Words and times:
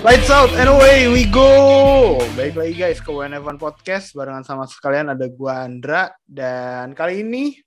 Lights 0.00 0.32
out 0.32 0.48
and 0.56 0.72
away 0.72 1.12
we 1.12 1.28
go. 1.28 2.16
Baik 2.32 2.56
lagi 2.56 2.72
guys 2.72 3.04
ke 3.04 3.12
WNF1 3.12 3.60
Podcast 3.60 4.16
barengan 4.16 4.40
sama 4.40 4.64
sekalian 4.64 5.12
ada 5.12 5.28
gua 5.28 5.68
Andra 5.68 6.08
dan 6.24 6.96
kali 6.96 7.20
ini 7.20 7.60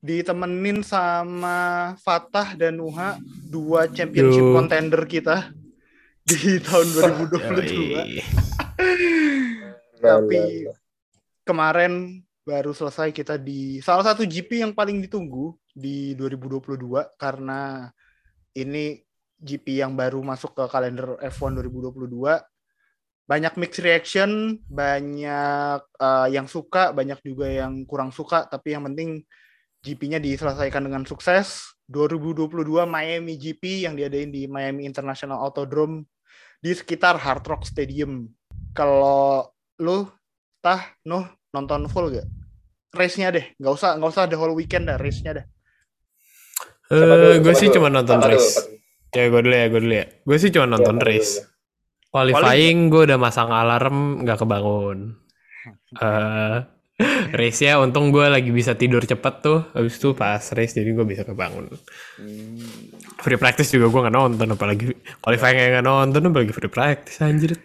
ditemenin 0.00 0.80
sama 0.80 1.92
Fatah 2.00 2.56
dan 2.56 2.80
Nuha 2.80 3.20
dua 3.44 3.92
championship 3.92 4.40
Yo. 4.40 4.56
contender 4.56 5.04
kita 5.04 5.52
di 6.24 6.56
tahun 6.64 6.88
2022. 7.28 8.24
Tapi 10.00 10.64
kemarin 11.44 12.24
baru 12.40 12.72
selesai 12.72 13.12
kita 13.12 13.36
di 13.36 13.84
salah 13.84 14.00
satu 14.08 14.24
GP 14.24 14.64
yang 14.64 14.72
paling 14.72 14.96
ditunggu 15.04 15.52
di 15.76 16.16
2022 16.16 16.88
karena 17.20 17.92
ini 18.56 19.04
GP 19.44 19.84
yang 19.84 19.92
baru 19.92 20.24
masuk 20.24 20.56
ke 20.56 20.64
kalender 20.72 21.20
F1 21.20 21.60
2022 21.60 22.40
banyak 23.24 23.56
mixed 23.56 23.80
reaction, 23.80 24.60
banyak 24.68 25.80
eh, 25.80 26.28
yang 26.28 26.44
suka, 26.44 26.92
banyak 26.92 27.20
juga 27.24 27.48
yang 27.48 27.88
kurang 27.88 28.12
suka, 28.12 28.44
tapi 28.44 28.76
yang 28.76 28.84
penting 28.92 29.24
GP-nya 29.84 30.20
diselesaikan 30.20 30.84
dengan 30.84 31.04
sukses. 31.04 31.76
2022 31.92 32.88
Miami 32.88 33.36
GP 33.36 33.84
yang 33.84 33.92
diadain 33.92 34.32
di 34.32 34.48
Miami 34.48 34.88
International 34.88 35.44
Autodrome 35.44 36.08
di 36.56 36.72
sekitar 36.72 37.20
Hard 37.20 37.44
Rock 37.44 37.68
Stadium. 37.68 38.24
Kalau 38.72 39.44
lu 39.80 40.08
tah 40.64 40.96
noh 41.04 41.28
nonton 41.52 41.84
full 41.92 42.08
gak? 42.08 42.24
Race-nya 42.96 43.28
deh, 43.28 43.52
nggak 43.60 43.74
usah 43.74 44.00
nggak 44.00 44.10
usah 44.16 44.24
the 44.24 44.38
whole 44.38 44.56
weekend 44.56 44.88
dah, 44.88 44.96
race-nya 44.96 45.42
dah. 45.42 45.46
Siapa 46.88 47.14
dulu, 47.20 47.32
Eh, 47.36 47.38
gue 47.44 47.54
sih 47.56 47.68
cuma 47.68 47.92
nonton 47.92 48.20
race. 48.24 48.64
dulu? 48.64 48.83
Ya 49.14 49.30
gue 49.30 49.40
dulu 49.40 49.54
ya, 49.54 49.66
gue 49.70 49.80
dulu 49.80 49.94
ya. 49.94 50.06
Gue 50.26 50.36
sih 50.42 50.50
cuma 50.50 50.66
nonton 50.66 50.98
Siapa 50.98 51.06
dulu, 51.06 51.22
race. 51.22 51.32
ya? 51.38 51.44
Qualifying 52.14 52.78
gue 52.90 53.02
udah 53.10 53.18
masang 53.18 53.50
alarm 53.50 54.22
nggak 54.26 54.38
kebangun. 54.42 54.98
Eh 55.98 56.58
race-nya 57.34 57.82
untung 57.82 58.14
gue 58.14 58.26
lagi 58.30 58.50
bisa 58.54 58.74
tidur 58.78 59.02
cepet 59.02 59.34
tuh. 59.42 59.66
Habis 59.74 59.94
itu 59.98 60.08
pas 60.14 60.42
race 60.54 60.74
jadi 60.74 60.90
gue 60.94 61.06
bisa 61.06 61.22
kebangun. 61.26 61.70
Free 63.18 63.38
practice 63.40 63.70
juga 63.74 63.90
gue 63.90 64.00
nggak 64.06 64.14
nonton 64.14 64.48
apalagi 64.54 64.94
qualifying 65.22 65.58
yang 65.58 65.72
nggak 65.78 65.86
nonton 65.86 66.22
apalagi 66.30 66.52
free 66.54 66.70
practice 66.70 67.18
anjir. 67.22 67.58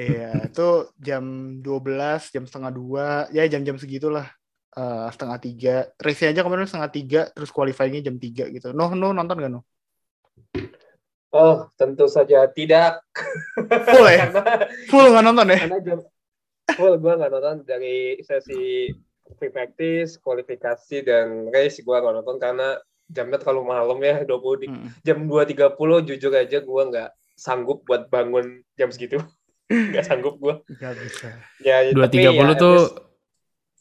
Iya, 0.00 0.48
itu 0.48 0.68
jam 0.96 1.24
12, 1.60 2.32
jam 2.32 2.48
setengah 2.48 2.72
dua, 2.72 3.06
ya 3.36 3.44
jam-jam 3.44 3.76
segitulah. 3.76 4.32
Eh, 4.70 5.08
setengah 5.12 5.38
tiga. 5.42 5.74
Race 6.00 6.24
aja 6.24 6.40
kemarin 6.40 6.64
setengah 6.64 6.90
tiga, 6.94 7.20
terus 7.34 7.50
qualifyingnya 7.52 8.08
jam 8.08 8.16
tiga 8.16 8.48
gitu. 8.48 8.72
Noh, 8.72 8.96
noh 8.96 9.12
nonton 9.12 9.36
gak 9.36 9.52
noh? 9.52 9.64
Oh, 11.30 11.70
tentu 11.74 12.10
saja 12.10 12.50
tidak. 12.50 13.06
Full 13.86 14.06
ya? 14.06 14.26
karena 14.26 14.42
Full 14.90 15.06
nggak 15.08 15.24
nonton 15.24 15.46
ya? 15.48 15.58
karena 15.62 15.78
jam 15.78 15.98
full 16.70 16.94
gue 16.96 17.12
nggak 17.12 17.30
nonton 17.30 17.56
dari 17.62 17.98
sesi 18.20 18.90
free 19.34 19.50
practice, 19.50 20.18
kualifikasi 20.18 20.96
dan 21.02 21.46
race 21.48 21.78
gue 21.78 21.90
nggak 21.92 22.14
nonton 22.16 22.36
karena 22.36 22.78
jamnya 23.06 23.38
terlalu 23.38 23.62
malam 23.64 23.98
ya 23.98 24.22
20 24.22 24.62
di, 24.62 24.66
Hmm. 24.66 24.86
jam 25.02 25.26
2.30 25.26 25.74
jujur 26.04 26.30
aja 26.30 26.58
gue 26.58 26.82
nggak 26.86 27.10
sanggup 27.34 27.82
buat 27.82 28.06
bangun 28.06 28.62
jam 28.74 28.86
segitu 28.88 29.18
nggak 29.90 30.02
sanggup 30.02 30.38
gue 30.38 30.54
Nggak 30.68 30.94
bisa. 30.98 31.28
ya 31.58 31.90
Dua 31.90 32.06
tapi 32.06 32.14
tiga 32.16 32.30
ya, 32.30 32.38
puluh 32.38 32.54
at 32.54 32.58
tuh 32.58 32.76
least 32.76 32.94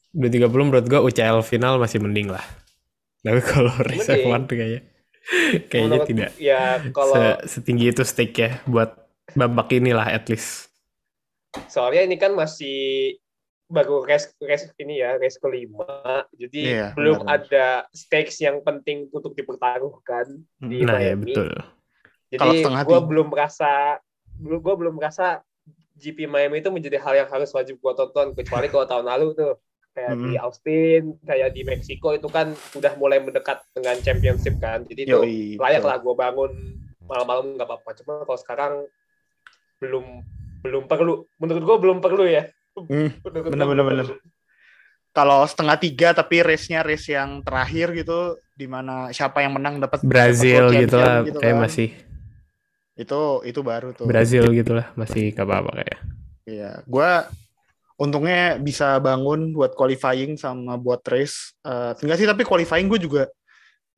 dua 0.09 0.29
tiga 0.29 0.47
puluh 0.49 0.63
menurut 0.65 0.85
gue 0.85 0.99
UCL 0.99 1.41
final 1.41 1.77
masih 1.77 2.01
mending 2.01 2.29
lah. 2.29 2.41
Tapi 3.19 3.41
kalau 3.43 3.69
race 3.79 4.05
Mending. 4.05 4.25
F1 4.25 4.41
tuh 4.45 4.55
kayaknya 4.55 4.81
kayaknya 5.69 5.87
menurut- 6.01 6.09
tidak 6.09 6.31
ya 6.37 6.61
kalau 6.91 7.15
se- 7.15 7.39
setinggi 7.51 7.85
itu 7.89 8.03
stake 8.03 8.35
ya 8.35 8.51
buat 8.65 8.95
babak 9.33 9.69
inilah 9.71 10.09
at 10.09 10.25
least. 10.27 10.67
soalnya 11.65 12.05
ini 12.05 12.15
kan 12.15 12.33
masih 12.33 13.17
baru 13.65 14.01
race 14.01 14.33
race 14.41 14.69
ini 14.77 14.97
ya 14.97 15.17
race 15.17 15.37
kelima 15.37 16.25
jadi 16.33 16.61
Iya, 16.61 16.85
belum 16.93 17.21
benar. 17.21 17.33
ada 17.41 17.65
stakes 17.89 18.41
yang 18.41 18.61
penting 18.61 19.09
untuk 19.09 19.33
dipertaruhkan 19.33 20.25
di 20.57 20.81
Nah 20.81 20.97
ya 20.97 21.13
Miami. 21.13 21.29
betul. 21.29 21.49
Kalau 22.29 22.53
jadi 22.53 22.57
setengah 22.61 22.83
gue 22.85 22.99
belum 23.05 23.27
merasa 23.29 23.71
gue 24.39 24.73
belum 24.77 24.93
merasa 24.97 25.41
GP 25.97 26.25
Miami 26.25 26.61
itu 26.61 26.69
menjadi 26.69 26.97
hal 26.97 27.13
yang 27.17 27.29
harus 27.29 27.49
wajib 27.51 27.77
gue 27.77 27.93
tonton 27.93 28.33
kecuali 28.33 28.69
kalau 28.69 28.85
tahun 28.85 29.05
lalu 29.05 29.27
tuh 29.33 29.53
kayak 29.99 30.15
di 30.15 30.31
Mm. 30.31 30.43
Austin 30.47 31.03
kayak 31.21 31.49
di 31.51 31.61
Meksiko 31.61 32.15
itu 32.15 32.31
kan 32.31 32.47
udah 32.71 32.95
mulai 32.95 33.19
mendekat 33.19 33.59
dengan 33.75 33.99
championship 33.99 34.55
kan 34.57 34.87
jadi 34.87 35.03
itu 35.03 35.19
layak 35.59 35.83
lah 35.83 35.99
gue 35.99 36.15
bangun 36.15 36.51
malam-malam 37.03 37.59
nggak 37.59 37.67
apa-apa 37.67 37.89
cuma 37.99 38.23
kalau 38.23 38.39
sekarang 38.39 38.73
belum 39.77 40.23
belum 40.59 40.87
perlu 40.87 41.27
menurut 41.35 41.63
gue 41.63 41.77
belum 41.77 41.97
perlu 41.99 42.23
ya 42.23 42.47
Hmm, 42.79 43.11
Menurut 43.27 43.43
gua 43.43 43.51
bener-bener 43.51 43.75
belum 43.75 43.87
bener. 43.91 44.05
perlu. 44.07 44.15
Kalau 45.09 45.41
setengah 45.43 45.75
tiga 45.75 46.15
tapi 46.15 46.39
race-nya 46.39 46.79
race 46.79 47.11
yang 47.11 47.41
terakhir 47.43 47.91
gitu, 47.91 48.39
di 48.55 48.69
mana 48.69 49.09
siapa 49.11 49.43
yang 49.43 49.57
menang 49.57 49.81
dapat 49.83 49.99
Brazil 49.99 50.69
world 50.69 50.79
gitu 50.79 50.95
lah 50.95 51.15
gitu 51.27 51.39
kayak 51.41 51.55
kan. 51.59 51.63
masih 51.65 51.89
Itu 52.95 53.21
itu 53.43 53.59
baru 53.59 53.89
tuh. 53.91 54.07
Brazil 54.07 54.47
gitu 54.53 54.71
lah 54.75 54.95
masih 54.95 55.33
gak 55.33 55.43
apa-apa 55.43 55.81
kayak. 55.81 55.99
Iya, 56.45 56.71
gua 56.87 57.27
untungnya 57.99 58.55
bisa 58.55 58.95
bangun 59.03 59.51
buat 59.51 59.75
qualifying 59.75 60.39
sama 60.39 60.79
buat 60.79 61.03
race. 61.11 61.59
Eh 61.67 61.91
enggak 61.99 62.17
sih, 62.17 62.27
tapi 62.27 62.47
qualifying 62.47 62.87
gue 62.87 62.99
juga 63.03 63.27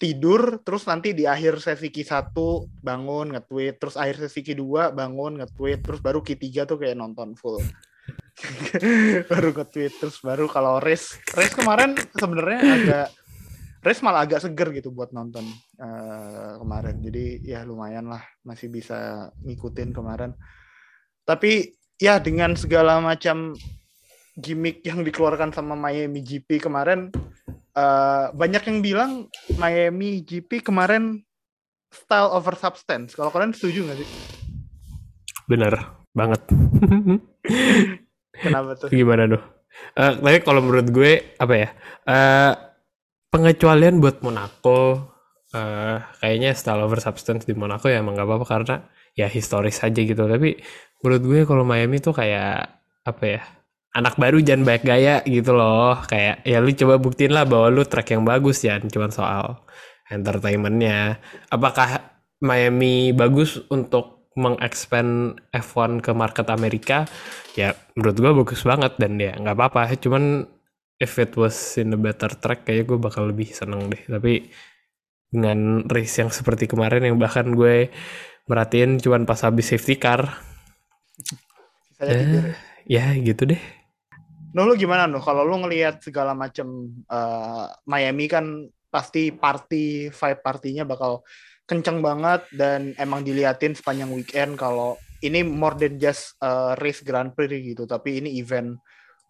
tidur, 0.01 0.57
terus 0.65 0.89
nanti 0.89 1.13
di 1.13 1.29
akhir 1.29 1.61
sesi 1.61 1.93
Q1 1.93 2.33
bangun, 2.81 3.37
nge-tweet, 3.37 3.77
terus 3.77 3.93
akhir 3.93 4.25
sesi 4.25 4.41
Q2 4.41 4.97
bangun, 4.97 5.37
nge-tweet, 5.37 5.85
terus 5.85 6.01
baru 6.01 6.25
Q3 6.25 6.65
tuh 6.65 6.81
kayak 6.81 6.97
nonton 6.97 7.37
full. 7.37 7.61
baru 9.31 9.53
nge-tweet, 9.53 9.93
terus 10.01 10.17
baru 10.25 10.49
kalau 10.49 10.81
race, 10.81 11.21
race 11.37 11.53
kemarin 11.53 11.93
sebenarnya 12.17 12.59
agak 12.65 13.07
race 13.85 14.01
malah 14.01 14.25
agak 14.25 14.41
seger 14.41 14.73
gitu 14.73 14.89
buat 14.89 15.13
nonton 15.13 15.45
eh, 15.77 16.53
kemarin. 16.57 16.97
Jadi 17.05 17.45
ya 17.45 17.61
lumayan 17.61 18.09
lah, 18.09 18.25
masih 18.41 18.73
bisa 18.73 19.29
ngikutin 19.45 19.93
kemarin. 19.93 20.33
Tapi 21.21 21.77
ya 22.01 22.17
dengan 22.17 22.57
segala 22.57 22.97
macam 22.97 23.53
gimmick 24.41 24.81
yang 24.81 25.05
dikeluarkan 25.05 25.53
sama 25.53 25.77
Miami 25.77 26.25
GP 26.25 26.57
kemarin 26.65 27.13
eh, 27.77 28.25
banyak 28.33 28.63
yang 28.67 28.79
bilang 28.81 29.11
Miami 29.55 30.25
GP 30.25 30.65
kemarin 30.65 31.21
style 31.91 32.31
over 32.31 32.55
substance. 32.55 33.13
Kalau 33.13 33.29
kalian 33.29 33.51
setuju 33.51 33.85
nggak 33.85 33.99
sih? 33.99 34.09
Bener 35.45 35.73
banget. 36.15 36.41
Kenapa 38.43 38.79
tuh? 38.79 38.87
Gimana 38.89 39.27
tuh? 39.27 39.43
Tapi 39.95 40.39
kalau 40.43 40.63
menurut 40.63 40.87
gue 40.91 41.35
apa 41.35 41.53
ya? 41.55 41.69
Eh 42.07 42.53
pengecualian 43.31 43.99
buat 44.03 44.19
Monaco 44.23 45.11
eh 45.51 45.99
kayaknya 46.23 46.55
style 46.55 46.79
over 46.79 47.03
substance 47.03 47.43
di 47.43 47.51
Monaco 47.51 47.91
ya 47.91 47.99
emang 47.99 48.15
gak 48.15 48.23
apa-apa 48.23 48.45
karena 48.47 48.75
ya 49.15 49.27
historis 49.27 49.83
aja 49.83 49.99
gitu. 49.99 50.23
Tapi 50.23 50.55
menurut 51.03 51.23
gue 51.27 51.39
kalau 51.43 51.67
Miami 51.67 51.99
tuh 51.99 52.15
kayak 52.15 52.71
apa 53.03 53.23
ya? 53.27 53.43
Anak 53.91 54.15
baru 54.15 54.39
jangan 54.39 54.63
banyak 54.63 54.83
gaya 54.87 55.15
gitu 55.27 55.51
loh. 55.51 55.99
Kayak 56.07 56.47
ya 56.47 56.57
lu 56.63 56.71
coba 56.71 56.95
buktiin 56.95 57.35
lah 57.35 57.43
bahwa 57.43 57.67
lu 57.67 57.83
track 57.83 58.15
yang 58.15 58.23
bagus 58.23 58.63
ya, 58.63 58.79
cuman 58.79 59.11
soal 59.11 59.59
entertainmentnya. 60.07 61.19
Apakah 61.51 62.19
Miami 62.39 63.11
bagus 63.11 63.59
untuk 63.67 64.31
mengexpand 64.39 65.43
F1 65.51 65.99
ke 65.99 66.11
market 66.15 66.47
Amerika? 66.47 67.03
Ya 67.59 67.75
menurut 67.99 68.15
gue 68.15 68.31
bagus 68.45 68.61
banget 68.63 68.95
dan 68.95 69.19
ya 69.19 69.35
nggak 69.35 69.55
apa-apa. 69.59 69.91
Cuman 69.99 70.47
if 71.01 71.19
it 71.19 71.35
was 71.35 71.75
in 71.75 71.91
a 71.91 71.99
better 71.99 72.31
track 72.37 72.63
kayak 72.63 72.87
gue 72.87 72.95
bakal 72.95 73.27
lebih 73.27 73.51
seneng 73.51 73.91
deh. 73.91 74.03
Tapi 74.07 74.47
dengan 75.31 75.83
race 75.87 76.19
yang 76.19 76.31
seperti 76.31 76.67
kemarin 76.67 77.07
yang 77.07 77.19
bahkan 77.19 77.51
gue 77.51 77.91
merhatiin 78.51 78.99
cuman 78.99 79.23
pas 79.23 79.39
habis 79.47 79.71
safety 79.71 79.95
car, 79.95 80.43
Sisanya 81.95 82.55
ya. 82.87 83.15
ya 83.15 83.23
gitu 83.23 83.47
deh. 83.47 83.80
Nuh 84.51 84.65
lu 84.67 84.73
gimana 84.75 85.07
Nuh? 85.07 85.23
Kalau 85.23 85.47
lu 85.47 85.63
ngelihat 85.63 86.03
segala 86.03 86.35
macam 86.35 86.91
eh, 87.07 87.65
Miami 87.87 88.25
kan 88.27 88.67
pasti 88.91 89.31
party, 89.31 90.11
vibe 90.11 90.41
partinya 90.43 90.83
bakal 90.83 91.23
kenceng 91.63 92.03
banget 92.03 92.43
dan 92.51 92.91
emang 92.99 93.23
diliatin 93.23 93.71
sepanjang 93.71 94.11
weekend 94.11 94.59
kalau 94.59 94.99
ini 95.23 95.39
more 95.45 95.79
than 95.79 95.95
just 95.95 96.35
eh, 96.43 96.75
race 96.83 96.99
Grand 96.99 97.31
Prix 97.31 97.75
gitu, 97.75 97.87
tapi 97.87 98.19
ini 98.19 98.35
event 98.41 98.75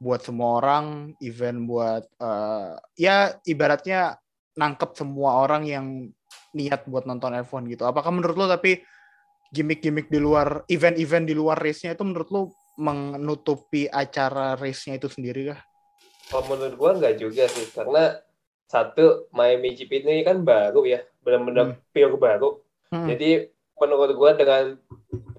buat 0.01 0.25
semua 0.25 0.57
orang, 0.57 1.13
event 1.21 1.69
buat 1.69 2.03
eh, 2.17 2.73
ya 2.97 3.37
ibaratnya 3.45 4.17
nangkep 4.57 4.97
semua 4.97 5.45
orang 5.45 5.63
yang 5.69 5.85
niat 6.57 6.89
buat 6.89 7.05
nonton 7.05 7.37
F1 7.45 7.69
gitu. 7.69 7.83
Apakah 7.85 8.11
menurut 8.11 8.35
lu 8.35 8.47
tapi 8.49 8.81
gimmick-gimmick 9.51 10.07
di 10.07 10.19
luar 10.19 10.63
event-event 10.67 11.25
di 11.27 11.35
luar 11.35 11.59
race-nya 11.59 11.95
itu 11.95 12.03
menurut 12.07 12.29
lu 12.31 12.41
menutupi 12.79 13.87
acara 13.91 14.55
race-nya 14.55 14.99
itu 14.99 15.07
sendiri 15.11 15.51
kah? 15.51 15.61
Kalau 16.31 16.47
menurut 16.47 16.75
gua 16.79 16.91
nggak 16.95 17.15
juga 17.19 17.47
sih, 17.51 17.67
karena 17.75 18.19
satu 18.71 19.27
Miami 19.35 19.75
GP 19.75 20.07
ini 20.07 20.23
kan 20.23 20.43
baru 20.47 20.87
ya, 20.87 21.03
benar-benar 21.19 21.75
Hmm. 21.75 21.79
pure 21.91 22.15
baru. 22.15 22.49
Hmm. 22.91 23.07
Jadi 23.11 23.51
menurut 23.75 24.11
gua 24.15 24.31
dengan 24.37 24.79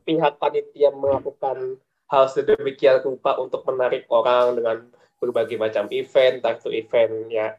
pihak 0.05 0.37
panitia 0.37 0.93
melakukan 0.93 1.81
hal 2.13 2.25
sedemikian 2.29 3.01
rupa 3.01 3.41
untuk 3.41 3.65
menarik 3.65 4.05
orang 4.13 4.61
dengan 4.61 4.77
berbagai 5.17 5.57
macam 5.57 5.89
event, 5.89 6.43
entah 6.43 6.59
itu 6.59 6.69
event 6.75 7.31
ya 7.31 7.57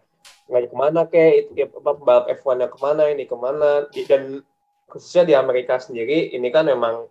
nggak 0.47 0.71
ke 0.71 0.75
mana 0.75 1.01
kayak 1.07 1.33
itu 1.47 1.51
ya, 1.63 1.67
pembalap 1.71 2.27
F1 2.27 2.59
nya 2.59 2.67
ke 2.67 2.79
mana 2.79 3.07
ini 3.11 3.23
ke 3.23 3.35
mana 3.35 3.87
dan 4.07 4.43
khususnya 4.91 5.23
di 5.23 5.33
Amerika 5.35 5.79
sendiri 5.79 6.35
ini 6.35 6.47
kan 6.51 6.67
memang 6.67 7.07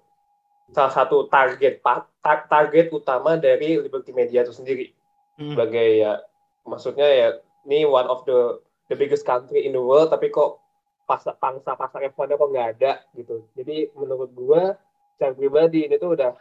salah 0.71 0.93
satu 0.95 1.27
target 1.27 1.83
target 2.23 2.87
utama 2.95 3.35
dari 3.35 3.83
Liberty 3.83 4.15
Media 4.15 4.47
itu 4.47 4.55
sendiri. 4.55 4.95
Hmm. 5.33 5.57
sebagai 5.57 5.89
ya 5.97 6.21
maksudnya 6.69 7.09
ya 7.09 7.29
ini 7.65 7.89
one 7.89 8.05
of 8.05 8.23
the 8.29 8.61
the 8.93 8.97
biggest 8.97 9.25
country 9.25 9.65
in 9.65 9.73
the 9.73 9.81
world 9.81 10.13
tapi 10.13 10.29
kok 10.29 10.61
pasar 11.09 11.35
pangsa 11.41 11.73
pasar 11.73 12.05
F1 12.13 12.37
kok 12.37 12.51
nggak 12.53 12.69
ada 12.79 13.01
gitu. 13.17 13.49
Jadi 13.57 13.91
menurut 13.97 14.31
gua 14.37 14.77
secara 15.17 15.33
pribadi 15.33 15.89
ini 15.89 15.97
tuh 15.97 16.15
udah 16.15 16.37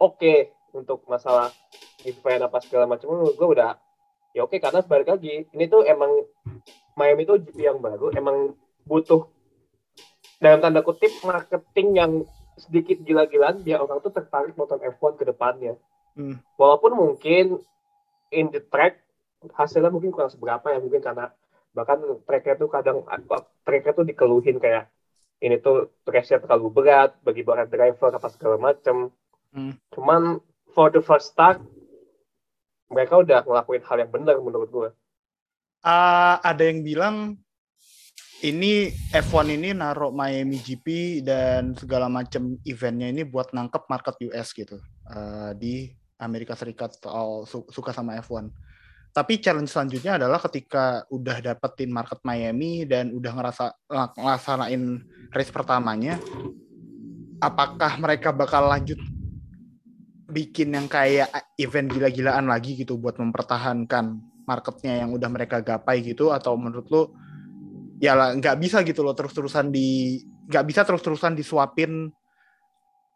oke 0.00 0.16
okay 0.16 0.50
untuk 0.72 1.04
masalah 1.06 1.52
event 2.08 2.48
apa 2.48 2.58
segala 2.64 2.88
macam. 2.88 3.12
Menurut 3.12 3.34
gua 3.36 3.48
udah 3.52 3.70
ya 4.32 4.48
oke 4.48 4.56
okay, 4.56 4.60
karena 4.64 4.80
balik 4.80 5.08
lagi 5.12 5.44
ini 5.52 5.64
tuh 5.68 5.84
emang 5.84 6.10
Miami 6.96 7.28
itu 7.28 7.36
GP 7.36 7.58
yang 7.60 7.78
baru 7.82 8.14
emang 8.14 8.54
butuh 8.86 9.26
dalam 10.40 10.62
tanda 10.64 10.80
kutip 10.80 11.12
marketing 11.20 11.88
yang 11.98 12.12
sedikit 12.60 13.00
gila-gilaan 13.02 13.64
biar 13.64 13.80
orang 13.80 14.04
tuh 14.04 14.12
tertarik 14.12 14.54
nonton 14.54 14.78
F1 14.78 15.16
ke 15.16 15.24
depannya. 15.24 15.74
Hmm. 16.14 16.38
Walaupun 16.60 16.92
mungkin 16.94 17.58
in 18.30 18.52
the 18.52 18.60
track 18.60 19.00
hasilnya 19.56 19.88
mungkin 19.88 20.12
kurang 20.12 20.28
seberapa 20.28 20.68
ya 20.68 20.78
mungkin 20.78 21.00
karena 21.00 21.32
bahkan 21.72 22.02
tracknya 22.28 22.54
tuh 22.60 22.68
kadang 22.68 23.06
tracknya 23.64 23.92
tuh 23.96 24.04
dikeluhin 24.04 24.60
kayak 24.60 24.92
ini 25.40 25.56
tuh 25.56 25.96
tracknya 26.04 26.42
terlalu 26.44 26.68
berat 26.68 27.16
bagi 27.24 27.40
para 27.40 27.64
driver 27.64 28.12
apa 28.12 28.28
segala 28.28 28.60
macam. 28.60 29.08
Hmm. 29.50 29.74
Cuman 29.90 30.38
for 30.76 30.92
the 30.92 31.00
first 31.00 31.32
start 31.32 31.58
mereka 32.90 33.22
udah 33.22 33.46
ngelakuin 33.46 33.82
hal 33.86 33.96
yang 34.02 34.12
benar 34.12 34.36
menurut 34.42 34.68
gue. 34.68 34.90
Uh, 35.80 36.36
ada 36.44 36.60
yang 36.60 36.84
bilang 36.84 37.40
ini 38.40 38.88
F1 39.12 39.52
ini 39.52 39.76
naruh 39.76 40.12
Miami 40.12 40.56
GP 40.56 41.20
dan 41.20 41.76
segala 41.76 42.08
macam 42.08 42.56
eventnya 42.64 43.12
ini 43.12 43.28
buat 43.28 43.52
nangkep 43.52 43.84
market 43.88 44.16
US 44.32 44.56
gitu 44.56 44.80
uh, 45.12 45.52
di 45.52 45.92
Amerika 46.20 46.56
Serikat 46.56 46.96
soal 46.96 47.44
su 47.44 47.64
suka 47.68 47.92
sama 47.92 48.16
F1. 48.20 48.48
Tapi 49.10 49.42
challenge 49.42 49.74
selanjutnya 49.74 50.16
adalah 50.22 50.38
ketika 50.38 51.04
udah 51.10 51.42
dapetin 51.42 51.90
market 51.90 52.22
Miami 52.22 52.86
dan 52.86 53.10
udah 53.10 53.32
ngerasa 53.34 53.64
ngelaksanain 53.90 54.82
race 55.34 55.50
pertamanya, 55.50 56.14
apakah 57.42 57.98
mereka 57.98 58.30
bakal 58.30 58.70
lanjut 58.70 59.00
bikin 60.30 60.78
yang 60.78 60.86
kayak 60.86 61.26
event 61.58 61.90
gila-gilaan 61.90 62.46
lagi 62.46 62.78
gitu 62.78 62.94
buat 63.02 63.18
mempertahankan 63.18 64.22
marketnya 64.46 65.02
yang 65.02 65.10
udah 65.10 65.26
mereka 65.26 65.58
gapai 65.58 66.06
gitu 66.06 66.30
atau 66.30 66.54
menurut 66.54 66.86
lo 66.88 67.02
ya 68.00 68.16
lah 68.16 68.32
nggak 68.32 68.56
bisa 68.56 68.80
gitu 68.80 69.04
loh 69.04 69.12
terus-terusan 69.12 69.68
di 69.68 70.16
nggak 70.48 70.64
bisa 70.64 70.88
terus-terusan 70.88 71.36
disuapin 71.36 72.08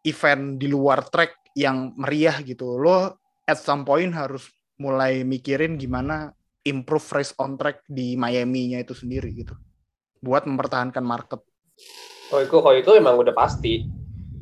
event 0.05 0.61
di 0.61 0.69
luar 0.69 1.09
track 1.09 1.57
yang 1.57 1.97
meriah 1.97 2.37
gitu 2.45 2.77
lo 2.77 3.17
at 3.49 3.57
some 3.57 3.89
point 3.89 4.13
harus 4.13 4.45
mulai 4.77 5.25
mikirin 5.25 5.81
gimana 5.81 6.37
improve 6.69 7.05
race 7.17 7.33
on 7.41 7.57
track 7.57 7.81
di 7.89 8.17
Miami-nya 8.17 8.85
itu 8.85 8.93
sendiri 8.93 9.33
gitu 9.33 9.57
buat 10.25 10.49
mempertahankan 10.49 11.05
market. 11.05 11.45
Oh 12.33 12.41
itu 12.41 12.57
kalau 12.57 12.73
itu 12.73 12.91
emang 12.97 13.21
udah 13.21 13.37
pasti, 13.37 13.85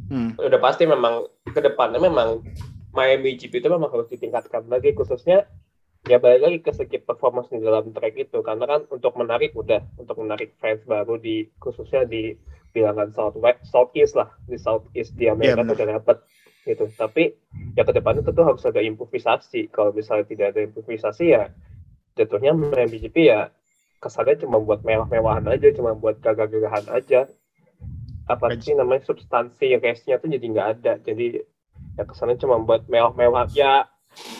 hmm. 0.08 0.38
udah 0.38 0.60
pasti 0.62 0.86
memang 0.86 1.26
ke 1.50 1.58
depannya 1.58 1.98
memang 1.98 2.46
Miami 2.94 3.34
GP 3.34 3.58
itu 3.58 3.68
memang 3.68 3.90
harus 3.90 4.06
ditingkatkan 4.06 4.70
lagi 4.70 4.94
khususnya 4.94 5.50
ya 6.02 6.18
balik 6.18 6.40
lagi 6.42 6.58
ke 6.66 6.72
segi 6.74 6.98
performance 6.98 7.50
di 7.50 7.62
dalam 7.62 7.94
track 7.94 8.14
itu. 8.18 8.38
Karena 8.42 8.64
kan 8.66 8.80
untuk 8.90 9.14
menarik 9.14 9.54
udah 9.54 9.82
untuk 9.98 10.18
menarik 10.18 10.54
fans 10.58 10.82
baru 10.86 11.18
di 11.18 11.46
khususnya 11.62 12.06
di 12.06 12.34
bilangan 12.72 13.12
South 13.14 13.38
West, 13.38 13.68
Southeast 13.70 14.18
lah. 14.18 14.30
Di 14.46 14.58
Southeast 14.58 15.14
di 15.14 15.30
Amerika 15.30 15.62
yeah, 15.62 15.74
udah 15.74 15.86
dapat 16.00 16.16
gitu. 16.66 16.84
Tapi 16.94 17.34
ya 17.78 17.82
ke 17.86 17.92
depannya 17.94 18.26
tentu 18.26 18.42
harus 18.42 18.62
ada 18.66 18.82
improvisasi. 18.82 19.70
Kalau 19.70 19.94
misalnya 19.94 20.26
tidak 20.26 20.46
ada 20.56 20.60
improvisasi 20.66 21.24
ya 21.34 21.50
jatuhnya 22.12 22.52
MotoGP 22.52 23.16
ya 23.24 23.48
kesannya 24.02 24.36
cuma 24.42 24.60
buat 24.60 24.82
mewah-mewahan 24.82 25.46
aja 25.48 25.72
cuma 25.72 25.94
buat 25.94 26.18
gagah-gagahan 26.18 26.90
aja. 26.90 27.30
Apa 28.26 28.54
sih 28.58 28.74
namanya 28.74 29.06
substansi 29.06 29.78
race-nya 29.78 30.18
tuh 30.18 30.30
jadi 30.30 30.42
nggak 30.42 30.68
ada. 30.78 30.92
Jadi 30.98 31.38
ya 31.94 32.02
kesannya 32.02 32.38
cuma 32.42 32.58
buat 32.58 32.86
mewah-mewah. 32.90 33.50
Ya 33.54 33.86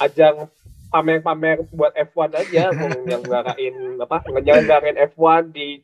ajang 0.02 0.50
pamer-pamer 0.92 1.64
buat 1.72 1.96
F1 1.96 2.30
aja 2.36 2.68
yang 3.10 3.22
ngarain 3.24 3.76
apa 3.96 4.16
ngenyelenggarin 4.28 4.96
F1 5.16 5.50
di 5.50 5.80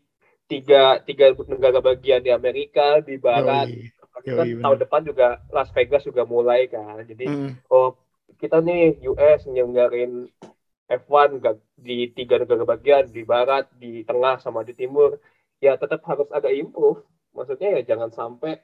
tiga 0.48 1.00
tiga 1.04 1.32
negara 1.48 1.80
bagian 1.80 2.20
di 2.20 2.30
Amerika 2.32 3.00
di 3.00 3.16
barat. 3.16 3.72
Yoi, 3.72 3.88
kan 4.18 4.44
yoi, 4.44 4.60
tahun 4.60 4.78
depan 4.84 5.00
juga 5.08 5.26
Las 5.54 5.72
Vegas 5.72 6.02
juga 6.04 6.26
mulai 6.26 6.66
kan 6.66 7.00
jadi 7.06 7.24
mm. 7.30 7.70
oh 7.70 7.94
kita 8.38 8.60
nih 8.60 9.00
US 9.08 9.48
nyelenggarain 9.48 10.28
F1 10.88 11.44
di 11.76 12.08
tiga 12.16 12.40
negara 12.40 12.64
bagian 12.64 13.12
di 13.12 13.20
barat 13.20 13.68
di 13.76 14.02
tengah 14.08 14.40
sama 14.40 14.64
di 14.64 14.72
timur. 14.72 15.20
Ya 15.60 15.76
tetap 15.76 16.00
harus 16.08 16.28
agak 16.32 16.56
improve. 16.56 17.04
Maksudnya 17.36 17.76
ya 17.76 17.94
jangan 17.94 18.08
sampai 18.08 18.56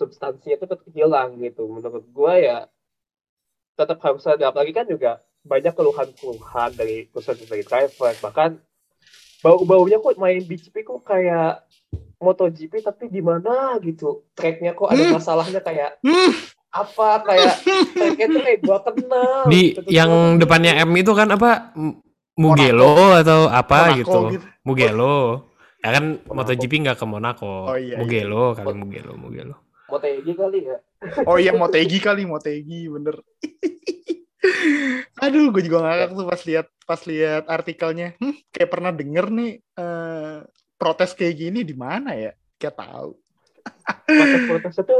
substansinya 0.00 0.64
tetap 0.64 0.80
hilang 0.96 1.36
gitu. 1.44 1.68
Menurut 1.68 2.08
gue 2.08 2.34
ya 2.40 2.72
tetap 3.76 4.00
harus 4.00 4.24
ada. 4.24 4.48
Apalagi 4.48 4.72
kan 4.72 4.88
juga 4.88 5.20
banyak 5.42 5.74
keluhan-keluhan 5.74 6.70
dari 6.78 7.10
khususnya 7.10 7.46
dari 7.50 7.66
driver 7.66 8.14
bahkan 8.22 8.50
bau-baunya 9.42 9.98
kok 9.98 10.14
main 10.22 10.42
BGP 10.46 10.86
kok 10.86 11.02
kayak 11.02 11.66
MotoGP 12.22 12.86
tapi 12.86 13.10
di 13.10 13.18
mana 13.18 13.76
gitu 13.82 14.30
tracknya 14.38 14.78
kok 14.78 14.94
ada 14.94 15.02
hmm. 15.02 15.14
masalahnya 15.18 15.60
kayak 15.60 15.98
hmm. 16.06 16.30
apa 16.70 17.08
kayak 17.26 17.54
tracknya 17.98 18.26
tuh 18.30 18.42
kayak 18.46 18.60
gua 18.62 18.78
kenal 18.86 19.42
di 19.50 19.74
gitu, 19.74 19.90
yang 19.90 20.38
depannya 20.38 20.78
M 20.86 20.94
itu 20.94 21.10
kan 21.10 21.34
apa 21.34 21.74
Mugello 22.38 22.94
Monaco. 22.94 23.18
atau 23.18 23.40
apa 23.50 23.78
Monaco, 23.90 23.98
gitu. 23.98 24.18
gitu 24.38 24.46
Mugello 24.62 25.16
ya 25.82 25.90
kan 25.90 26.04
Monaco. 26.22 26.34
MotoGP 26.38 26.72
nggak 26.86 26.98
ke 27.02 27.06
Monaco 27.10 27.54
oh, 27.66 27.76
iya, 27.76 27.98
Mugello 27.98 28.54
iya. 28.54 28.62
kali 28.62 28.74
Mugello 28.78 29.14
Mugello 29.18 29.56
Motegi 29.90 30.32
kali 30.32 30.58
ya 30.64 30.78
oh 31.26 31.36
iya 31.36 31.52
Motegi 31.52 31.98
kali 31.98 32.22
Motegi 32.24 32.86
bener 32.86 33.18
Aduh, 35.22 35.54
gue 35.54 35.62
juga 35.62 35.78
ngakak 35.86 36.08
tuh 36.18 36.26
pas 36.26 36.42
lihat 36.46 36.66
pas 36.82 37.00
lihat 37.06 37.42
artikelnya. 37.46 38.08
Hmm, 38.18 38.34
kayak 38.50 38.70
pernah 38.70 38.90
denger 38.90 39.26
nih 39.30 39.52
uh, 39.78 40.42
protes 40.74 41.14
kayak 41.14 41.34
gini 41.38 41.60
di 41.62 41.74
mana 41.78 42.14
ya? 42.18 42.32
Kayak 42.58 42.82
tahu. 42.82 43.10
Protes-protes 44.06 44.74
itu 44.82 44.98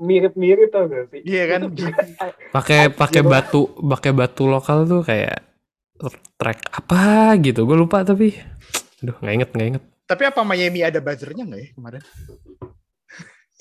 mirip-mirip 0.00 0.72
tau 0.72 0.88
gak 0.88 1.12
sih? 1.12 1.20
Iya 1.22 1.44
kan? 1.52 1.60
Pakai 2.56 2.88
pakai 2.92 3.22
batu, 3.24 3.76
pakai 3.76 4.12
batu 4.16 4.48
lokal 4.48 4.88
tuh 4.88 5.02
kayak 5.04 5.44
track 6.40 6.72
apa 6.72 7.36
gitu. 7.38 7.68
Gue 7.68 7.76
lupa 7.76 8.02
tapi 8.02 8.34
aduh 9.02 9.16
nggak 9.18 9.34
inget 9.34 9.50
nggak 9.54 9.68
inget. 9.68 9.82
Tapi 10.06 10.22
apa 10.28 10.40
Miami 10.42 10.80
ada 10.82 10.98
buzzernya 10.98 11.44
nggak 11.46 11.60
ya 11.60 11.68
kemarin? 11.74 12.02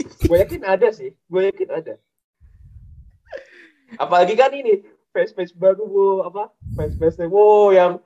gue 0.02 0.38
yakin 0.38 0.64
ada 0.66 0.88
sih, 0.90 1.14
gue 1.14 1.42
yakin 1.54 1.70
ada. 1.70 1.94
Apalagi 4.02 4.34
kan 4.34 4.50
ini 4.56 4.82
face-face 5.12 5.54
baru 5.56 5.84
bu 5.88 6.06
apa 6.28 6.52
face-face 6.76 7.28
wow 7.28 7.72
yang 7.72 8.00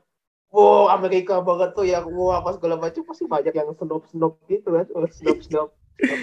wow 0.50 0.92
Amerika 0.94 1.40
banget 1.42 1.74
tuh 1.78 1.86
yang 1.86 2.06
wow 2.12 2.42
apa 2.42 2.58
segala 2.58 2.76
macam 2.78 3.02
pasti 3.06 3.26
banyak 3.26 3.54
yang 3.54 3.70
snob-snob 3.78 4.34
gitu 4.50 4.70
kan 4.74 4.86
oh, 4.94 5.08
snob-snob 5.10 5.70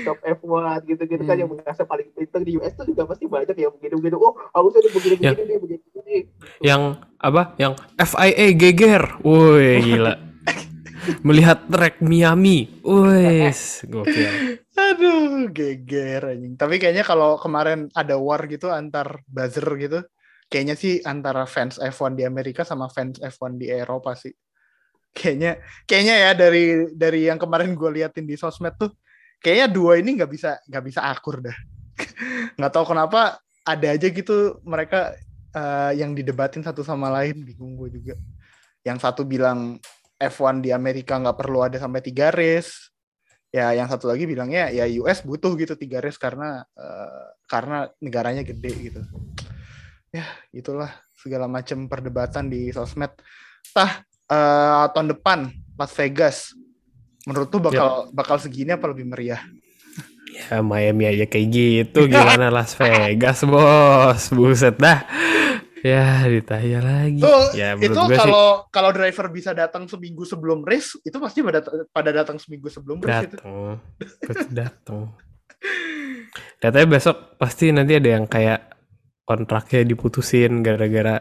top 0.04 0.20
F1 0.20 0.84
gitu-gitu 0.84 1.24
kan 1.24 1.34
hmm. 1.40 1.42
yang 1.46 1.48
merasa 1.48 1.88
paling 1.88 2.12
pintar 2.12 2.44
di 2.44 2.60
US 2.60 2.76
tuh 2.76 2.84
juga 2.84 3.08
pasti 3.08 3.24
banyak 3.24 3.56
yang 3.56 3.72
begini-begini 3.72 4.16
oh 4.20 4.36
harusnya 4.52 4.84
begini-begini 4.84 5.24
yang, 5.24 5.36
begini, 5.36 5.54
begini, 5.56 5.82
begini. 5.88 6.18
yang 6.60 6.82
apa 7.16 7.56
yang 7.56 7.72
FIA 7.96 8.46
geger 8.52 9.02
woi 9.24 9.80
gila 9.80 10.14
melihat 11.26 11.66
track 11.66 11.98
Miami, 11.98 12.70
wes 12.86 13.82
gokil. 13.90 14.62
Aduh, 14.78 15.50
geger 15.50 16.30
anjing. 16.30 16.54
Tapi 16.54 16.78
kayaknya 16.78 17.02
kalau 17.02 17.36
kemarin 17.42 17.90
ada 17.90 18.14
war 18.22 18.46
gitu 18.46 18.70
antar 18.70 19.26
buzzer 19.26 19.66
gitu, 19.82 20.06
kayaknya 20.52 20.76
sih 20.76 21.00
antara 21.08 21.48
fans 21.48 21.80
F1 21.80 22.12
di 22.12 22.28
Amerika 22.28 22.60
sama 22.60 22.92
fans 22.92 23.16
F1 23.16 23.56
di 23.56 23.72
Eropa 23.72 24.12
sih. 24.12 24.36
Kayaknya 25.16 25.56
kayaknya 25.88 26.14
ya 26.28 26.30
dari 26.36 26.64
dari 26.92 27.20
yang 27.32 27.40
kemarin 27.40 27.72
gue 27.72 27.88
liatin 27.88 28.28
di 28.28 28.36
sosmed 28.36 28.76
tuh 28.76 28.92
kayaknya 29.40 29.72
dua 29.72 29.96
ini 29.96 30.20
nggak 30.20 30.28
bisa 30.28 30.60
nggak 30.68 30.84
bisa 30.84 31.00
akur 31.08 31.40
dah. 31.40 31.56
nggak 32.60 32.72
tahu 32.72 32.92
kenapa 32.92 33.40
ada 33.64 33.88
aja 33.96 34.12
gitu 34.12 34.60
mereka 34.60 35.16
uh, 35.56 35.96
yang 35.96 36.12
didebatin 36.12 36.60
satu 36.60 36.84
sama 36.84 37.08
lain 37.08 37.40
bingung 37.40 37.72
gue 37.80 37.88
juga. 37.88 38.14
Yang 38.84 39.08
satu 39.08 39.24
bilang 39.24 39.80
F1 40.20 40.60
di 40.60 40.68
Amerika 40.68 41.16
nggak 41.16 41.38
perlu 41.40 41.64
ada 41.64 41.80
sampai 41.80 42.04
tiga 42.04 42.28
race. 42.28 42.92
ya 43.52 43.68
yang 43.76 43.84
satu 43.84 44.08
lagi 44.08 44.24
bilangnya 44.24 44.72
ya 44.72 44.88
US 45.04 45.20
butuh 45.28 45.52
gitu 45.60 45.76
tiga 45.76 46.00
race 46.00 46.16
karena 46.16 46.64
uh, 46.72 47.36
karena 47.44 47.84
negaranya 48.00 48.40
gede 48.40 48.72
gitu 48.88 49.04
ya 50.12 50.28
itulah 50.52 50.92
segala 51.16 51.48
macam 51.48 51.88
perdebatan 51.88 52.52
di 52.52 52.68
sosmed 52.68 53.16
tah 53.72 54.04
uh, 54.28 54.92
tahun 54.92 55.16
depan 55.16 55.48
Las 55.80 55.92
Vegas 55.96 56.52
menurut 57.24 57.48
tuh 57.48 57.64
bakal 57.64 57.88
yep. 58.06 58.12
bakal 58.12 58.36
segini 58.36 58.76
apa 58.76 58.92
lebih 58.92 59.08
meriah 59.08 59.40
ya 60.36 60.60
Miami 60.60 61.08
aja 61.08 61.24
kayak 61.24 61.48
gitu 61.48 62.12
gimana 62.12 62.52
Las 62.56 62.76
Vegas 62.76 63.40
bos 63.48 64.28
buset 64.30 64.76
dah 64.76 65.00
Ya, 65.82 66.22
ditanya 66.30 66.78
lagi. 66.78 67.18
Tuh, 67.18 67.58
ya, 67.58 67.74
itu 67.74 67.90
kalau 67.90 68.70
kalau 68.70 68.94
driver 68.94 69.26
bisa 69.34 69.50
datang 69.50 69.90
seminggu 69.90 70.22
sebelum 70.22 70.62
race, 70.62 70.94
itu 71.02 71.18
pasti 71.18 71.42
pada 71.42 71.58
pada 71.90 72.10
datang 72.14 72.38
seminggu 72.38 72.70
sebelum 72.70 73.02
race 73.02 73.26
datang. 73.26 73.42
itu. 73.42 73.50
Pasti 74.30 74.52
datang. 74.54 75.10
Katanya 76.62 76.86
besok 76.86 77.34
pasti 77.34 77.74
nanti 77.74 77.98
ada 77.98 78.08
yang 78.14 78.30
kayak 78.30 78.71
kontraknya 79.24 79.86
diputusin 79.86 80.62
gara-gara 80.62 81.18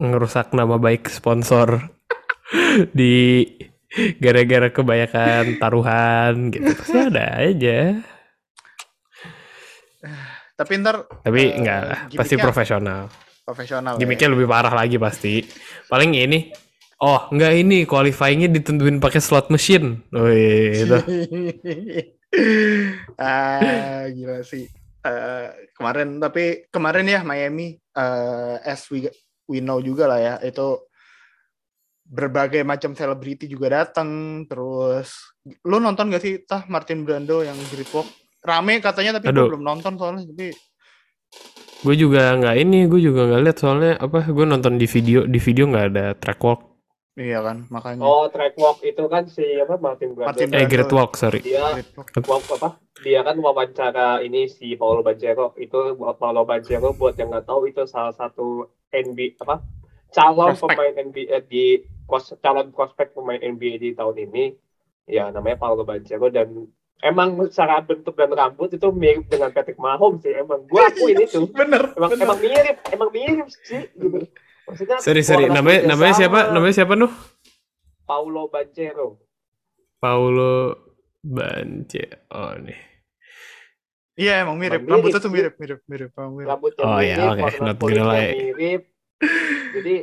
ngerusak 0.00 0.56
nama 0.56 0.80
baik 0.80 1.12
sponsor 1.12 1.92
di 2.98 3.44
gara-gara 4.22 4.72
kebanyakan 4.72 5.60
taruhan 5.60 6.34
gitu. 6.54 6.70
Pasti 6.76 6.98
ada 6.98 7.26
aja. 7.42 7.78
Tapi 10.56 10.72
ntar 10.80 11.08
Tapi 11.24 11.40
uh, 11.40 11.56
enggak 11.56 11.80
pasti 12.16 12.36
profesional 12.36 13.08
profesional. 13.50 13.98
Gimiknya 13.98 14.30
ya. 14.30 14.32
lebih 14.38 14.46
parah 14.46 14.70
lagi 14.70 14.94
pasti. 14.94 15.42
Paling 15.90 16.14
ini 16.14 16.54
oh 17.02 17.26
enggak 17.34 17.58
ini 17.58 17.82
qualifyingnya 17.82 18.46
ditentuin 18.54 19.02
pakai 19.02 19.18
slot 19.18 19.50
machine. 19.50 20.06
Wih, 20.14 20.86
itu. 20.86 20.96
ah, 23.18 24.06
gila 24.14 24.46
sih. 24.46 24.70
Uh, 25.00 25.48
kemarin 25.72 26.20
tapi 26.20 26.68
kemarin 26.68 27.08
ya 27.08 27.24
Miami 27.24 27.72
uh, 27.96 28.60
as 28.60 28.84
we 28.92 29.08
we 29.48 29.64
know 29.64 29.80
juga 29.80 30.04
lah 30.04 30.20
ya 30.20 30.34
itu 30.44 30.76
berbagai 32.04 32.60
macam 32.68 32.92
selebriti 32.92 33.48
juga 33.48 33.80
datang 33.80 34.42
terus 34.44 35.32
lu 35.64 35.80
nonton 35.80 36.12
gak 36.12 36.20
sih 36.20 36.44
tah 36.44 36.68
Martin 36.68 37.08
Brando 37.08 37.40
yang 37.40 37.56
Great 37.72 37.88
Walk 37.96 38.12
rame 38.44 38.84
katanya 38.84 39.16
tapi 39.16 39.32
gue 39.32 39.46
belum 39.46 39.64
nonton 39.64 39.96
soalnya 39.96 40.28
tapi 40.28 40.52
gue 41.80 41.94
juga 41.96 42.36
nggak 42.36 42.56
ini 42.60 42.84
gue 42.84 43.00
juga 43.00 43.24
nggak 43.24 43.40
lihat 43.40 43.58
soalnya 43.60 43.92
apa 43.96 44.28
gue 44.28 44.44
nonton 44.44 44.76
di 44.76 44.84
video 44.84 45.24
di 45.24 45.40
video 45.40 45.64
nggak 45.64 45.86
ada 45.92 46.06
track 46.16 46.40
walk 46.44 46.69
iya 47.20 47.44
kan 47.44 47.68
makanya. 47.68 48.00
Oh 48.00 48.24
track 48.32 48.56
walk 48.56 48.80
itu 48.80 49.04
kan 49.12 49.28
si 49.28 49.44
apa 49.60 49.76
Martin 49.76 50.16
Brando 50.16 50.32
Martin 50.32 50.56
eh 50.56 50.64
Great 50.64 50.88
Walk 50.88 51.20
sorry. 51.20 51.44
Dia 51.44 51.76
walk. 52.24 52.48
Apa? 52.56 52.80
Dia 53.04 53.20
kan 53.20 53.36
wawancara 53.36 54.24
ini 54.24 54.48
si 54.48 54.72
Paulo 54.80 55.04
Banchero 55.04 55.52
itu 55.60 56.00
Paulo 56.16 56.48
Banchero 56.48 56.96
buat 56.96 57.20
yang 57.20 57.28
nggak 57.28 57.44
tahu 57.44 57.68
itu 57.68 57.84
salah 57.84 58.16
satu 58.16 58.72
NBA 58.88 59.36
apa? 59.44 59.60
Calon 60.10 60.56
prospect. 60.56 60.72
pemain 60.72 60.94
NBA 60.96 61.36
di 61.44 61.64
calon 62.40 62.68
prospek 62.72 63.12
pemain 63.12 63.38
NBA 63.38 63.76
di 63.76 63.90
tahun 63.92 64.16
ini. 64.24 64.44
Ya 65.04 65.28
namanya 65.28 65.60
Paulo 65.60 65.84
Banchero 65.84 66.32
dan 66.32 66.72
emang 67.04 67.36
secara 67.52 67.84
bentuk 67.84 68.16
dan 68.16 68.32
rambut 68.32 68.72
itu 68.72 68.88
mirip 68.96 69.28
dengan 69.28 69.52
Patrick 69.52 69.76
Mahomes 69.76 70.24
sih 70.24 70.32
emang. 70.32 70.64
Gue 70.64 70.80
akuin 70.88 71.20
itu. 71.20 71.44
Bener 71.52 71.92
emang, 72.00 72.10
bener. 72.16 72.24
emang 72.24 72.38
mirip 72.40 72.76
emang 72.88 73.10
mirip 73.12 73.48
sih 73.68 73.84
gitu 73.92 74.24
maksudnya 74.70 74.96
sorry 75.02 75.22
sorry. 75.26 75.50
namanya 75.50 75.90
namanya 75.90 76.14
siapa? 76.14 76.54
namanya 76.54 76.74
siapa 76.74 76.94
nuh? 76.94 77.12
Paulo 78.06 78.46
Banchero. 78.46 79.18
Paulo 79.98 80.78
Banchero. 81.22 82.18
Oh 82.30 82.54
nih. 82.58 82.90
Iya 84.20 84.44
emang 84.44 84.60
mirip, 84.60 84.84
mirip. 84.84 84.92
Rambutnya 85.00 85.20
tuh 85.22 85.32
mirip, 85.32 85.54
mirip, 85.56 85.80
mirip, 85.88 86.10
mirip. 86.12 86.48
Rambutnya 86.50 86.82
oh, 86.84 87.00
iya, 87.00 87.16
mirip, 87.16 87.38
ya, 87.38 87.46
okay. 87.46 87.60
Not 87.64 87.78
mirip. 87.80 88.82
Jadi 89.78 89.96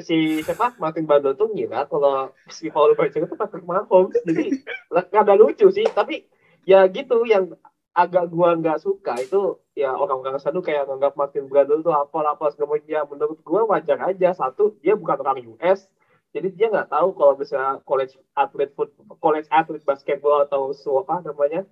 si 0.00 0.16
siapa? 0.42 0.74
Martin 0.80 1.04
Bandel 1.04 1.36
tuh 1.36 1.52
ngira 1.52 1.86
kalau 1.86 2.32
si 2.48 2.72
Paul 2.72 2.96
Berger 2.96 3.28
itu 3.28 3.36
Patrick 3.36 3.62
Mahomes 3.62 4.16
jadi 4.24 4.64
ada 5.22 5.34
lucu 5.38 5.68
sih. 5.70 5.86
Tapi 5.86 6.26
ya 6.66 6.88
gitu 6.90 7.22
yang 7.28 7.54
agak 7.94 8.30
gua 8.32 8.58
nggak 8.58 8.82
suka 8.82 9.18
itu 9.20 9.60
ya 9.80 9.96
orang-orang 9.96 10.36
sana 10.36 10.60
kayak 10.60 10.84
nganggap 10.92 11.16
Martin 11.16 11.48
Brandel 11.48 11.80
tuh 11.80 11.96
apa 11.96 12.20
apa 12.28 12.52
segala 12.52 12.76
macam. 12.76 12.88
Ya 12.88 13.00
menurut 13.08 13.40
gua 13.40 13.64
wajar 13.64 13.96
aja. 14.04 14.36
Satu 14.36 14.76
dia 14.84 14.92
bukan 14.92 15.16
orang 15.24 15.40
US 15.56 15.88
jadi 16.30 16.48
dia 16.54 16.66
nggak 16.70 16.94
tahu 16.94 17.08
kalau 17.18 17.34
bisa 17.34 17.82
college 17.82 18.14
athlete 18.38 18.72
foot 18.78 18.94
college 19.18 19.50
athlete 19.50 19.82
basketball 19.82 20.46
atau 20.46 20.70
apa 21.02 21.26
namanya 21.26 21.66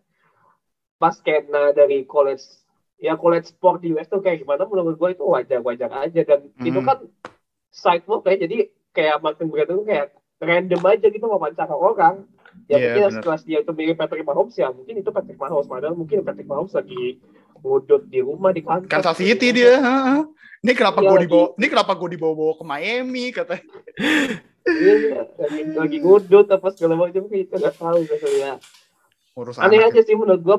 basket 0.99 1.47
nah 1.47 1.71
dari 1.71 2.03
college 2.03 2.43
ya 2.99 3.15
college 3.15 3.55
sport 3.55 3.87
di 3.87 3.95
US 3.95 4.11
tuh 4.11 4.19
kayak 4.19 4.43
gimana 4.43 4.67
menurut 4.67 4.99
gua 4.99 5.15
itu 5.15 5.23
wajar 5.23 5.63
wajar 5.63 5.91
aja. 5.95 6.21
Dan 6.27 6.51
hmm. 6.59 6.67
itu 6.67 6.81
kan 6.83 6.99
sidewalk 7.71 8.27
kayak 8.27 8.51
jadi 8.51 8.57
kayak 8.91 9.23
Martin 9.23 9.47
Brandon 9.47 9.87
kayak 9.87 10.19
random 10.43 10.83
aja 10.83 11.07
gitu 11.07 11.27
wawancara 11.31 11.75
orang. 11.79 12.27
Ya 12.67 12.75
yeah, 12.75 12.99
mungkin 12.99 13.15
setelah 13.15 13.39
dia 13.47 13.63
itu 13.63 13.71
mirip 13.71 13.95
Patrick 13.95 14.27
Mahomes 14.27 14.59
ya 14.59 14.75
mungkin 14.75 14.99
itu 14.99 15.11
Patrick 15.15 15.39
Mahomes. 15.39 15.71
Padahal 15.71 15.95
mungkin 15.95 16.27
Patrick 16.27 16.51
Mahomes 16.51 16.75
lagi 16.75 17.23
ngudut 17.63 18.03
di 18.09 18.21
rumah 18.23 18.51
di 18.55 18.63
kantor. 18.63 18.89
Kansas 18.91 19.19
City 19.19 19.55
dia 19.55 19.79
ini 20.65 20.73
kenapa 20.75 20.99
gue 21.03 21.27
dibawa 21.27 21.47
ini 21.55 21.67
kenapa 21.71 21.93
gue 21.95 22.09
dibawa-bawa 22.19 22.53
ke 22.59 22.65
Miami 22.67 23.25
kata 23.31 23.63
iya, 24.67 25.23
lagi, 25.39 25.61
lagi 25.75 25.97
ngudut 26.03 26.47
apa 26.51 26.69
segala 26.75 26.99
macam 26.99 27.25
itu 27.31 27.55
nggak 27.55 27.77
tahu 27.79 28.03
ya 28.39 28.59
Urusan 29.39 29.63
aneh 29.63 29.87
aja 29.87 30.03
sih 30.03 30.19
menurut 30.19 30.43
gue 30.43 30.57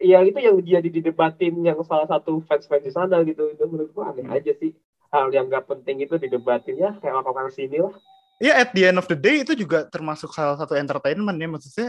ya 0.00 0.22
itu 0.22 0.38
yang 0.38 0.56
dia 0.62 0.80
didebatin 0.80 1.58
yang 1.60 1.76
salah 1.84 2.06
satu 2.06 2.40
fans 2.46 2.64
fans 2.70 2.86
di 2.86 2.92
sana 2.94 3.20
gitu 3.26 3.50
itu 3.52 3.64
menurut 3.66 3.90
gue 3.92 4.04
aneh 4.04 4.26
aja 4.30 4.54
sih. 4.56 4.72
Hal 5.08 5.32
yang 5.32 5.48
gak 5.48 5.64
penting 5.64 6.04
itu 6.04 6.20
didebatin 6.20 6.76
ya 6.76 6.92
kayak 7.00 7.24
orang-orang 7.24 7.48
sini 7.52 7.80
lah. 7.80 7.92
Ya 8.38 8.60
at 8.60 8.70
the 8.76 8.86
end 8.86 9.00
of 9.00 9.08
the 9.10 9.18
day 9.18 9.42
itu 9.42 9.56
juga 9.58 9.88
termasuk 9.88 10.30
salah 10.30 10.54
satu 10.54 10.78
entertainment 10.78 11.36
ya 11.36 11.48
maksudnya 11.48 11.88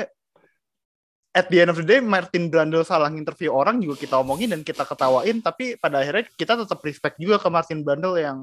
at 1.33 1.45
the 1.47 1.61
end 1.61 1.69
of 1.69 1.77
the 1.77 1.85
day 1.85 2.01
Martin 2.01 2.49
Brandel 2.49 2.81
salah 2.81 3.11
interview 3.13 3.53
orang 3.53 3.77
juga 3.79 4.01
kita 4.01 4.17
omongin 4.17 4.53
dan 4.53 4.61
kita 4.65 4.83
ketawain 4.85 5.39
tapi 5.39 5.77
pada 5.77 6.01
akhirnya 6.01 6.25
kita 6.33 6.65
tetap 6.65 6.79
respect 6.81 7.15
juga 7.21 7.37
ke 7.37 7.47
Martin 7.47 7.85
Brandel 7.85 8.15
yang 8.17 8.37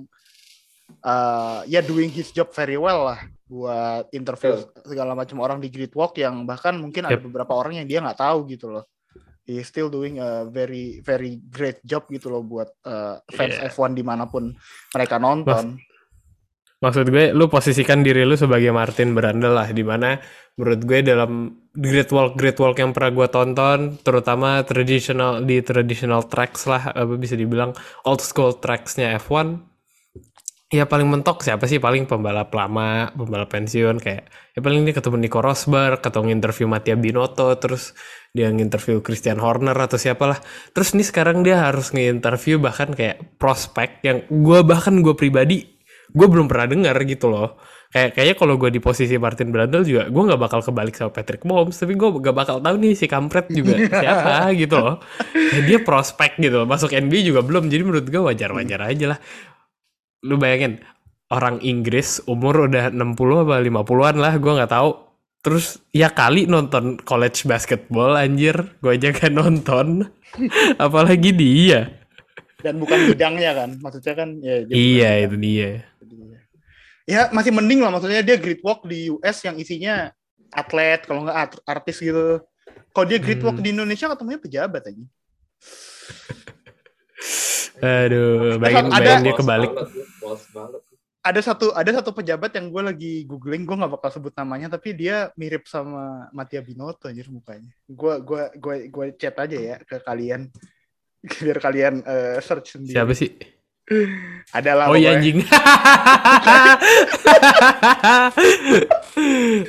uh, 1.03 1.67
ya 1.67 1.83
doing 1.83 2.11
his 2.15 2.31
job 2.31 2.51
very 2.55 2.79
well 2.79 3.11
lah 3.13 3.21
buat 3.47 4.11
interview 4.11 4.59
segala 4.83 5.15
macam 5.15 5.39
orang 5.39 5.59
di 5.63 5.71
Great 5.71 5.95
Walk 5.95 6.19
yang 6.19 6.47
bahkan 6.47 6.75
mungkin 6.79 7.07
yep. 7.07 7.11
ada 7.15 7.19
beberapa 7.23 7.55
orang 7.55 7.79
yang 7.83 7.87
dia 7.87 8.03
nggak 8.03 8.19
tahu 8.19 8.47
gitu 8.51 8.71
loh 8.71 8.87
he 9.47 9.63
still 9.63 9.87
doing 9.87 10.19
a 10.19 10.45
very 10.51 10.99
very 11.07 11.39
great 11.39 11.79
job 11.87 12.03
gitu 12.11 12.29
loh 12.29 12.43
buat 12.43 12.67
uh, 12.83 13.23
fans 13.31 13.55
yeah. 13.55 13.71
F1 13.71 13.95
di 13.95 14.03
mana 14.03 14.27
pun 14.27 14.51
mereka 14.91 15.23
nonton. 15.23 15.79
Maksud 16.77 17.09
gue, 17.09 17.33
lu 17.33 17.49
posisikan 17.49 18.05
diri 18.05 18.29
lu 18.29 18.37
sebagai 18.37 18.69
Martin 18.69 19.17
Brandel 19.17 19.57
lah, 19.57 19.73
di 19.73 19.81
mana 19.81 20.21
menurut 20.61 20.81
gue 20.85 21.01
dalam 21.01 21.49
Great 21.73 22.13
Walk 22.13 22.37
Great 22.37 22.61
Walk 22.61 22.77
yang 22.77 22.93
pernah 22.93 23.13
gue 23.17 23.29
tonton, 23.33 23.79
terutama 24.05 24.61
traditional 24.65 25.41
di 25.41 25.65
traditional 25.65 26.29
tracks 26.29 26.69
lah, 26.69 26.93
bisa 27.17 27.33
dibilang 27.33 27.73
old 28.05 28.21
school 28.21 28.61
tracksnya 28.61 29.17
F1, 29.17 29.57
ya 30.67 30.85
paling 30.85 31.07
mentok 31.07 31.47
siapa 31.47 31.65
sih? 31.71 31.79
Paling 31.79 32.11
pembalap 32.11 32.51
lama 32.51 33.09
pembalap 33.15 33.49
pensiun 33.55 34.03
kayak 34.03 34.27
ya 34.57 34.61
paling 34.61 34.83
dia 34.83 34.95
ketemu 34.99 35.17
Nico 35.23 35.39
Rosberg 35.39 36.03
ketemu 36.03 36.35
interview 36.35 36.67
Mattia 36.67 36.99
Binotto 36.99 37.55
terus 37.61 37.95
dia 38.35 38.51
nginterview 38.51 39.01
Christian 39.01 39.39
Horner 39.39 39.77
atau 39.79 39.97
siapalah. 39.97 40.43
Terus 40.75 40.93
ini 40.93 41.07
sekarang 41.07 41.47
dia 41.47 41.63
harus 41.71 41.95
nginterview 41.95 42.59
bahkan 42.59 42.93
kayak 42.93 43.39
prospek 43.39 44.03
yang 44.03 44.27
gue 44.29 44.61
bahkan 44.67 45.01
gue 45.01 45.15
pribadi 45.15 45.76
gue 46.13 46.27
belum 46.27 46.47
pernah 46.47 46.67
dengar 46.71 46.97
gitu 47.07 47.31
loh. 47.33 47.59
Kayak 47.91 48.19
kayaknya 48.19 48.37
kalau 48.37 48.55
gue 48.59 48.71
di 48.75 48.81
posisi 48.83 49.15
Martin 49.17 49.55
Brundle 49.55 49.87
juga 49.87 50.11
gue 50.11 50.23
nggak 50.27 50.41
bakal 50.43 50.61
kebalik 50.61 50.95
sama 50.99 51.11
Patrick 51.15 51.43
Mahomes 51.47 51.79
tapi 51.79 51.95
gue 51.95 52.09
gak 52.19 52.35
bakal 52.35 52.59
tahu 52.59 52.77
nih 52.83 52.93
si 52.99 53.07
kampret 53.07 53.47
juga 53.49 53.79
siapa 54.03 54.53
gitu 54.59 54.77
loh. 54.77 54.97
Kayak 55.33 55.65
dia 55.65 55.79
prospek 55.81 56.37
gitu 56.43 56.63
loh 56.63 56.69
masuk 56.69 56.93
NBA 56.93 57.31
juga 57.31 57.41
belum 57.47 57.71
jadi 57.71 57.83
menurut 57.87 58.07
gue 58.11 58.23
wajar-wajar 58.23 58.81
aja 58.85 59.17
lah. 59.17 59.19
Lu 60.27 60.37
bayangin 60.37 60.83
orang 61.31 61.59
Inggris 61.63 62.23
umur 62.27 62.71
udah 62.71 62.91
60 62.95 63.47
apa 63.47 63.63
50-an 63.63 64.17
lah 64.19 64.35
gue 64.39 64.53
nggak 64.61 64.73
tahu. 64.73 64.91
Terus 65.47 65.79
ya 65.95 66.11
kali 66.11 66.51
nonton 66.51 66.99
college 66.99 67.47
basketball 67.47 68.19
anjir, 68.19 68.75
gue 68.83 68.99
aja 68.99 69.15
kan 69.15 69.31
nonton. 69.31 70.11
Apalagi 70.85 71.31
dia. 71.31 72.06
Dan 72.57 72.81
bukan 72.81 73.13
bidangnya 73.13 73.53
kan, 73.53 73.71
maksudnya 73.85 74.15
kan 74.17 74.29
ya. 74.41 74.65
Iya 74.69 75.11
itu 75.29 75.37
dia. 75.37 75.85
Ya 77.07 77.31
masih 77.31 77.55
mending 77.55 77.85
lah 77.85 77.93
maksudnya 77.95 78.25
dia 78.25 78.35
great 78.41 78.65
walk 78.65 78.83
di 78.89 79.13
US 79.13 79.45
yang 79.47 79.61
isinya 79.61 80.11
atlet, 80.51 81.05
kalau 81.05 81.29
nggak 81.29 81.63
artis 81.69 82.01
gitu. 82.01 82.43
Kalau 82.91 83.07
dia 83.07 83.21
great 83.21 83.45
walk 83.45 83.61
hmm. 83.61 83.65
di 83.65 83.69
Indonesia 83.77 84.09
ketemunya 84.09 84.41
pejabat 84.41 84.83
aja. 84.89 85.05
Aduh, 87.77 88.57
bayangin, 88.57 88.89
bayangin 88.89 89.25
dia 89.29 89.35
kebalik. 89.37 89.73
ada 91.27 91.41
satu 91.43 91.75
ada 91.75 91.91
satu 91.91 92.15
pejabat 92.15 92.55
yang 92.55 92.71
gue 92.71 92.83
lagi 92.87 93.13
googling 93.27 93.67
gue 93.67 93.75
nggak 93.75 93.99
bakal 93.99 94.11
sebut 94.15 94.31
namanya 94.39 94.79
tapi 94.79 94.95
dia 94.95 95.35
mirip 95.35 95.67
sama 95.67 96.31
Mattia 96.31 96.63
Binotto 96.63 97.11
anjir 97.11 97.27
mukanya 97.27 97.67
gue 97.91 98.15
gue 98.23 98.43
gue 98.55 98.77
gue 98.87 99.07
chat 99.19 99.35
aja 99.35 99.59
ya 99.59 99.77
ke 99.83 99.99
kalian 100.07 100.47
biar 101.43 101.59
kalian 101.59 102.03
uh, 102.07 102.39
search 102.39 102.79
sendiri. 102.79 102.95
Siapa 102.95 103.13
sih? 103.15 103.31
Adalah 104.51 104.91
oh 104.91 104.99
iya 104.99 105.15
anjing. 105.15 105.43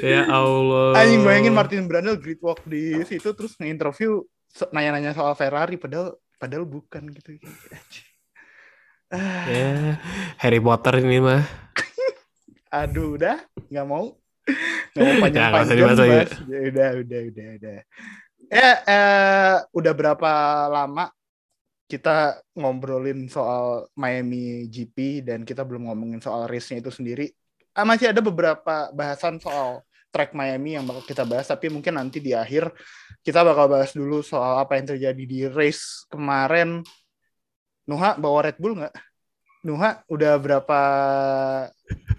Ya 0.02 0.28
Allah. 0.28 0.98
Anjing 0.98 1.22
bayangin 1.24 1.54
Martin 1.56 1.86
Brundle 1.86 2.20
great 2.20 2.42
walk 2.42 2.66
di 2.66 3.00
situ 3.06 3.32
terus 3.32 3.56
nge-interview 3.62 4.26
nanya-nanya 4.74 5.14
soal 5.14 5.38
Ferrari 5.38 5.78
padahal 5.78 6.18
padahal 6.42 6.66
bukan 6.66 7.14
gitu. 7.14 7.38
Ya, 9.48 9.96
Harry 10.36 10.60
Potter 10.60 11.00
ini 11.00 11.24
mah. 11.24 11.40
Aduh, 12.76 13.16
udah 13.16 13.40
nggak 13.72 13.88
mau. 13.88 14.20
Nggak 14.92 15.00
mau 15.00 15.16
panjang-panjang 15.24 15.78
ya, 15.80 15.88
ya, 15.88 16.60
udah, 16.68 16.90
udah, 17.00 17.20
udah, 17.32 17.48
udah. 17.56 17.78
Ya, 18.52 18.72
eh, 18.84 19.56
udah 19.72 19.94
berapa 19.96 20.32
lama 20.68 21.08
kita 21.88 22.44
ngobrolin 22.52 23.32
soal 23.32 23.88
Miami 23.96 24.68
GP 24.68 25.24
dan 25.24 25.48
kita 25.48 25.64
belum 25.64 25.88
ngomongin 25.88 26.20
soal 26.20 26.44
race-nya 26.46 26.84
itu 26.84 26.92
sendiri. 26.92 27.32
Ah, 27.72 27.88
masih 27.88 28.12
ada 28.12 28.20
beberapa 28.20 28.92
bahasan 28.92 29.40
soal 29.40 29.88
track 30.12 30.36
Miami 30.36 30.76
yang 30.76 30.84
bakal 30.84 31.04
kita 31.08 31.24
bahas, 31.24 31.48
tapi 31.48 31.72
mungkin 31.72 31.96
nanti 31.96 32.20
di 32.20 32.36
akhir 32.36 32.72
kita 33.24 33.44
bakal 33.44 33.72
bahas 33.72 33.96
dulu 33.96 34.20
soal 34.20 34.60
apa 34.60 34.76
yang 34.76 34.88
terjadi 34.96 35.24
di 35.24 35.40
race 35.48 36.04
kemarin 36.12 36.84
Nuha 37.88 38.20
bawa 38.20 38.52
Red 38.52 38.60
Bull 38.60 38.84
nggak? 38.84 38.96
Nuha 39.64 40.04
udah 40.12 40.36
berapa 40.36 40.80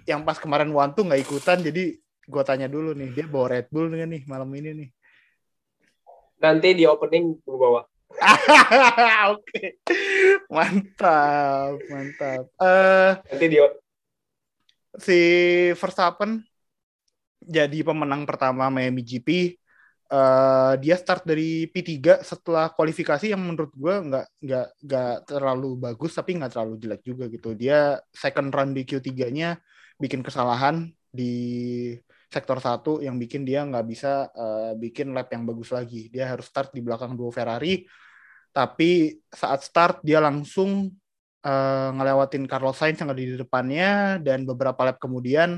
yang 0.09 0.25
pas 0.25 0.41
kemarin 0.41 0.73
Wantu 0.73 1.05
nggak 1.05 1.29
ikutan, 1.29 1.61
jadi 1.61 2.01
gue 2.01 2.43
tanya 2.45 2.73
dulu 2.73 2.97
nih, 2.97 3.13
dia 3.13 3.27
bawa 3.29 3.53
Red 3.53 3.69
Bull 3.69 3.93
nggak 3.93 4.09
nih 4.09 4.23
malam 4.25 4.49
ini 4.57 4.71
nih? 4.73 4.89
Nanti 6.41 6.69
di 6.73 6.89
opening 6.89 7.37
gue 7.45 7.59
bawa. 7.59 7.85
Oke, 9.37 9.79
mantap, 10.49 11.77
mantap. 11.93 12.45
Uh, 12.57 13.21
Nanti 13.29 13.47
di 13.47 13.59
si 14.99 15.21
Verstappen 15.79 16.43
jadi 17.39 17.81
pemenang 17.87 18.27
pertama 18.27 18.67
Miami 18.69 19.07
GP 19.07 19.55
uh, 20.13 20.75
dia 20.81 20.97
start 20.99 21.25
dari 21.25 21.69
P3 21.71 22.21
setelah 22.25 22.73
kualifikasi 22.73 23.31
yang 23.31 23.41
menurut 23.41 23.73
gue 23.73 23.95
nggak 24.09 24.27
nggak 24.43 24.69
nggak 24.85 25.15
terlalu 25.29 25.71
bagus 25.79 26.13
tapi 26.17 26.37
nggak 26.37 26.53
terlalu 26.53 26.75
jelek 26.81 27.03
juga 27.05 27.25
gitu. 27.31 27.55
Dia 27.55 28.01
second 28.13 28.51
run 28.53 28.71
di 28.75 28.83
Q3-nya 28.85 29.57
bikin 30.01 30.21
kesalahan 30.25 30.89
di 31.09 31.33
sektor 32.29 32.61
satu 32.61 33.01
yang 33.01 33.17
bikin 33.17 33.43
dia 33.43 33.65
nggak 33.65 33.87
bisa 33.89 34.29
uh, 34.37 34.73
bikin 34.77 35.17
lap 35.17 35.33
yang 35.33 35.49
bagus 35.49 35.73
lagi 35.73 36.13
dia 36.13 36.29
harus 36.29 36.45
start 36.49 36.77
di 36.77 36.85
belakang 36.85 37.17
dua 37.17 37.33
Ferrari 37.33 37.89
tapi 38.53 39.17
saat 39.33 39.65
start 39.65 40.05
dia 40.05 40.21
langsung 40.21 40.93
uh, 41.45 41.89
ngelewatin 41.97 42.45
Carlos 42.45 42.77
Sainz 42.77 43.01
yang 43.01 43.13
ada 43.13 43.21
di 43.21 43.37
depannya 43.37 44.21
dan 44.21 44.45
beberapa 44.45 44.85
lap 44.85 45.01
kemudian 45.01 45.57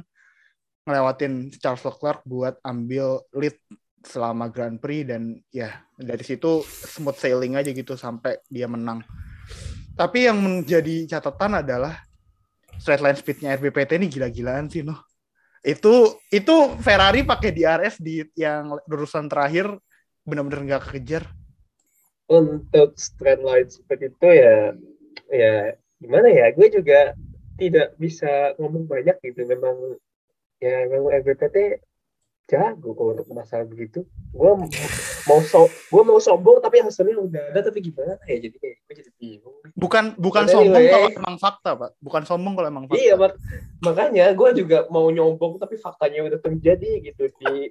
ngelewatin 0.86 1.52
Charles 1.58 1.84
Leclerc 1.84 2.22
buat 2.24 2.58
ambil 2.64 3.22
lead 3.36 3.58
selama 4.00 4.48
Grand 4.48 4.80
Prix 4.80 5.04
dan 5.04 5.36
ya 5.52 5.84
dari 5.94 6.24
situ 6.24 6.64
smooth 6.64 7.18
sailing 7.20 7.60
aja 7.60 7.68
gitu 7.70 7.94
sampai 8.00 8.40
dia 8.48 8.64
menang. 8.64 9.04
Tapi 9.92 10.24
yang 10.24 10.40
menjadi 10.40 11.04
catatan 11.04 11.60
adalah 11.60 12.00
straight 12.80 13.04
line 13.04 13.18
speednya 13.18 13.52
RBPT 13.60 14.00
ini 14.00 14.08
gila-gilaan 14.08 14.72
sih 14.72 14.80
noh. 14.80 15.09
Itu 15.60 16.16
itu 16.32 16.56
Ferrari 16.80 17.20
pakai 17.20 17.52
DRS 17.52 18.00
di 18.00 18.24
yang 18.36 18.80
urusan 18.88 19.28
terakhir 19.28 19.76
benar-benar 20.24 20.64
nggak 20.64 20.82
kekejar. 20.88 21.24
Untuk 22.30 22.96
straight 22.96 23.42
line 23.42 23.68
speed 23.68 24.14
itu 24.14 24.28
ya 24.30 24.72
ya 25.28 25.54
gimana 26.00 26.30
ya 26.30 26.48
gue 26.54 26.68
juga 26.72 27.12
tidak 27.60 27.92
bisa 28.00 28.56
ngomong 28.56 28.88
banyak 28.88 29.20
gitu 29.20 29.44
memang 29.44 29.76
ya 30.62 30.88
memang 30.88 31.12
RBPT 31.20 31.82
jago 32.50 32.90
kalau 32.98 33.14
untuk 33.14 33.30
masalah 33.30 33.62
begitu. 33.62 34.02
Gue 34.34 34.50
mau 35.30 35.38
so 35.46 35.70
gue 35.70 36.02
mau 36.02 36.18
sombong 36.18 36.58
tapi 36.58 36.82
hasilnya 36.82 37.14
udah 37.22 37.42
ada 37.54 37.60
tapi 37.62 37.78
gimana 37.78 38.18
ya? 38.26 38.36
Jadi 38.42 38.56
kayak 38.58 38.76
gue 38.82 38.94
jadi 38.98 39.10
bingung. 39.14 39.56
Bukan 39.78 40.04
bukan 40.18 40.44
Jadi 40.50 40.54
sombong 40.58 40.82
anyway. 40.82 40.90
kalau 40.90 41.08
emang 41.14 41.36
fakta 41.38 41.70
pak. 41.78 41.90
Bukan 42.02 42.22
sombong 42.26 42.54
kalau 42.58 42.68
emang 42.68 42.84
fakta. 42.90 42.98
Iya 42.98 43.14
mak 43.14 43.32
makanya 43.78 44.26
gue 44.34 44.50
juga 44.58 44.78
mau 44.90 45.06
nyombong 45.06 45.62
tapi 45.62 45.78
faktanya 45.78 46.26
udah 46.26 46.40
terjadi 46.42 46.90
gitu 47.06 47.30
di 47.38 47.70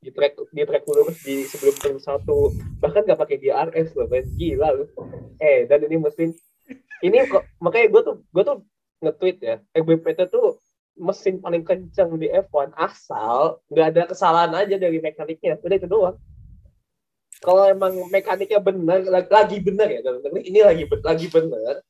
di 0.00 0.10
track 0.12 0.38
di 0.52 0.62
track 0.64 0.84
lurus 0.88 1.20
di 1.20 1.44
sebelum 1.44 1.76
turn 1.76 1.98
satu. 2.00 2.56
Bahkan 2.80 3.04
gak 3.04 3.20
pakai 3.20 3.36
DRS 3.36 3.92
loh 3.92 4.08
men. 4.08 4.24
Gila 4.40 4.68
loh 4.72 4.88
eh 5.36 5.68
dan 5.68 5.84
ini 5.84 6.00
mesin 6.00 6.32
ini 7.04 7.28
kok 7.28 7.44
makanya 7.60 7.92
gue 7.92 8.02
tuh 8.02 8.16
gue 8.32 8.42
tuh 8.42 8.56
nge-tweet 9.04 9.38
ya. 9.44 9.56
EBPT 9.76 10.32
tuh 10.32 10.56
mesin 10.96 11.38
paling 11.44 11.62
kencang 11.62 12.16
di 12.16 12.32
F1 12.32 12.72
asal 12.76 13.60
nggak 13.68 13.86
ada 13.92 14.02
kesalahan 14.08 14.52
aja 14.56 14.76
dari 14.80 14.98
mekaniknya. 14.98 15.60
Udah 15.60 15.76
itu 15.76 15.88
doang. 15.88 16.16
Kalau 17.44 17.68
emang 17.68 17.92
mekaniknya 18.08 18.60
benar 18.64 19.04
lagi 19.28 19.60
benar 19.60 19.92
ya 19.92 20.00
ini 20.40 20.60
lagi 20.64 20.88
lagi 21.04 21.26
benar 21.28 21.84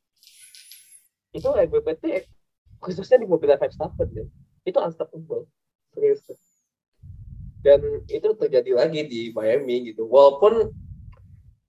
itu 1.37 1.47
LBPT 1.47 2.05
khususnya 2.81 3.21
di 3.23 3.29
mobil 3.29 3.53
Verstappen 3.55 4.09
ya. 4.13 4.25
Itu 4.67 4.79
unstoppable 4.83 5.47
serius. 5.95 6.25
Dan 7.61 8.05
itu 8.07 8.29
terjadi 8.39 8.73
lagi 8.79 9.01
di 9.07 9.21
Miami 9.35 9.91
gitu. 9.93 10.07
Walaupun 10.07 10.71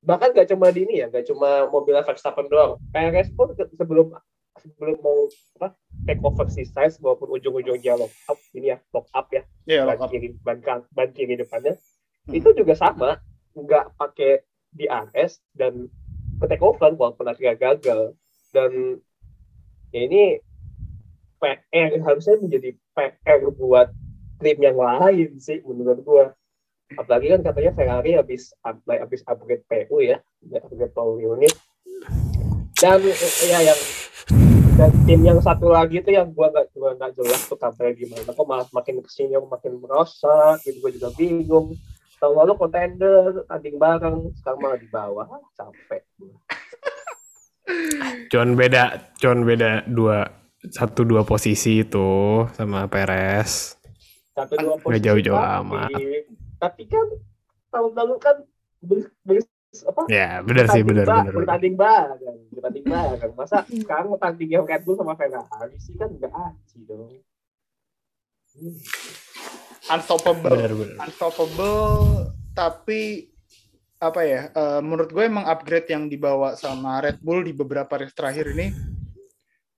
bahkan 0.06 0.32
gak 0.32 0.47
cuma 0.54 0.71
di 0.71 0.88
ini 0.88 1.04
ya 1.04 1.12
gak 1.12 1.28
cuma 1.28 1.67
mobil 1.67 1.95
Verstappen 2.02 2.47
doang. 2.47 2.80
PRS 2.95 3.34
pun 3.36 3.52
sebelum 3.54 4.15
sebelum 4.62 4.98
mau 5.02 5.30
apa 5.60 5.78
take 6.06 6.22
over 6.24 6.48
si 6.48 6.63
size 6.63 6.98
maupun 7.04 7.34
ujung-ujungnya 7.36 7.98
lock 8.00 8.13
up 8.30 8.39
ini 8.56 8.74
ya 8.74 8.78
lock 8.93 9.08
up 9.12 9.28
ya. 9.34 9.43
Yeah, 9.67 9.86
ban 9.86 10.00
kiri 10.08 10.38
ban, 10.41 10.62
ban 10.93 11.10
kiri 11.12 11.36
depannya. 11.38 11.76
Hmm. 12.28 12.36
itu 12.36 12.52
juga 12.56 12.76
sama 12.76 13.24
nggak 13.56 13.96
pakai 13.96 14.43
DRS 14.76 15.39
dan 15.56 15.88
ke 16.38 16.46
take 16.46 16.63
over 16.63 16.93
walaupun 16.93 17.26
akhirnya 17.28 17.56
gagal. 17.58 18.13
Dan 18.52 19.02
ya 19.91 20.02
ini 20.06 20.39
PR 21.38 21.91
harusnya 22.02 22.41
menjadi 22.41 22.70
PR 22.98 23.39
buat 23.54 23.93
tim 24.41 24.58
yang 24.62 24.78
lain 24.78 25.38
sih 25.41 25.62
menurut 25.65 26.02
gua. 26.06 26.26
Apalagi 26.96 27.36
kan 27.36 27.41
katanya 27.43 27.72
Ferrari 27.76 28.15
habis 28.15 28.56
habis 28.63 29.22
upgrade 29.28 29.65
PU 29.67 30.00
ya 30.00 30.24
upgrade 30.56 30.93
power 30.96 31.20
unit. 31.20 31.52
Dan 32.78 33.02
ya 33.50 33.60
yang 33.74 33.80
dan 34.78 34.94
tim 35.10 35.22
yang 35.26 35.42
satu 35.42 35.74
lagi 35.74 36.06
tuh 36.06 36.13
yang 36.13 36.30
gua 36.30 36.54
nggak 36.54 36.70
gua 36.78 36.94
nggak 36.94 37.18
jelas 37.18 37.42
tuh 37.50 37.58
kabarnya 37.58 37.98
gimana 37.98 38.30
kok 38.30 38.46
malah 38.46 38.70
makin 38.70 39.02
ke 39.02 39.10
sini 39.10 39.34
makin 39.42 39.82
merosot 39.82 40.62
gitu 40.62 40.78
gua 40.86 40.92
juga 40.94 41.10
bingung 41.18 41.74
tahun 42.22 42.46
lalu 42.46 42.54
kontender 42.62 43.42
tanding 43.50 43.82
bareng 43.82 44.30
sekarang 44.38 44.60
malah 44.62 44.78
di 44.78 44.88
bawah 44.94 45.28
capek 45.58 46.06
Cuman 48.32 48.56
beda, 48.56 49.12
cuman 49.20 49.40
beda 49.44 49.72
dua 49.92 50.24
satu 50.72 51.04
dua 51.04 51.28
posisi 51.28 51.84
itu 51.84 52.44
sama 52.56 52.88
Perez. 52.88 53.76
Satu 54.32 54.56
dua 54.56 54.80
posisi. 54.80 54.94
Gak 54.96 55.04
jauh-jauh 55.04 55.36
amat. 55.36 55.92
Tapi 56.63 56.84
kan 56.88 57.08
tahun 57.72 57.92
lalu 57.92 58.16
kan 58.24 58.36
ber, 58.80 59.12
ber, 59.28 59.44
apa? 59.84 60.01
Ya, 60.08 60.39
benar 60.41 60.65
sih, 60.71 60.82
benar 60.82 61.06
benar. 61.06 61.34
Bertanding 61.36 61.75
bareng, 61.75 62.38
bertanding 62.56 62.86
bareng. 62.88 63.32
Masa 63.36 63.67
sekarang 63.67 64.15
tanding 64.15 64.49
yang 64.56 64.63
Red 64.63 64.82
Bull 64.88 64.95
sama 64.95 65.13
Ferrari 65.19 65.77
sih 65.77 65.93
kan 65.99 66.08
enggak 66.08 66.32
aci 66.32 66.77
dong. 66.88 67.19
Hmm. 68.58 68.77
Unstoppable. 69.88 70.51
Bener, 70.56 70.71
bener. 70.73 70.95
Unstoppable 71.03 72.32
tapi 72.56 73.32
apa 73.99 74.21
ya? 74.23 74.41
Uh, 74.56 74.80
menurut 74.84 75.10
gue 75.12 75.23
emang 75.23 75.45
upgrade 75.45 75.89
yang 75.91 76.08
dibawa 76.08 76.58
sama 76.58 76.99
Red 77.03 77.21
Bull 77.21 77.45
di 77.45 77.53
beberapa 77.53 77.99
race 77.99 78.15
terakhir 78.15 78.51
ini 78.56 78.71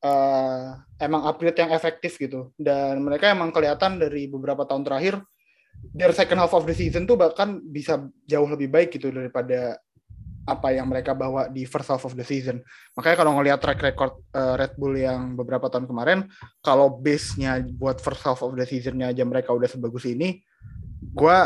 uh, 0.03 0.79
emang 0.99 1.21
upgrade 1.27 1.59
yang 1.59 1.71
efektif 1.75 2.17
gitu. 2.17 2.51
Dan 2.55 3.03
mereka 3.03 3.31
emang 3.31 3.53
kelihatan 3.53 3.99
dari 3.99 4.25
beberapa 4.31 4.63
tahun 4.65 4.85
terakhir 4.85 5.21
their 5.95 6.13
second 6.13 6.37
half 6.37 6.53
of 6.53 6.67
the 6.67 6.75
season 6.75 7.07
tuh 7.09 7.17
bahkan 7.17 7.59
bisa 7.63 8.07
jauh 8.27 8.47
lebih 8.47 8.69
baik 8.69 8.95
gitu 8.95 9.09
daripada 9.09 9.79
apa 10.49 10.73
yang 10.73 10.89
mereka 10.89 11.13
bawa 11.13 11.45
di 11.45 11.61
first 11.69 11.93
half 11.93 12.01
of 12.09 12.17
the 12.17 12.25
season. 12.25 12.65
Makanya 12.97 13.21
kalau 13.21 13.37
ngelihat 13.37 13.61
track 13.61 13.85
record 13.85 14.17
uh, 14.33 14.57
Red 14.57 14.73
Bull 14.81 14.97
yang 14.97 15.37
beberapa 15.37 15.69
tahun 15.69 15.85
kemarin, 15.85 16.25
kalau 16.65 16.89
base-nya 16.89 17.61
buat 17.77 18.01
first 18.01 18.25
half 18.25 18.41
of 18.41 18.57
the 18.57 18.65
season-nya 18.65 19.13
aja 19.13 19.21
mereka 19.29 19.53
udah 19.53 19.69
sebagus 19.69 20.09
ini, 20.09 20.41
gue 21.13 21.37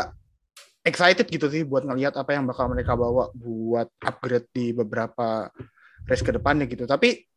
excited 0.88 1.28
gitu 1.28 1.52
sih 1.52 1.68
buat 1.68 1.84
ngelihat 1.84 2.16
apa 2.16 2.32
yang 2.32 2.48
bakal 2.48 2.72
mereka 2.72 2.96
bawa 2.96 3.28
buat 3.36 3.92
upgrade 4.00 4.48
di 4.56 4.72
beberapa 4.72 5.52
race 6.08 6.24
ke 6.24 6.32
depannya 6.32 6.64
gitu. 6.64 6.88
Tapi 6.88 7.28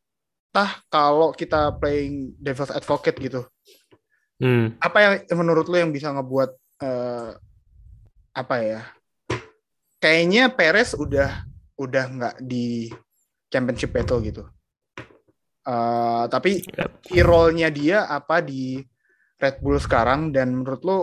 tah 0.55 0.79
kalau 0.87 1.35
kita 1.35 1.75
playing 1.75 2.31
devil's 2.39 2.71
advocate 2.71 3.19
gitu 3.19 3.43
Hmm. 4.37 4.77
apa 4.77 4.97
yang 5.01 5.13
menurut 5.33 5.65
lo 5.65 5.81
yang 5.81 5.89
bisa 5.89 6.13
ngebuat 6.13 6.53
uh, 6.81 7.31
apa 8.37 8.55
ya 8.61 8.81
kayaknya 9.97 10.53
Perez 10.53 10.93
udah 10.93 11.45
udah 11.77 12.03
nggak 12.09 12.35
di 12.41 12.89
championship 13.49 13.93
battle 13.93 14.21
gitu. 14.21 14.43
Uh, 15.67 16.31
tapi 16.31 16.63
key 17.03 17.19
role-nya 17.19 17.67
dia 17.67 18.07
apa 18.07 18.39
di 18.39 18.79
Red 19.37 19.59
Bull 19.59 19.77
sekarang? 19.77 20.31
Dan 20.31 20.63
menurut 20.63 20.81
lo 20.87 20.97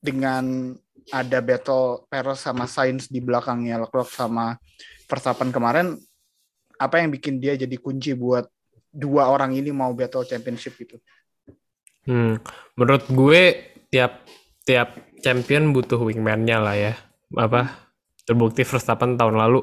dengan 0.00 0.72
ada 1.12 1.38
battle 1.38 2.08
Perez 2.10 2.42
sama 2.42 2.66
Sainz 2.66 3.06
di 3.06 3.22
belakangnya 3.22 3.86
Leclerc 3.86 4.10
sama 4.10 4.58
Verstappen 5.06 5.54
kemarin 5.54 5.94
apa 6.76 6.98
yang 7.00 7.14
bikin 7.14 7.38
dia 7.38 7.54
jadi 7.54 7.76
kunci 7.78 8.12
buat 8.12 8.50
dua 8.90 9.30
orang 9.30 9.54
ini 9.54 9.70
mau 9.70 9.92
battle 9.94 10.26
championship 10.26 10.74
gitu? 10.80 10.98
Hmm, 12.06 12.38
menurut 12.74 13.06
gue 13.10 13.42
tiap 13.90 14.26
tiap 14.66 14.98
champion 15.22 15.72
butuh 15.76 16.00
wingman-nya 16.00 16.58
lah 16.60 16.76
ya. 16.76 16.94
Apa 17.36 17.86
terbukti 18.26 18.66
Verstappen 18.66 19.14
tahun 19.14 19.38
lalu 19.38 19.62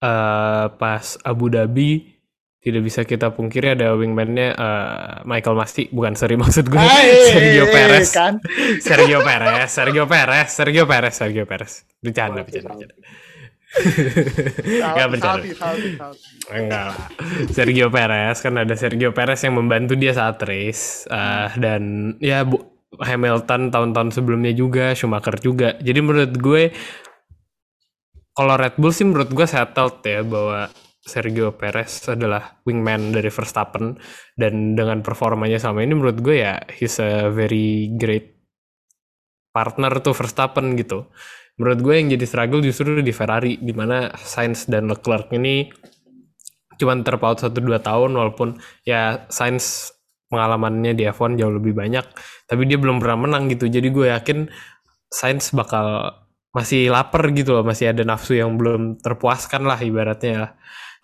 uh, 0.00 0.66
pas 0.78 1.04
Abu 1.26 1.50
Dhabi 1.50 2.20
tidak 2.60 2.82
bisa 2.84 3.00
kita 3.08 3.32
pungkiri 3.32 3.72
ada 3.72 3.96
wingman-nya 3.96 4.52
uh, 4.52 5.12
Michael 5.24 5.56
Masti 5.56 5.88
bukan 5.88 6.12
seri 6.12 6.36
maksud 6.42 6.68
gue 6.68 6.78
Ay, 6.78 7.32
Sergio 7.32 7.64
Perez 7.72 8.08
kan? 8.12 8.34
Sergio 8.86 9.18
Perez 9.24 9.68
Sergio 9.72 10.04
Perez 10.04 10.48
Sergio 10.52 10.84
Perez 10.84 11.14
Sergio 11.16 11.44
Perez 11.48 11.72
bercanda 11.98 12.44
bercanda 12.44 12.68
bercanda 12.76 12.96
Enggak 14.90 15.08
bercanda. 15.14 15.46
Enggak 16.50 16.84
lah. 16.90 17.06
Sergio 17.54 17.86
Perez 17.86 18.42
kan 18.42 18.58
ada 18.58 18.74
Sergio 18.74 19.14
Perez 19.14 19.38
yang 19.46 19.62
membantu 19.62 19.94
dia 19.94 20.10
saat 20.10 20.42
race 20.42 21.06
uh, 21.06 21.54
dan 21.54 22.14
ya 22.18 22.42
Bu 22.42 22.69
Hamilton 22.98 23.70
tahun-tahun 23.70 24.10
sebelumnya 24.10 24.50
juga 24.50 24.90
Schumacher 24.98 25.38
juga. 25.38 25.78
Jadi 25.78 26.00
menurut 26.02 26.34
gue 26.34 26.62
kalau 28.34 28.54
Red 28.58 28.80
Bull 28.80 28.94
sih 28.94 29.06
menurut 29.06 29.30
gue 29.30 29.46
settled 29.46 30.02
ya 30.02 30.24
bahwa 30.26 30.70
Sergio 31.00 31.56
Perez 31.56 32.06
adalah 32.06 32.60
wingman 32.68 33.10
dari 33.10 33.32
Verstappen 33.32 33.96
dan 34.36 34.76
dengan 34.76 35.00
performanya 35.00 35.56
sama 35.56 35.80
ini 35.80 35.96
menurut 35.96 36.20
gue 36.20 36.44
ya 36.44 36.60
he's 36.76 37.00
a 37.00 37.32
very 37.32 37.90
great 37.96 38.36
partner 39.50 39.90
tuh 40.04 40.12
Verstappen 40.12 40.76
gitu 40.76 41.08
menurut 41.56 41.80
gue 41.80 41.94
yang 41.96 42.08
jadi 42.14 42.24
struggle 42.28 42.62
justru 42.62 43.00
di 43.00 43.12
Ferrari 43.12 43.56
di 43.58 43.72
mana 43.72 44.12
Sainz 44.16 44.68
dan 44.68 44.92
Leclerc 44.92 45.32
ini 45.34 45.72
cuma 46.80 46.96
terpaut 47.04 47.36
1-2 47.36 47.52
tahun 47.80 48.10
walaupun 48.16 48.56
ya 48.88 49.28
Sainz 49.28 49.92
pengalamannya 50.30 50.94
di 50.94 51.04
F1 51.10 51.36
jauh 51.36 51.50
lebih 51.50 51.74
banyak 51.74 52.06
tapi 52.46 52.62
dia 52.64 52.78
belum 52.78 53.02
pernah 53.02 53.26
menang 53.26 53.50
gitu. 53.50 53.66
Jadi 53.66 53.90
gue 53.90 54.06
yakin 54.14 54.46
Sainz 55.10 55.50
bakal 55.50 56.14
masih 56.54 56.90
lapar 56.90 57.30
gitu 57.34 57.58
loh 57.58 57.66
masih 57.66 57.90
ada 57.90 58.02
nafsu 58.06 58.38
yang 58.38 58.54
belum 58.54 59.02
terpuaskan 59.02 59.66
lah 59.66 59.78
ibaratnya. 59.82 60.48
Lah 60.48 60.52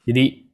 jadi 0.07 0.47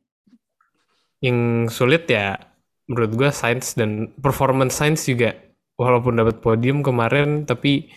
yang 1.23 1.69
sulit 1.69 2.09
ya 2.09 2.41
menurut 2.89 3.13
gue 3.15 3.31
Sainz 3.31 3.77
dan 3.77 4.17
performance 4.19 4.75
Sainz 4.81 5.05
juga 5.05 5.37
walaupun 5.77 6.19
dapat 6.19 6.41
podium 6.41 6.81
kemarin 6.81 7.45
tapi 7.45 7.93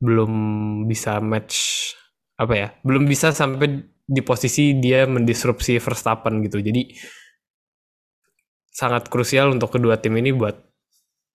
belum 0.00 0.32
bisa 0.88 1.20
match 1.20 1.88
apa 2.40 2.54
ya 2.56 2.68
belum 2.80 3.04
bisa 3.04 3.36
sampai 3.36 3.84
di 4.10 4.22
posisi 4.24 4.74
dia 4.80 5.06
mendisrupsi 5.06 5.78
Verstappen 5.78 6.42
gitu. 6.42 6.58
Jadi 6.58 6.90
sangat 8.70 9.10
krusial 9.10 9.50
untuk 9.50 9.74
kedua 9.74 9.98
tim 9.98 10.14
ini 10.16 10.30
buat 10.30 10.56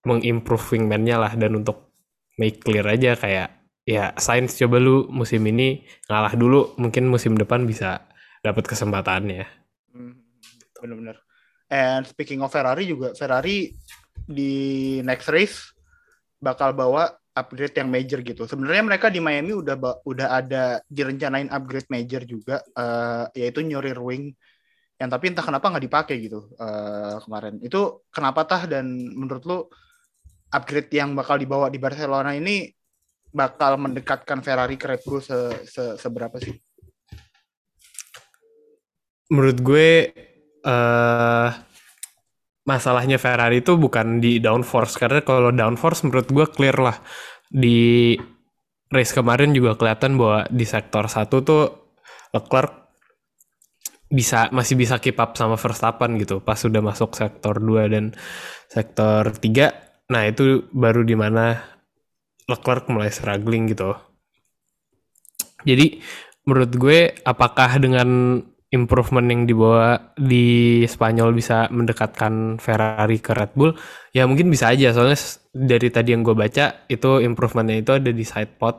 mengimprove 0.07 0.75
wingman-nya 0.75 1.19
lah 1.19 1.33
dan 1.35 1.59
untuk 1.59 1.91
make 2.39 2.63
clear 2.63 2.85
aja 2.87 3.15
kayak 3.19 3.51
ya 3.85 4.15
Sainz 4.17 4.57
coba 4.57 4.81
lu 4.81 5.05
musim 5.11 5.43
ini 5.45 5.85
ngalah 6.09 6.33
dulu 6.33 6.73
mungkin 6.81 7.05
musim 7.07 7.37
depan 7.37 7.67
bisa 7.67 8.05
dapat 8.41 8.65
kesempatannya. 8.65 9.45
Hmm, 9.93 10.21
bener-bener. 10.79 11.17
And 11.69 12.05
speaking 12.05 12.45
of 12.45 12.53
Ferrari 12.53 12.85
juga 12.85 13.17
Ferrari 13.17 13.73
di 14.25 14.53
next 15.01 15.29
race 15.29 15.73
bakal 16.37 16.77
bawa 16.77 17.09
upgrade 17.35 17.75
yang 17.75 17.89
major 17.91 18.23
gitu. 18.23 18.47
Sebenarnya 18.47 18.83
mereka 18.85 19.11
di 19.11 19.19
Miami 19.19 19.51
udah 19.51 19.75
udah 20.05 20.27
ada 20.39 20.79
direncanain 20.87 21.51
upgrade 21.51 21.89
major 21.91 22.23
juga, 22.23 22.63
uh, 22.77 23.27
yaitu 23.35 23.59
nyuri 23.65 23.91
wing 23.97 24.31
yang 24.95 25.11
tapi 25.11 25.31
entah 25.31 25.43
kenapa 25.43 25.67
nggak 25.75 25.85
dipakai 25.85 26.15
gitu 26.23 26.55
uh, 26.55 27.19
kemarin. 27.19 27.59
Itu 27.59 28.07
kenapa 28.07 28.47
tah 28.47 28.63
dan 28.63 28.87
menurut 29.11 29.43
lu 29.43 29.59
upgrade 30.55 30.91
yang 30.95 31.11
bakal 31.13 31.35
dibawa 31.35 31.67
di 31.67 31.79
Barcelona 31.81 32.31
ini 32.31 32.71
bakal 33.35 33.75
mendekatkan 33.75 34.39
Ferrari 34.39 34.79
ke 34.79 34.87
Red 34.87 35.01
Bull 35.03 35.19
se, 35.19 35.67
se 35.67 35.99
seberapa 35.99 36.39
sih? 36.39 36.55
Menurut 39.27 39.59
gue 39.59 39.89
uh, 40.63 41.49
masalahnya 42.63 43.19
Ferrari 43.19 43.59
itu 43.59 43.75
bukan 43.75 44.23
di 44.23 44.39
downforce 44.39 44.95
karena 44.95 45.19
kalau 45.27 45.51
downforce 45.51 46.07
menurut 46.07 46.27
gue 46.31 46.45
clear 46.55 46.77
lah 46.79 46.97
di 47.51 48.15
race 48.87 49.11
kemarin 49.11 49.51
juga 49.51 49.75
kelihatan 49.75 50.15
bahwa 50.15 50.47
di 50.47 50.63
sektor 50.63 51.11
satu 51.11 51.43
tuh 51.43 51.63
Leclerc 52.31 52.84
bisa 54.15 54.47
masih 54.55 54.79
bisa 54.79 54.95
keep 55.03 55.19
up 55.19 55.35
sama 55.35 55.59
Verstappen 55.59 56.15
gitu 56.15 56.39
pas 56.39 56.55
sudah 56.55 56.79
masuk 56.79 57.11
sektor 57.19 57.59
2 57.59 57.91
dan 57.91 58.15
sektor 58.71 59.27
3 59.27 60.07
nah 60.07 60.23
itu 60.23 60.71
baru 60.71 61.03
di 61.03 61.19
mana 61.19 61.75
Leclerc 62.45 62.85
mulai 62.93 63.09
struggling 63.09 63.65
gitu. 63.73 63.97
Jadi 65.65 65.97
menurut 66.45 66.71
gue 66.77 66.99
apakah 67.25 67.81
dengan 67.81 68.37
improvement 68.69 69.25
yang 69.25 69.49
dibawa 69.49 70.13
di 70.13 70.83
Spanyol 70.85 71.33
bisa 71.33 71.65
mendekatkan 71.73 72.61
Ferrari 72.61 73.17
ke 73.17 73.33
Red 73.33 73.57
Bull? 73.57 73.73
Ya 74.13 74.29
mungkin 74.29 74.53
bisa 74.53 74.69
aja. 74.69 74.93
Soalnya 74.93 75.17
dari 75.57 75.89
tadi 75.89 76.13
yang 76.13 76.21
gue 76.21 76.37
baca 76.37 76.85
itu 76.85 77.11
improvementnya 77.25 77.81
itu 77.81 77.91
ada 77.97 78.11
di 78.13 78.25
side 78.25 78.61
pod 78.61 78.77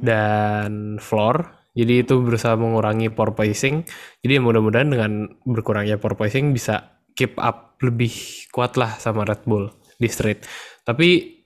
dan 0.00 0.96
floor 0.96 1.57
jadi 1.78 2.02
itu 2.02 2.18
berusaha 2.18 2.58
mengurangi 2.58 3.14
porpoising 3.14 3.86
jadi 4.26 4.42
mudah-mudahan 4.42 4.90
dengan 4.90 5.30
berkurangnya 5.46 6.02
porpoising 6.02 6.50
bisa 6.50 6.98
keep 7.18 7.34
up 7.38 7.78
lebih 7.82 8.14
kuat 8.54 8.78
lah 8.78 8.94
sama 8.98 9.26
Red 9.26 9.42
Bull 9.42 9.66
di 9.98 10.06
street. 10.06 10.46
Tapi 10.86 11.42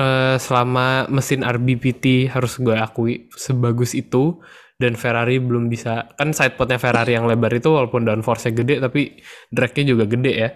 uh, 0.00 0.40
selama 0.40 1.04
mesin 1.12 1.44
RBPT 1.44 2.32
harus 2.32 2.56
gue 2.56 2.72
akui 2.72 3.28
sebagus 3.36 3.92
itu 3.92 4.40
dan 4.80 4.96
Ferrari 4.96 5.36
belum 5.36 5.68
bisa 5.68 6.08
kan 6.16 6.32
sidepodnya 6.32 6.80
Ferrari 6.80 7.18
yang 7.18 7.28
lebar 7.28 7.52
itu 7.52 7.68
walaupun 7.68 8.08
downforce-nya 8.08 8.52
gede 8.56 8.74
tapi 8.80 9.20
dragnya 9.52 9.84
juga 9.92 10.04
gede 10.08 10.32
ya. 10.32 10.50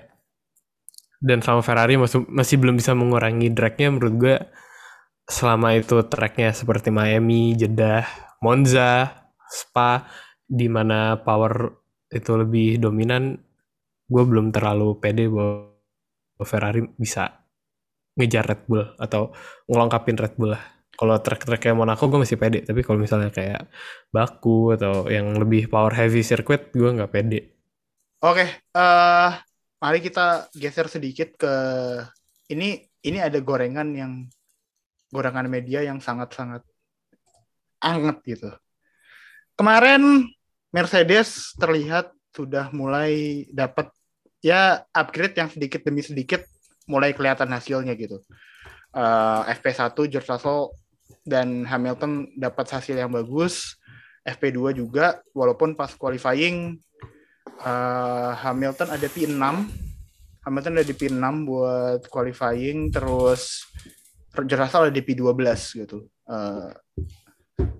Dan 1.22 1.38
sama 1.44 1.62
Ferrari 1.62 1.94
masih 2.00 2.26
masih 2.26 2.56
belum 2.58 2.80
bisa 2.80 2.96
mengurangi 2.96 3.52
dragnya 3.52 3.94
menurut 3.94 4.14
gue 4.18 4.36
selama 5.26 5.78
itu 5.78 6.02
tracknya 6.06 6.50
seperti 6.52 6.90
Miami, 6.90 7.54
Jeddah, 7.54 8.06
Monza, 8.42 9.22
Spa 9.46 10.08
di 10.48 10.66
mana 10.68 11.20
power 11.20 11.72
itu 12.12 12.32
lebih 12.36 12.76
dominan 12.80 13.36
gue 14.08 14.22
belum 14.28 14.52
terlalu 14.52 15.00
pede 15.00 15.32
bahwa 15.32 15.72
Ferrari 16.44 16.84
bisa 17.00 17.42
ngejar 18.18 18.44
Red 18.44 18.62
Bull 18.68 18.84
atau 19.00 19.32
ngelengkapin 19.68 20.18
Red 20.20 20.34
Bull 20.36 20.52
lah. 20.52 20.64
Kalau 20.92 21.16
track-track 21.18 21.72
Monaco 21.72 22.04
gue 22.04 22.20
masih 22.20 22.36
pede 22.36 22.60
tapi 22.68 22.84
kalau 22.84 23.00
misalnya 23.00 23.32
kayak 23.32 23.72
Baku 24.12 24.76
atau 24.76 25.08
yang 25.08 25.32
lebih 25.40 25.72
power 25.72 25.96
heavy 25.96 26.20
circuit 26.20 26.68
gue 26.76 26.92
nggak 26.92 27.12
pede. 27.12 27.40
Oke 28.22 28.44
okay, 28.44 28.48
uh, 28.76 28.80
eh, 28.80 29.30
mari 29.80 29.98
kita 30.04 30.52
geser 30.52 30.86
sedikit 30.92 31.34
ke 31.40 31.54
ini 32.52 32.84
ini 33.02 33.18
ada 33.18 33.40
gorengan 33.40 33.88
yang 33.96 34.12
gorengan 35.12 35.46
media 35.46 35.84
yang 35.84 36.00
sangat-sangat 36.00 36.64
anget 37.78 38.16
gitu 38.24 38.50
kemarin 39.54 40.26
Mercedes 40.72 41.52
terlihat 41.60 42.10
sudah 42.32 42.72
mulai 42.72 43.44
dapat 43.52 43.92
ya 44.40 44.82
upgrade 44.90 45.36
yang 45.36 45.52
sedikit 45.52 45.84
demi 45.84 46.00
sedikit 46.00 46.42
mulai 46.90 47.14
kelihatan 47.14 47.48
hasilnya 47.52 47.94
gitu. 47.94 48.18
Uh, 48.92 49.46
FP1 49.48 49.96
George 50.10 50.28
Russell 50.28 50.74
dan 51.22 51.62
Hamilton 51.64 52.32
dapat 52.34 52.66
hasil 52.68 52.98
yang 52.98 53.12
bagus. 53.12 53.78
FP2 54.22 54.78
juga, 54.78 55.18
walaupun 55.34 55.74
pas 55.74 55.90
qualifying 55.98 56.78
uh, 57.62 58.32
Hamilton 58.38 58.94
ada 58.94 59.06
P6. 59.10 59.42
Hamilton 60.42 60.72
ada 60.78 60.86
di 60.86 60.94
P6 60.94 61.26
buat 61.42 62.00
qualifying, 62.06 62.90
terus 62.94 63.66
Russell 64.36 64.88
ada 64.88 64.94
di 64.94 65.04
P12 65.04 65.40
gitu. 65.84 66.08
Uh, 66.24 66.72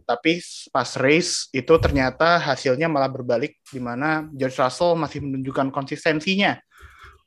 Tapi 0.03 0.43
pas 0.69 0.91
race 1.01 1.49
itu 1.57 1.73
ternyata 1.81 2.37
hasilnya 2.37 2.91
malah 2.91 3.09
berbalik 3.09 3.57
di 3.73 3.81
mana 3.81 4.29
George 4.37 4.61
Russell 4.61 4.99
masih 4.99 5.25
menunjukkan 5.25 5.73
konsistensinya 5.73 6.61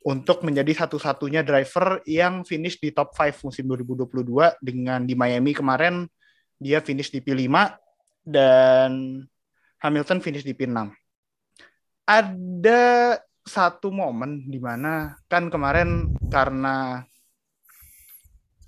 untuk 0.06 0.46
menjadi 0.46 0.86
satu-satunya 0.86 1.42
driver 1.42 1.98
yang 2.06 2.46
finish 2.46 2.78
di 2.78 2.94
top 2.94 3.10
5 3.10 3.42
musim 3.42 3.66
2022 3.66 4.62
dengan 4.62 5.02
di 5.02 5.18
Miami 5.18 5.50
kemarin 5.50 6.06
dia 6.62 6.78
finish 6.78 7.10
di 7.10 7.18
P5 7.18 7.50
dan 8.22 9.22
Hamilton 9.82 10.22
finish 10.22 10.46
di 10.46 10.54
P6. 10.54 10.94
Ada 12.06 13.18
satu 13.42 13.90
momen 13.90 14.46
di 14.46 14.62
mana 14.62 15.18
kan 15.26 15.50
kemarin 15.50 16.14
karena 16.30 17.02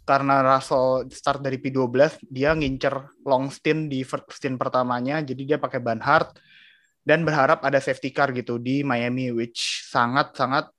karena 0.08 0.40
Russell 0.40 1.04
start 1.12 1.44
dari 1.44 1.60
P12 1.60 2.24
dia 2.24 2.56
ngincer 2.56 3.20
long 3.28 3.52
stint 3.52 3.92
di 3.92 4.00
stint 4.32 4.56
pertamanya 4.56 5.20
jadi 5.20 5.42
dia 5.44 5.58
pakai 5.60 5.84
ban 5.84 6.00
hard 6.00 6.32
dan 7.04 7.28
berharap 7.28 7.60
ada 7.60 7.76
safety 7.76 8.08
car 8.08 8.32
gitu 8.32 8.56
di 8.56 8.80
Miami 8.80 9.28
which 9.28 9.84
sangat 9.84 10.32
sangat 10.32 10.72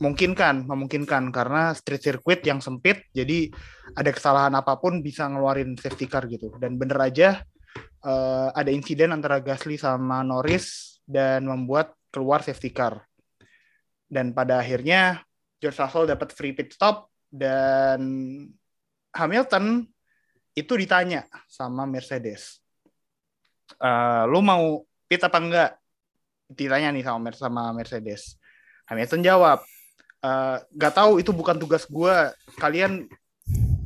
memungkinkan 0.00 0.64
memungkinkan 0.64 1.28
karena 1.28 1.76
street 1.76 2.00
circuit 2.00 2.40
yang 2.48 2.64
sempit 2.64 3.04
jadi 3.12 3.52
ada 3.92 4.10
kesalahan 4.10 4.56
apa 4.56 4.80
pun 4.80 5.04
bisa 5.04 5.28
ngeluarin 5.28 5.76
safety 5.76 6.08
car 6.08 6.24
gitu. 6.26 6.50
Dan 6.56 6.80
bener 6.80 6.98
aja 6.98 7.44
uh, 8.02 8.48
ada 8.56 8.70
insiden 8.72 9.12
antara 9.14 9.44
Gasly 9.44 9.76
sama 9.76 10.24
Norris 10.24 10.98
dan 11.04 11.44
membuat 11.44 11.92
keluar 12.08 12.40
safety 12.40 12.72
car. 12.72 13.04
Dan 14.08 14.32
pada 14.32 14.60
akhirnya 14.60 15.22
George 15.60 15.78
Russell 15.80 16.08
dapat 16.08 16.32
free 16.32 16.56
pit 16.56 16.72
stop 16.72 17.13
dan 17.34 18.00
Hamilton 19.10 19.90
itu 20.54 20.72
ditanya 20.78 21.26
sama 21.50 21.82
Mercedes 21.82 22.62
uh, 23.80 24.22
lu 24.28 24.44
mau 24.44 24.84
pit 25.08 25.22
apa 25.22 25.38
enggak? 25.40 25.70
Ditanya 26.50 26.92
nih 26.92 27.04
sama 27.04 27.28
sama 27.32 27.62
Mercedes. 27.72 28.36
Hamilton 28.84 29.24
jawab 29.24 29.58
uh, 30.20 30.56
gak 30.76 30.94
tahu 30.94 31.18
itu 31.24 31.32
bukan 31.32 31.56
tugas 31.56 31.88
gue 31.88 32.16
kalian 32.60 33.08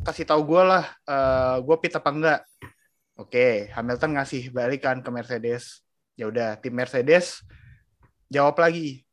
kasih 0.02 0.26
tahu 0.26 0.42
gue 0.42 0.62
lah 0.64 0.84
uh, 1.06 1.62
gue 1.62 1.76
pit 1.78 1.94
apa 1.94 2.10
enggak. 2.10 2.40
Oke 3.18 3.70
Hamilton 3.74 4.18
ngasih 4.18 4.50
balikan 4.50 5.00
ke 5.02 5.10
Mercedes. 5.10 5.82
Ya 6.18 6.26
udah 6.26 6.58
tim 6.58 6.74
Mercedes 6.74 7.46
jawab 8.26 8.58
lagi 8.58 9.06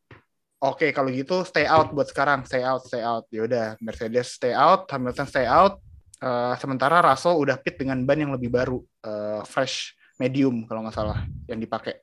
oke 0.66 0.82
okay, 0.82 0.90
kalau 0.90 1.14
gitu 1.14 1.46
stay 1.46 1.70
out 1.70 1.94
buat 1.94 2.10
sekarang. 2.10 2.44
Stay 2.50 2.66
out 2.66 2.82
stay 2.86 3.06
out. 3.06 3.30
Ya 3.30 3.46
udah 3.46 3.66
Mercedes 3.78 4.34
stay 4.34 4.52
out 4.52 4.90
Hamilton 4.90 5.28
stay 5.30 5.46
out. 5.46 5.78
Uh, 6.18 6.56
sementara 6.58 7.04
Russell 7.04 7.38
udah 7.38 7.60
pit 7.60 7.78
dengan 7.78 8.02
ban 8.04 8.18
yang 8.18 8.34
lebih 8.34 8.50
baru. 8.50 8.82
Uh, 9.06 9.46
fresh 9.46 9.94
medium 10.18 10.64
kalau 10.66 10.84
nggak 10.86 10.96
salah 10.96 11.24
yang 11.46 11.60
dipakai. 11.60 12.00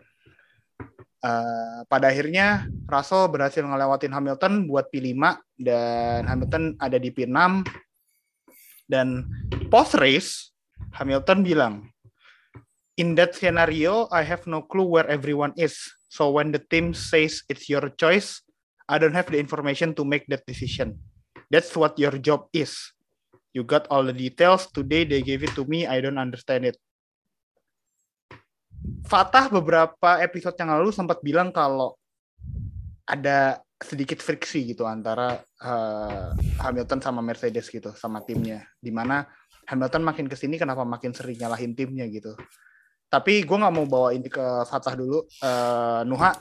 Uh, 1.22 1.86
pada 1.86 2.10
akhirnya 2.10 2.66
Russell 2.90 3.30
berhasil 3.30 3.62
ngelewatin 3.62 4.10
Hamilton 4.10 4.66
buat 4.66 4.90
P5 4.90 5.38
dan 5.54 6.26
Hamilton 6.26 6.74
ada 6.82 6.98
di 6.98 7.14
P6 7.14 7.62
dan 8.90 9.30
post 9.70 9.94
race 10.02 10.50
Hamilton 10.90 11.46
bilang 11.46 11.74
in 12.98 13.14
that 13.14 13.38
scenario 13.38 14.10
I 14.10 14.26
have 14.26 14.44
no 14.50 14.66
clue 14.66 14.84
where 14.84 15.06
everyone 15.06 15.54
is. 15.54 15.78
So 16.10 16.34
when 16.34 16.50
the 16.50 16.60
team 16.60 16.92
says 16.92 17.46
it's 17.46 17.70
your 17.70 17.86
choice 17.96 18.42
I 18.88 18.98
don't 18.98 19.14
have 19.14 19.30
the 19.30 19.38
information 19.38 19.94
to 19.98 20.02
make 20.02 20.26
that 20.32 20.46
decision. 20.46 20.98
That's 21.52 21.72
what 21.76 21.98
your 22.00 22.16
job 22.16 22.48
is. 22.56 22.74
You 23.52 23.62
got 23.68 23.84
all 23.92 24.04
the 24.08 24.16
details. 24.16 24.72
Today 24.72 25.04
they 25.04 25.20
gave 25.20 25.44
it 25.44 25.52
to 25.60 25.68
me. 25.68 25.84
I 25.84 26.00
don't 26.00 26.16
understand 26.16 26.64
it. 26.64 26.80
Fatah 29.04 29.52
beberapa 29.52 30.18
episode 30.24 30.56
yang 30.56 30.72
lalu 30.72 30.90
sempat 30.90 31.20
bilang 31.20 31.52
kalau 31.52 32.00
ada 33.04 33.60
sedikit 33.82 34.22
friksi 34.22 34.72
gitu 34.72 34.86
antara 34.88 35.42
uh, 35.60 36.32
Hamilton 36.64 37.02
sama 37.02 37.20
Mercedes 37.20 37.68
gitu 37.68 37.92
sama 37.92 38.24
timnya. 38.24 38.64
Di 38.80 38.88
mana 38.88 39.26
Hamilton 39.68 40.02
makin 40.02 40.26
ke 40.30 40.34
sini 40.38 40.56
kenapa 40.56 40.88
makin 40.88 41.12
sering 41.12 41.36
nyalahin 41.36 41.76
timnya 41.76 42.08
gitu. 42.08 42.32
Tapi 43.12 43.44
gue 43.44 43.56
nggak 43.60 43.74
mau 43.76 43.84
bawa 43.84 44.16
ini 44.16 44.32
ke 44.32 44.64
Fatah 44.64 44.96
dulu. 44.96 45.28
Uh, 45.44 46.00
Nuha 46.08 46.32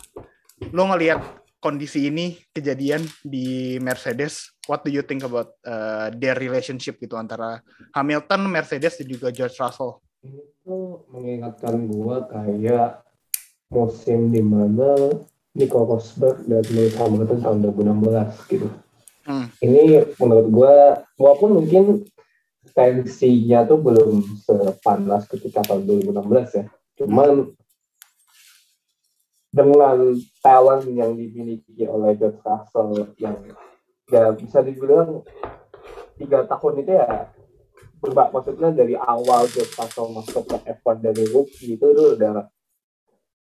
lo 0.71 0.83
ngelihat 0.93 1.19
kondisi 1.61 2.09
ini 2.09 2.35
kejadian 2.49 3.05
di 3.21 3.77
Mercedes 3.77 4.57
what 4.65 4.81
do 4.81 4.89
you 4.89 5.05
think 5.05 5.21
about 5.21 5.53
uh, 5.63 6.09
their 6.17 6.35
relationship 6.35 6.97
gitu 6.97 7.15
antara 7.15 7.61
Hamilton 7.93 8.49
Mercedes 8.49 8.97
dan 8.97 9.07
juga 9.07 9.29
George 9.29 9.55
Russell 9.61 10.01
ini 10.21 10.41
tuh 10.61 11.05
mengingatkan 11.09 11.89
gua 11.89 12.29
kayak 12.29 13.01
musim 13.73 14.29
di 14.29 14.43
mana 14.43 15.17
Nico 15.57 15.83
Rosberg 15.83 16.45
dan 16.45 16.63
Lewis 16.71 16.95
Hamilton 16.95 17.39
tahun 17.41 17.57
2016 17.73 18.51
gitu. 18.53 18.67
Hmm. 19.25 19.47
Ini 19.59 20.13
menurut 20.21 20.47
gua, 20.53 20.75
walaupun 21.17 21.57
mungkin 21.57 21.83
tensinya 22.71 23.67
tuh 23.67 23.79
belum 23.81 24.23
sepanas 24.45 25.27
ketika 25.27 25.65
tahun 25.65 25.89
2016 25.89 26.57
ya. 26.61 26.65
Cuman 27.01 27.51
dengan 29.51 30.15
talent 30.39 30.87
yang 30.87 31.11
dimiliki 31.13 31.83
oleh 31.83 32.15
George 32.15 32.39
Russell 32.39 33.11
yang 33.19 33.35
ya 34.07 34.31
bisa 34.31 34.63
dibilang 34.63 35.23
tiga 36.15 36.47
tahun 36.47 36.83
itu 36.83 36.91
ya 36.95 37.31
berbak 37.99 38.31
maksudnya 38.31 38.71
dari 38.71 38.95
awal 38.95 39.45
dia 39.51 39.67
pasang 39.75 40.15
masuk 40.15 40.47
ke 40.47 40.57
F1 40.81 41.03
dari 41.03 41.23
rookie 41.29 41.77
itu 41.77 41.85
tuh 41.85 42.17
udah 42.17 42.47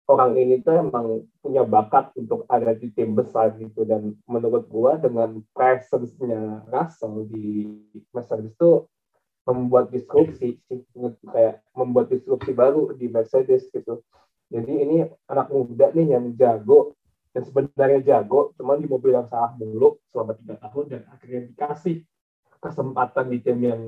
orang 0.09 0.33
ini 0.41 0.59
tuh 0.65 0.73
emang 0.73 1.29
punya 1.39 1.61
bakat 1.61 2.09
untuk 2.17 2.43
ada 2.49 2.73
di 2.73 2.89
tim 2.89 3.13
besar 3.13 3.53
gitu. 3.61 3.85
Dan 3.85 4.17
menurut 4.25 4.65
gua 4.65 4.97
dengan 4.97 5.37
presence-nya 5.53 6.65
Russell 6.65 7.29
di 7.29 7.69
Mercedes 8.09 8.57
itu 8.57 8.89
membuat 9.45 9.93
disrupsi 9.93 10.57
kayak 11.29 11.61
membuat 11.77 12.09
disrupsi 12.09 12.51
baru 12.53 12.93
di 12.97 13.09
Mercedes 13.09 13.69
gitu 13.69 14.01
jadi 14.49 14.73
ini 14.85 14.97
anak 15.29 15.47
muda 15.53 15.93
nih 15.93 16.17
yang 16.17 16.25
jago 16.33 16.97
dan 17.33 17.45
sebenarnya 17.45 17.99
jago 18.01 18.51
cuman 18.57 18.81
di 18.81 18.87
mobil 18.89 19.13
yang 19.13 19.29
salah 19.29 19.53
mulu 19.55 20.01
selama 20.09 20.33
tiga 20.41 20.55
tahun 20.57 20.85
dan 20.89 21.01
akhirnya 21.13 21.41
dikasih 21.53 22.01
kesempatan 22.59 23.25
di 23.29 23.37
tim 23.39 23.59
yang 23.61 23.81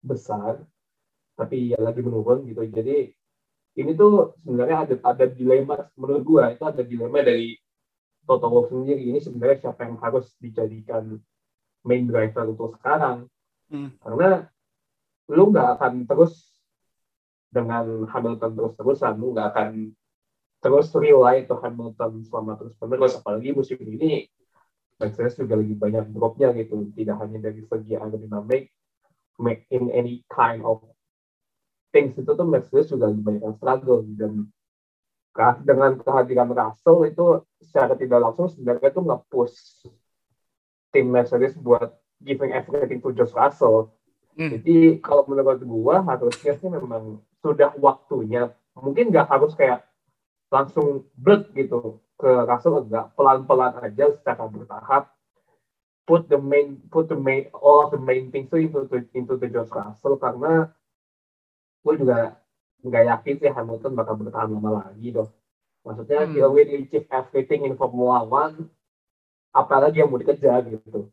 besar 0.00 0.62
tapi 1.38 1.70
ya 1.70 1.78
lagi 1.78 2.02
menurun 2.02 2.42
gitu. 2.50 2.66
Jadi 2.66 3.14
ini 3.78 3.90
tuh 3.94 4.34
sebenarnya 4.42 4.76
ada 4.82 4.94
ada 5.06 5.24
dilema 5.30 5.86
menurut 5.94 6.22
gua 6.26 6.50
itu 6.50 6.66
ada 6.66 6.82
dilema 6.82 7.22
dari 7.22 7.54
Toto 8.26 8.50
Wolff 8.50 8.74
sendiri. 8.74 9.06
Ini 9.14 9.22
sebenarnya 9.22 9.70
siapa 9.70 9.86
yang 9.86 10.02
harus 10.02 10.34
dijadikan 10.42 11.14
main 11.86 12.04
driver 12.10 12.50
untuk 12.50 12.74
sekarang? 12.78 13.30
Hmm. 13.68 13.92
karena 14.00 14.48
lu 15.28 15.52
nggak 15.52 15.68
akan 15.76 16.08
terus 16.08 16.57
dengan 17.48 18.04
Hamilton 18.08 18.52
terus-terusan 18.54 19.16
lu 19.16 19.32
nggak 19.32 19.48
akan 19.56 19.68
terus 20.60 20.90
rely 20.92 21.46
to 21.48 21.54
Hamilton 21.58 22.22
selama 22.26 22.58
terus 22.58 22.74
menerus 22.82 23.14
apalagi 23.16 23.54
musim 23.54 23.78
ini 23.80 24.26
Mercedes 24.98 25.38
juga 25.38 25.54
lagi 25.54 25.74
banyak 25.78 26.04
dropnya 26.10 26.50
gitu 26.58 26.90
tidak 26.92 27.16
hanya 27.22 27.38
dari 27.48 27.62
segi 27.62 27.94
aerodinamik 27.94 28.68
make 29.38 29.64
in 29.70 29.88
any 29.94 30.26
kind 30.26 30.66
of 30.66 30.82
things 31.94 32.18
itu 32.18 32.26
tuh 32.26 32.44
Mercedes 32.44 32.90
juga 32.90 33.08
banyak 33.14 33.42
yang 33.46 33.56
struggle 33.56 34.02
dan 34.18 34.50
dengan 35.62 35.94
kehadiran 36.02 36.50
Russell 36.50 37.06
itu 37.06 37.26
secara 37.62 37.94
tidak 37.94 38.18
langsung 38.18 38.50
sebenarnya 38.50 38.90
itu 38.90 39.00
nge-push 39.06 39.56
tim 40.90 41.06
Mercedes 41.14 41.54
buat 41.54 41.94
giving 42.18 42.50
everything 42.50 42.98
to 42.98 43.14
George 43.14 43.30
Russell. 43.30 43.94
Hmm. 44.34 44.50
Jadi 44.58 44.98
kalau 44.98 45.26
menurut 45.30 45.62
gua 45.62 46.02
harusnya 46.02 46.58
sih 46.58 46.66
memang 46.66 47.22
sudah 47.42 47.74
waktunya 47.78 48.50
mungkin 48.78 49.10
nggak 49.10 49.30
harus 49.30 49.54
kayak 49.54 49.86
langsung 50.48 51.06
blood 51.14 51.50
gitu 51.54 52.02
ke 52.18 52.30
Russell 52.46 52.82
enggak 52.82 53.14
pelan-pelan 53.14 53.78
aja 53.78 54.10
secara 54.16 54.48
bertahap 54.50 55.12
put 56.08 56.24
the 56.26 56.40
main 56.40 56.80
put 56.88 57.06
the 57.06 57.18
main 57.18 57.52
all 57.52 57.86
of 57.86 57.92
the 57.94 58.00
main 58.00 58.32
things 58.32 58.48
into 58.50 58.88
the, 58.88 59.04
into 59.12 59.36
the 59.36 59.46
George 59.46 59.70
Russell 59.70 60.16
karena 60.16 60.72
gue 61.84 61.94
juga 61.94 62.40
nggak 62.82 63.04
yakin 63.04 63.34
sih 63.42 63.50
Hamilton 63.50 63.92
bakal 63.98 64.14
bertahan 64.18 64.50
lama 64.54 64.86
lagi 64.86 65.10
dong. 65.10 65.30
Maksudnya 65.82 66.26
hmm. 66.26 66.32
he'll 66.34 66.54
win 66.54 66.68
achieve 66.68 67.08
everything 67.10 67.66
in 67.66 67.74
Formula 67.74 68.22
One, 68.22 68.70
apalagi 69.50 70.02
yang 70.02 70.12
mau 70.12 70.20
dikejar 70.20 70.68
gitu. 70.68 71.10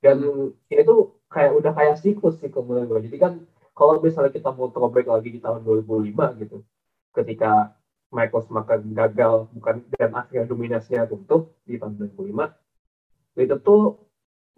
Dan 0.00 0.22
hmm. 0.22 0.72
ini 0.72 0.82
tuh 0.86 1.18
kayak 1.28 1.52
udah 1.56 1.72
kayak 1.74 2.00
siklus 2.00 2.40
sih 2.40 2.48
kemudian 2.48 2.88
gue. 2.88 3.10
Jadi 3.10 3.16
kan 3.20 3.32
kalau 3.78 4.02
misalnya 4.02 4.34
kita 4.34 4.50
mau 4.50 4.74
throwback 4.74 5.06
lagi 5.06 5.30
di 5.30 5.38
tahun 5.38 5.62
2005 5.62 6.42
gitu, 6.42 6.66
ketika 7.14 7.78
Michael 8.10 8.42
Schumacher 8.42 8.82
gagal 8.82 9.46
bukan 9.54 9.86
dan 9.94 10.10
akhirnya 10.18 10.50
dominasinya 10.50 11.06
tutup 11.06 11.54
di 11.62 11.78
tahun 11.78 11.94
2005, 12.10 13.38
itu 13.38 13.56
tuh 13.62 14.02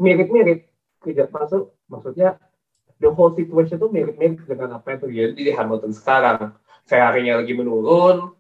mirip-mirip 0.01 0.65
tidak 1.05 1.29
masuk 1.29 1.77
maksudnya 1.93 2.41
the 2.97 3.13
whole 3.13 3.37
situation 3.37 3.77
tuh 3.77 3.93
mirip-mirip 3.93 4.41
dengan 4.49 4.81
apa 4.81 4.97
yang 4.97 5.01
terjadi 5.05 5.33
di 5.37 5.53
Hamilton 5.53 5.93
sekarang. 5.93 6.57
Ferrari-nya 6.89 7.39
lagi 7.39 7.53
menurun, 7.53 8.33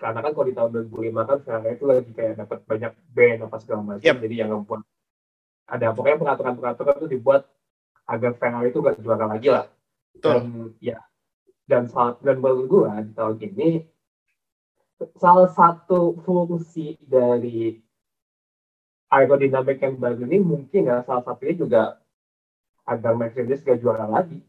karena 0.00 0.18
kan 0.24 0.32
kalau 0.32 0.46
di 0.48 0.54
tahun 0.56 0.70
2005 0.88 1.28
kan 1.28 1.38
Ferrari 1.44 1.76
itu 1.76 1.84
lagi 1.84 2.10
kayak 2.16 2.34
dapat 2.40 2.58
banyak 2.64 2.92
band 3.12 3.38
apa 3.44 3.56
segala 3.60 3.80
macam, 3.84 4.04
yep. 4.08 4.16
jadi 4.24 4.34
yang 4.44 4.50
membuat 4.56 4.82
ada 5.66 5.90
pokoknya 5.92 6.18
peraturan-peraturan 6.22 6.94
itu 7.02 7.08
dibuat 7.18 7.42
agar 8.06 8.32
Ferrari 8.38 8.70
itu 8.70 8.78
gak 8.80 8.98
juara 9.02 9.26
lagi 9.26 9.50
lah. 9.50 9.66
Dan 10.16 10.72
ya, 10.80 10.96
dan 11.68 11.90
saat 11.90 12.22
dan 12.24 12.40
menurut 12.40 12.66
gue 12.70 12.88
di 13.04 13.12
tahun 13.12 13.36
ini 13.42 13.68
salah 15.20 15.50
satu 15.50 16.16
fungsi 16.24 16.96
dari 17.04 17.76
aerodinamik 19.12 19.76
yang 19.82 20.00
baru 20.00 20.24
ini 20.24 20.40
mungkin 20.40 20.88
ya 20.88 21.04
salah 21.04 21.22
satunya 21.26 21.54
juga 21.58 21.82
agar 22.86 23.12
Mercedes 23.18 23.66
gak 23.66 23.82
juara 23.82 24.06
lagi. 24.06 24.40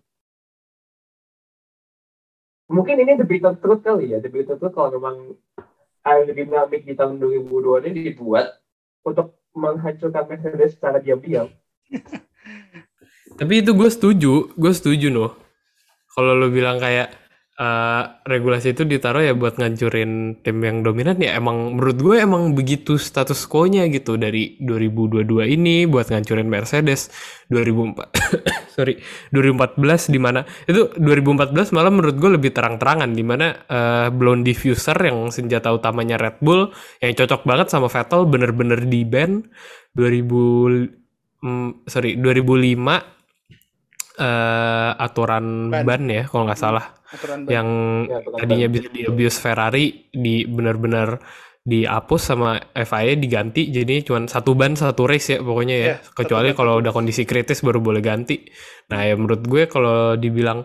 Mungkin 2.68 3.00
ini 3.00 3.16
the 3.18 3.28
bitter 3.28 3.56
truth 3.58 3.82
kali 3.82 4.12
ya, 4.14 4.20
the 4.22 4.30
bitter 4.30 4.56
truth 4.60 4.76
kalau 4.76 4.96
memang 4.96 5.36
aerodinamik 6.06 6.86
di 6.88 6.94
tahun 6.96 7.20
2002 7.20 7.84
ini 7.84 8.14
dibuat 8.14 8.60
untuk 9.04 9.36
menghancurkan 9.52 10.30
Mercedes 10.30 10.78
secara 10.78 11.02
diam-diam. 11.02 11.52
Tapi 13.38 13.54
itu 13.62 13.72
gue 13.78 13.90
setuju, 13.94 14.50
gue 14.58 14.74
setuju 14.74 15.08
loh. 15.14 15.32
Kalau 16.12 16.34
lo 16.34 16.50
bilang 16.50 16.82
kayak 16.82 17.28
uh, 17.58 18.04
regulasi 18.24 18.72
itu 18.78 18.86
ditaruh 18.86 19.26
ya 19.26 19.34
buat 19.34 19.58
ngancurin 19.58 20.42
tim 20.46 20.58
yang 20.62 20.86
dominan 20.86 21.18
ya 21.20 21.36
emang 21.36 21.76
menurut 21.76 21.98
gue 22.00 22.16
emang 22.22 22.54
begitu 22.54 22.96
status 22.96 23.50
quo-nya 23.50 23.90
gitu 23.90 24.16
dari 24.16 24.56
2022 24.62 25.26
ini 25.58 25.90
buat 25.90 26.08
ngancurin 26.08 26.48
Mercedes 26.48 27.10
2004 27.50 28.38
sorry 28.78 29.02
2014 29.34 30.14
di 30.14 30.20
mana 30.22 30.46
itu 30.70 30.94
2014 30.96 31.76
malah 31.76 31.92
menurut 31.92 32.16
gue 32.18 32.32
lebih 32.38 32.52
terang-terangan 32.54 33.12
di 33.12 33.24
mana 33.26 33.58
uh, 33.68 34.08
blown 34.14 34.46
diffuser 34.46 34.96
yang 34.98 35.34
senjata 35.34 35.74
utamanya 35.74 36.16
Red 36.22 36.40
Bull 36.40 36.70
yang 37.02 37.14
cocok 37.18 37.42
banget 37.44 37.68
sama 37.74 37.90
Vettel 37.90 38.30
bener-bener 38.30 38.86
di 38.86 39.02
ban 39.04 39.42
2000 39.98 41.42
mm, 41.42 41.70
sorry 41.90 42.22
2005 42.22 43.17
uh, 44.18 44.92
aturan 44.98 45.70
ban, 45.72 45.86
ban 45.86 46.02
ya 46.10 46.24
kalau 46.28 46.50
nggak 46.50 46.60
salah. 46.60 46.86
Yang 47.48 47.70
ya, 48.12 48.20
tadinya 48.36 48.68
ban. 48.68 48.74
bisa 48.76 48.88
di 48.92 49.02
abuse 49.08 49.38
Ferrari 49.40 49.86
di 50.12 50.44
benar-benar 50.44 51.22
dihapus 51.68 52.22
sama 52.32 52.56
FIA 52.72 53.20
diganti 53.20 53.68
jadi 53.68 54.00
cuma 54.00 54.24
satu 54.24 54.56
ban 54.56 54.80
satu 54.80 55.04
race 55.04 55.36
ya 55.36 55.44
pokoknya 55.44 55.76
ya, 55.76 55.88
ya 55.92 55.96
kecuali 56.16 56.56
kalau 56.56 56.80
udah 56.80 56.96
kondisi 56.96 57.28
kritis 57.28 57.60
baru 57.60 57.84
boleh 57.84 58.00
ganti. 58.00 58.40
Nah 58.88 59.04
ya 59.04 59.20
menurut 59.20 59.44
gue 59.44 59.68
kalau 59.68 60.16
dibilang 60.16 60.64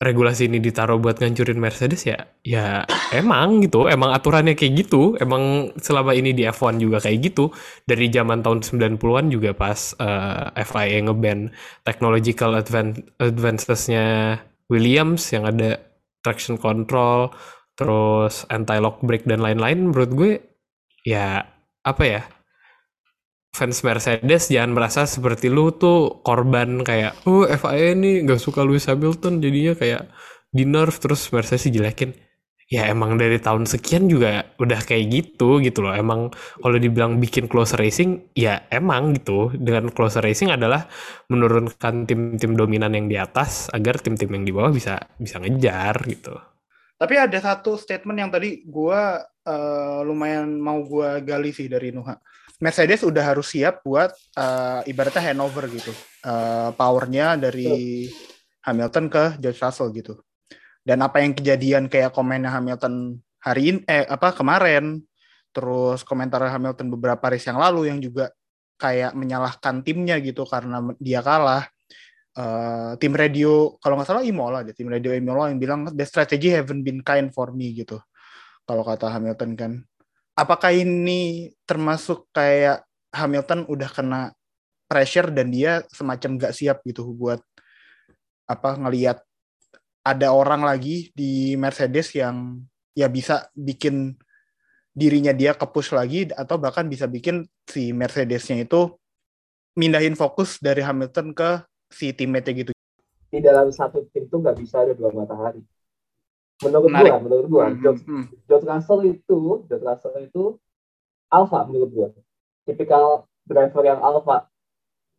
regulasi 0.00 0.48
ini 0.48 0.64
ditaruh 0.64 0.96
buat 0.96 1.20
ngancurin 1.20 1.60
Mercedes 1.60 2.08
ya 2.08 2.16
ya 2.40 2.88
emang 3.12 3.60
gitu 3.60 3.84
emang 3.84 4.16
aturannya 4.16 4.56
kayak 4.56 4.88
gitu. 4.88 5.20
Emang 5.20 5.76
selama 5.76 6.16
ini 6.16 6.32
di 6.32 6.48
F1 6.48 6.80
juga 6.80 7.04
kayak 7.04 7.18
gitu. 7.30 7.52
Dari 7.84 8.08
zaman 8.08 8.40
tahun 8.40 8.64
90-an 8.64 9.28
juga 9.28 9.52
pas 9.52 9.92
uh, 10.00 10.56
eh, 10.56 10.64
FIA 10.64 11.04
ngeban 11.04 11.52
technological 11.84 12.56
advan 12.56 12.96
advances-nya 13.20 14.40
Williams 14.72 15.28
yang 15.36 15.44
ada 15.44 15.76
traction 16.24 16.56
control 16.56 17.32
terus 17.76 18.44
anti 18.52 18.76
lock 18.76 19.00
brake 19.00 19.24
dan 19.24 19.40
lain-lain 19.40 19.88
menurut 19.88 20.10
gue 20.12 20.32
ya 21.04 21.40
apa 21.80 22.04
ya 22.04 22.22
fans 23.50 23.82
Mercedes 23.82 24.48
jangan 24.48 24.72
merasa 24.72 25.04
seperti 25.04 25.50
lu 25.50 25.74
tuh 25.74 26.22
korban 26.22 26.86
kayak 26.86 27.26
oh 27.26 27.44
FIA 27.44 27.98
ini 27.98 28.22
gak 28.22 28.40
suka 28.40 28.62
Lewis 28.62 28.86
Hamilton 28.86 29.42
jadinya 29.42 29.74
kayak 29.74 30.08
di 30.50 30.64
nerf. 30.66 31.02
Terus 31.02 31.30
Mercedes 31.34 31.66
jelekin 31.70 32.14
ya 32.70 32.86
emang 32.86 33.18
dari 33.18 33.42
tahun 33.42 33.66
sekian 33.66 34.06
juga 34.06 34.46
udah 34.62 34.80
kayak 34.86 35.04
gitu 35.10 35.58
gitu 35.60 35.82
loh. 35.82 35.92
Emang 35.92 36.30
kalau 36.62 36.78
dibilang 36.78 37.18
bikin 37.18 37.50
close 37.50 37.74
racing 37.74 38.30
ya 38.38 38.64
emang 38.70 39.18
gitu. 39.18 39.50
Dengan 39.52 39.90
close 39.90 40.22
racing 40.22 40.54
adalah 40.54 40.86
menurunkan 41.26 42.06
tim-tim 42.06 42.54
dominan 42.54 42.94
yang 42.94 43.10
di 43.10 43.18
atas 43.18 43.66
agar 43.74 43.98
tim-tim 43.98 44.30
yang 44.30 44.44
di 44.46 44.52
bawah 44.54 44.70
bisa 44.70 44.96
bisa 45.18 45.42
ngejar 45.42 45.98
gitu. 46.06 46.38
Tapi 47.00 47.14
ada 47.16 47.38
satu 47.40 47.80
statement 47.80 48.18
yang 48.20 48.30
tadi 48.30 48.62
gue 48.62 49.00
uh, 49.24 50.00
lumayan 50.06 50.60
mau 50.60 50.84
gue 50.84 51.24
gali 51.24 51.50
sih 51.50 51.66
dari 51.66 51.90
Nuha 51.90 52.12
Mercedes 52.60 53.00
udah 53.00 53.24
harus 53.24 53.56
siap 53.56 53.80
buat 53.80 54.12
uh, 54.36 54.84
ibaratnya 54.84 55.32
handover 55.32 55.64
gitu. 55.72 55.96
Uh, 56.20 56.68
powernya 56.76 57.40
dari 57.40 58.04
Hamilton 58.68 59.08
ke 59.08 59.24
George 59.40 59.60
Russell 59.64 59.88
gitu. 59.96 60.20
Dan 60.84 61.00
apa 61.00 61.24
yang 61.24 61.32
kejadian 61.32 61.88
kayak 61.88 62.12
komennya 62.12 62.52
Hamilton 62.52 63.16
hari 63.40 63.72
ini 63.72 63.78
eh 63.88 64.04
apa 64.04 64.36
kemarin 64.36 65.00
terus 65.56 66.04
komentar 66.04 66.44
Hamilton 66.44 66.92
beberapa 66.92 67.32
race 67.32 67.48
yang 67.48 67.56
lalu 67.56 67.88
yang 67.88 67.96
juga 67.96 68.28
kayak 68.76 69.16
menyalahkan 69.16 69.80
timnya 69.80 70.20
gitu 70.20 70.44
karena 70.44 70.84
dia 71.00 71.24
kalah. 71.24 71.64
Uh, 72.30 72.94
tim 73.02 73.10
radio 73.10 73.74
kalau 73.82 73.98
nggak 73.98 74.06
salah 74.06 74.22
Imola 74.22 74.62
deh 74.62 74.70
tim 74.70 74.86
radio 74.86 75.10
Imola 75.10 75.50
yang 75.50 75.58
bilang 75.58 75.90
the 75.90 76.06
strategy 76.06 76.46
haven't 76.54 76.86
been 76.86 77.02
kind 77.02 77.26
for 77.34 77.50
me 77.50 77.74
gitu 77.74 77.98
kalau 78.62 78.86
kata 78.86 79.10
Hamilton 79.10 79.58
kan 79.58 79.72
apakah 80.40 80.72
ini 80.72 81.52
termasuk 81.68 82.24
kayak 82.32 82.88
Hamilton 83.12 83.68
udah 83.68 83.90
kena 83.92 84.22
pressure 84.88 85.28
dan 85.28 85.52
dia 85.52 85.84
semacam 85.92 86.40
gak 86.40 86.56
siap 86.56 86.80
gitu 86.88 87.12
buat 87.12 87.44
apa 88.48 88.80
ngelihat 88.80 89.20
ada 90.00 90.32
orang 90.32 90.64
lagi 90.64 91.12
di 91.12 91.54
Mercedes 91.60 92.16
yang 92.16 92.64
ya 92.96 93.06
bisa 93.12 93.52
bikin 93.52 94.16
dirinya 94.90 95.30
dia 95.30 95.54
kepush 95.54 95.92
lagi 95.94 96.32
atau 96.32 96.56
bahkan 96.58 96.88
bisa 96.88 97.06
bikin 97.06 97.46
si 97.68 97.94
Mercedesnya 97.94 98.66
itu 98.66 98.96
mindahin 99.78 100.18
fokus 100.18 100.58
dari 100.58 100.82
Hamilton 100.82 101.30
ke 101.30 101.62
si 101.92 102.10
teammate 102.10 102.50
gitu. 102.56 102.72
Di 103.30 103.38
dalam 103.38 103.70
satu 103.70 104.02
tim 104.10 104.26
tuh 104.26 104.42
nggak 104.42 104.58
bisa 104.58 104.82
ada 104.82 104.92
dua 104.98 105.14
matahari 105.14 105.62
menurut 106.60 106.90
Menarik. 106.92 107.10
gua 107.10 107.18
menurut 107.20 107.46
gua 107.48 107.64
hmm. 107.68 107.78
George, 107.80 108.02
hmm. 108.04 108.24
George 108.44 108.66
Russell 108.68 109.00
itu 109.08 109.40
George 109.66 109.84
Russell 109.84 110.16
itu 110.20 110.44
alpha 111.32 111.60
menurut 111.64 111.90
gua 111.90 112.08
tipikal 112.68 113.24
driver 113.48 113.82
yang 113.84 114.00
alpha 114.00 114.46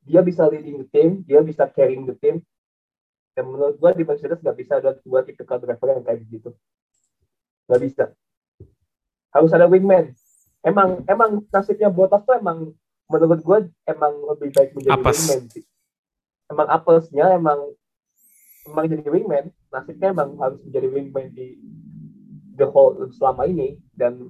dia 0.06 0.22
bisa 0.22 0.46
leading 0.50 0.82
the 0.86 0.88
team 0.94 1.26
dia 1.26 1.42
bisa 1.42 1.66
carrying 1.74 2.06
the 2.06 2.16
team 2.22 2.42
dan 3.34 3.50
menurut 3.50 3.76
gua 3.82 3.92
di 3.98 4.06
Mercedes 4.06 4.42
nggak 4.42 4.58
bisa 4.58 4.78
ada 4.78 4.98
dua 5.02 5.26
tipikal 5.26 5.58
driver 5.58 5.88
yang 5.98 6.04
kayak 6.06 6.22
begitu 6.26 6.54
nggak 7.70 7.82
bisa 7.82 8.06
harus 9.32 9.52
ada 9.56 9.66
wingman 9.66 10.14
emang 10.62 11.02
emang 11.10 11.42
nasibnya 11.50 11.90
Bottas 11.90 12.22
tuh 12.22 12.38
emang 12.38 12.76
menurut 13.10 13.42
gua 13.42 13.58
emang 13.90 14.14
lebih 14.38 14.54
baik 14.54 14.78
menjadi 14.78 14.94
Apes. 14.94 15.18
wingman 15.26 15.42
sih 15.50 15.64
emang 16.52 16.68
apesnya 16.68 17.26
emang 17.34 17.60
emang 18.70 18.86
jadi 18.90 19.10
wingman 19.10 19.46
nasibnya 19.74 20.14
emang 20.14 20.38
harus 20.38 20.60
menjadi 20.66 20.88
wingman 20.92 21.28
di 21.34 21.58
the 22.60 22.68
whole 22.68 22.94
selama 23.16 23.50
ini 23.50 23.80
dan 23.98 24.30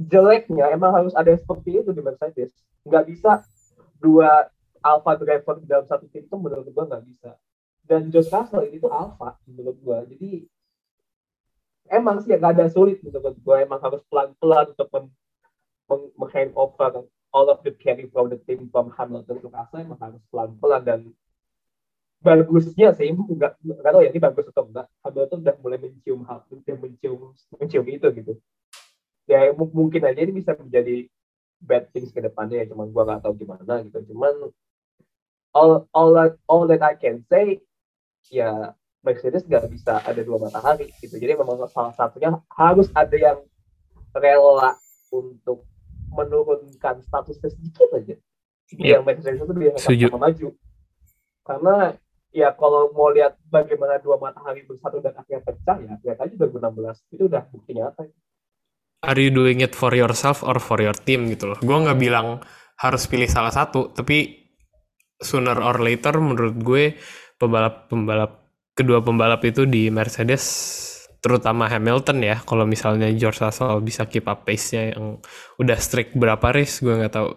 jeleknya 0.00 0.72
emang 0.72 0.96
harus 0.96 1.12
ada 1.12 1.36
seperti 1.36 1.84
itu 1.84 1.92
di 1.92 2.00
Mercedes. 2.00 2.56
Nggak 2.88 3.04
bisa 3.12 3.44
dua 4.00 4.48
alpha 4.80 5.12
driver 5.20 5.60
di 5.60 5.68
dalam 5.68 5.84
satu 5.84 6.08
tim 6.08 6.24
itu 6.24 6.36
menurut 6.40 6.64
gua 6.72 6.88
nggak 6.88 7.04
bisa. 7.04 7.36
Dan 7.84 8.08
Josh 8.08 8.32
Russell 8.32 8.64
ini 8.70 8.80
tuh 8.80 8.88
alpha 8.88 9.36
menurut 9.44 9.76
gua. 9.84 10.08
Jadi 10.08 10.48
emang 11.92 12.24
sih 12.24 12.32
nggak 12.32 12.56
ada 12.56 12.72
sulit 12.72 13.04
menurut 13.04 13.36
gua. 13.44 13.60
Emang 13.60 13.80
harus 13.84 14.00
pelan-pelan 14.08 14.72
untuk 14.72 14.88
meng, 14.88 15.06
meng, 16.16 16.50
over 16.56 17.04
all 17.30 17.46
of 17.52 17.60
the 17.62 17.76
carry 17.76 18.08
from 18.08 18.32
the 18.32 18.40
team 18.48 18.72
from 18.72 18.90
Hamilton 18.96 19.38
to 19.44 19.48
Russell 19.52 19.84
emang 19.84 20.00
harus 20.02 20.22
pelan-pelan 20.32 20.82
dan 20.82 21.00
bagusnya 22.20 22.92
sih 22.92 23.08
nggak 23.16 23.64
nggak 23.64 23.80
tahu 23.80 24.04
ya 24.04 24.10
ini 24.12 24.20
bagus 24.20 24.44
atau 24.52 24.68
enggak. 24.68 24.86
Hamilton 25.00 25.38
udah 25.40 25.56
mulai 25.64 25.78
mencium 25.80 26.20
hal 26.28 26.44
udah 26.52 26.76
mencium 26.76 27.18
mencium 27.56 27.84
itu 27.88 28.06
gitu. 28.12 28.32
Ya 29.24 29.48
mungkin 29.56 30.02
aja 30.04 30.20
ini 30.20 30.32
bisa 30.36 30.52
menjadi 30.52 31.08
bad 31.60 31.88
things 31.92 32.12
ke 32.12 32.20
depannya 32.20 32.64
ya 32.64 32.66
cuman 32.68 32.92
gua 32.92 33.08
nggak 33.08 33.20
tahu 33.24 33.34
gimana 33.40 33.80
gitu. 33.88 33.98
Cuman 34.12 34.52
all 35.56 35.88
all 35.96 36.10
that 36.12 36.36
all 36.44 36.68
that 36.68 36.84
I 36.84 36.94
can 37.00 37.24
say 37.24 37.64
ya 38.28 38.76
Mercedes 39.00 39.48
nggak 39.48 39.72
bisa 39.72 40.04
ada 40.04 40.20
dua 40.20 40.36
matahari 40.36 40.92
gitu. 41.00 41.16
Jadi 41.16 41.40
memang 41.40 41.56
salah 41.72 41.96
satunya 41.96 42.36
harus 42.52 42.92
ada 42.92 43.16
yang 43.16 43.40
rela 44.12 44.76
untuk 45.08 45.64
menurunkan 46.12 47.00
statusnya 47.00 47.48
sedikit 47.48 47.88
aja. 47.96 48.14
Biar 48.76 49.00
yeah. 49.00 49.00
Mercedes 49.00 49.40
itu 49.40 49.52
sama 49.80 50.28
maju. 50.28 50.48
Karena 51.48 51.76
ya 52.30 52.54
kalau 52.54 52.94
mau 52.94 53.10
lihat 53.10 53.38
bagaimana 53.50 53.98
dua 53.98 54.16
matahari 54.18 54.62
bersatu 54.62 55.02
dan 55.02 55.14
akhirnya 55.18 55.42
pecah 55.42 55.76
ya 55.82 55.94
lihat 56.06 56.18
aja 56.22 56.34
2016 56.38 57.14
itu 57.14 57.22
udah 57.26 57.42
bukti 57.50 57.72
nyata. 57.74 58.02
Are 59.00 59.16
you 59.18 59.32
doing 59.32 59.64
it 59.64 59.72
for 59.74 59.90
yourself 59.96 60.44
or 60.44 60.60
for 60.60 60.78
your 60.78 60.94
team 60.94 61.26
gitu 61.32 61.50
loh. 61.50 61.58
Gue 61.58 61.72
nggak 61.72 61.98
bilang 61.98 62.44
harus 62.78 63.02
pilih 63.10 63.26
salah 63.26 63.52
satu 63.52 63.90
tapi 63.92 64.48
sooner 65.20 65.56
or 65.60 65.80
later 65.82 66.16
menurut 66.16 66.56
gue 66.56 66.96
pembalap-pembalap 67.36 68.40
kedua 68.72 69.04
pembalap 69.04 69.44
itu 69.44 69.68
di 69.68 69.88
Mercedes 69.92 70.44
terutama 71.20 71.68
Hamilton 71.68 72.18
ya. 72.22 72.36
Kalau 72.44 72.64
misalnya 72.64 73.10
George 73.12 73.42
Russell 73.42 73.80
bisa 73.82 74.06
keep 74.08 74.28
up 74.30 74.46
pace-nya 74.46 74.96
yang 74.96 75.18
udah 75.60 75.78
strict 75.80 76.16
berapa 76.16 76.46
race 76.54 76.80
gue 76.80 76.94
nggak 76.94 77.12
tahu. 77.12 77.28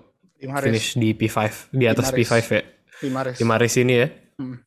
Finish 0.43 0.99
di 0.99 1.15
P5 1.15 1.71
di 1.71 1.87
atas 1.87 2.11
P5 2.11 2.35
ya. 2.51 2.63
5 2.99 3.27
race. 3.31 3.39
5 3.39 3.61
race 3.63 3.77
ini 3.79 3.93
ya. 3.95 4.07
Hmm. 4.35 4.59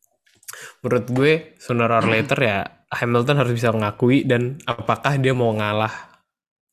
Menurut 0.85 1.07
gue 1.11 1.33
sooner 1.61 1.91
or 1.91 2.07
later 2.07 2.39
ya 2.39 2.59
Hamilton 2.93 3.37
harus 3.43 3.53
bisa 3.53 3.75
mengakui 3.75 4.25
dan 4.25 4.57
apakah 4.65 5.19
dia 5.19 5.35
mau 5.35 5.51
ngalah 5.53 5.93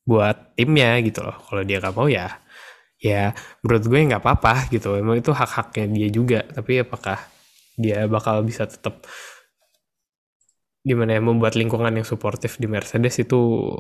buat 0.04 0.56
timnya 0.60 1.00
gitu 1.02 1.24
loh 1.24 1.38
kalau 1.48 1.64
dia 1.64 1.80
nggak 1.80 1.96
mau 1.96 2.08
ya 2.12 2.44
ya 3.00 3.36
menurut 3.64 3.84
gue 3.88 4.00
nggak 4.12 4.24
apa-apa 4.24 4.72
gitu 4.72 4.96
emang 4.96 5.20
itu 5.20 5.32
hak-haknya 5.36 5.86
dia 5.92 6.10
juga 6.12 6.40
tapi 6.48 6.84
apakah 6.84 7.20
dia 7.76 8.06
bakal 8.06 8.46
bisa 8.46 8.70
tetap 8.70 9.04
gimana 10.84 11.16
ya 11.16 11.22
membuat 11.24 11.56
lingkungan 11.56 11.96
yang 11.96 12.08
suportif 12.08 12.60
di 12.60 12.68
Mercedes 12.68 13.16
itu 13.24 13.72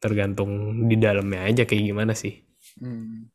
tergantung 0.00 0.84
di 0.84 0.96
dalamnya 1.00 1.48
aja 1.48 1.62
kayak 1.64 1.84
gimana 1.84 2.12
sih. 2.12 2.44
Hmm. 2.80 3.32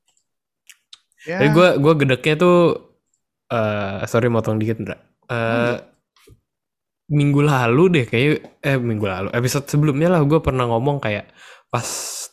Yeah. 1.26 1.42
Tapi 1.42 1.48
gue 1.54 1.70
gue 1.82 1.94
gedeknya 2.06 2.36
tuh 2.38 2.58
uh, 3.50 4.06
sorry 4.06 4.30
motong 4.30 4.62
dikit 4.62 4.82
Ndra. 4.82 4.98
Uh, 5.30 5.36
hmm. 5.38 5.78
Minggu 7.10 7.42
lalu 7.42 7.84
deh 7.90 8.06
kayak 8.06 8.62
eh 8.62 8.78
minggu 8.78 9.06
lalu 9.10 9.30
episode 9.34 9.66
sebelumnya 9.66 10.14
lah 10.14 10.22
gue 10.22 10.38
pernah 10.46 10.70
ngomong 10.70 11.02
kayak 11.02 11.34
pas 11.74 11.86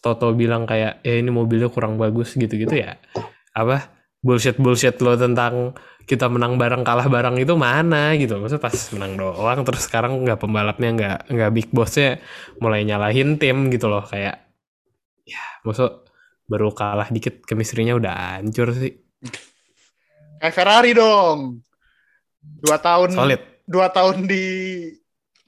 Toto 0.05 0.33
bilang 0.37 0.69
kayak 0.69 1.01
eh 1.01 1.21
ini 1.21 1.33
mobilnya 1.33 1.73
kurang 1.73 1.97
bagus 1.97 2.37
gitu-gitu 2.37 2.77
ya. 2.77 3.01
Apa? 3.57 3.89
Bullshit 4.21 4.61
bullshit 4.61 5.01
lo 5.01 5.17
tentang 5.17 5.73
kita 6.07 6.31
menang 6.31 6.61
bareng 6.61 6.87
kalah 6.87 7.09
bareng 7.09 7.41
itu 7.41 7.57
mana 7.57 8.13
gitu. 8.21 8.37
Maksudnya 8.37 8.63
pas 8.63 8.77
menang 8.95 9.13
doang 9.17 9.59
terus 9.65 9.83
sekarang 9.89 10.23
nggak 10.25 10.39
pembalapnya 10.41 10.91
nggak 10.93 11.19
nggak 11.33 11.51
big 11.57 11.69
bossnya 11.73 12.21
mulai 12.61 12.85
nyalahin 12.85 13.41
tim 13.41 13.73
gitu 13.73 13.89
loh 13.89 14.05
kayak 14.05 14.45
ya 15.27 15.43
maksud 15.67 16.07
baru 16.47 16.71
kalah 16.71 17.11
dikit 17.11 17.43
kemistrinya 17.43 17.99
udah 17.99 18.41
hancur 18.41 18.71
sih. 18.77 18.93
Kayak 20.39 20.55
Ferrari 20.55 20.93
dong 20.95 21.66
dua 22.63 22.79
tahun 22.81 23.11
solid. 23.15 23.41
dua 23.67 23.87
tahun 23.91 24.27
di 24.27 24.45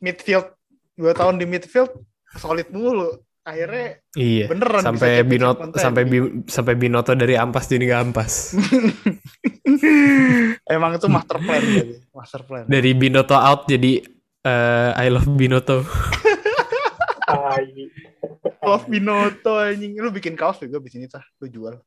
midfield 0.03 0.51
dua 0.99 1.13
tahun 1.15 1.39
di 1.39 1.47
midfield 1.47 1.93
solid 2.37 2.69
mulu. 2.71 3.19
Akhirnya 3.49 3.97
iya 4.13 4.45
beneran 4.45 4.85
sampai 4.85 5.25
Binoto 5.25 5.73
sampai 5.73 6.05
bi, 6.05 6.45
sampai 6.45 6.75
Binoto 6.77 7.17
dari 7.17 7.33
ampas 7.33 7.65
jadi 7.65 7.85
nggak 7.89 8.03
ampas. 8.13 8.53
Emang 10.77 11.01
itu 11.01 11.09
master 11.09 11.41
plan 11.41 11.63
jadi 11.81 11.95
master 12.13 12.41
plan. 12.45 12.65
Dari 12.69 12.93
Binoto 12.93 13.33
out 13.33 13.65
jadi 13.65 14.05
uh, 14.45 14.93
I 15.01 15.09
love 15.09 15.33
Binoto 15.33 15.81
love 18.69 18.85
Binoto 18.85 19.57
anjing. 19.57 19.97
Lu 19.97 20.13
bikin 20.13 20.37
kaos 20.37 20.61
juga 20.61 20.77
di 20.85 20.93
sini 20.93 21.09
tah 21.09 21.25
lu 21.41 21.49
jual 21.49 21.81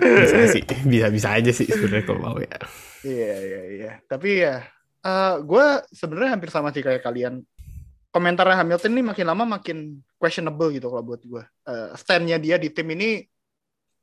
bisa 0.00 0.36
sih 0.52 0.64
bisa 0.84 1.06
bisa 1.10 1.28
aja 1.36 1.50
sih 1.52 1.66
sebenarnya 1.68 2.04
kalau 2.06 2.20
mau 2.20 2.38
ya 2.38 2.56
iya 3.06 3.34
iya 3.42 3.62
iya 3.70 3.92
tapi 4.06 4.42
ya 4.42 4.64
uh, 5.06 5.34
gue 5.42 5.66
sebenarnya 5.94 6.30
hampir 6.34 6.50
sama 6.50 6.74
sih 6.74 6.82
kayak 6.82 7.02
kalian 7.06 7.46
komentar 8.16 8.48
Hamilton 8.48 8.96
ini 8.96 9.02
makin 9.12 9.26
lama 9.28 9.44
makin 9.60 10.00
questionable 10.16 10.72
gitu 10.72 10.88
kalau 10.88 11.04
buat 11.04 11.20
gue. 11.20 11.44
Uh, 11.68 11.92
standnya 11.92 12.40
dia 12.40 12.56
di 12.56 12.72
tim 12.72 12.88
ini 12.96 13.20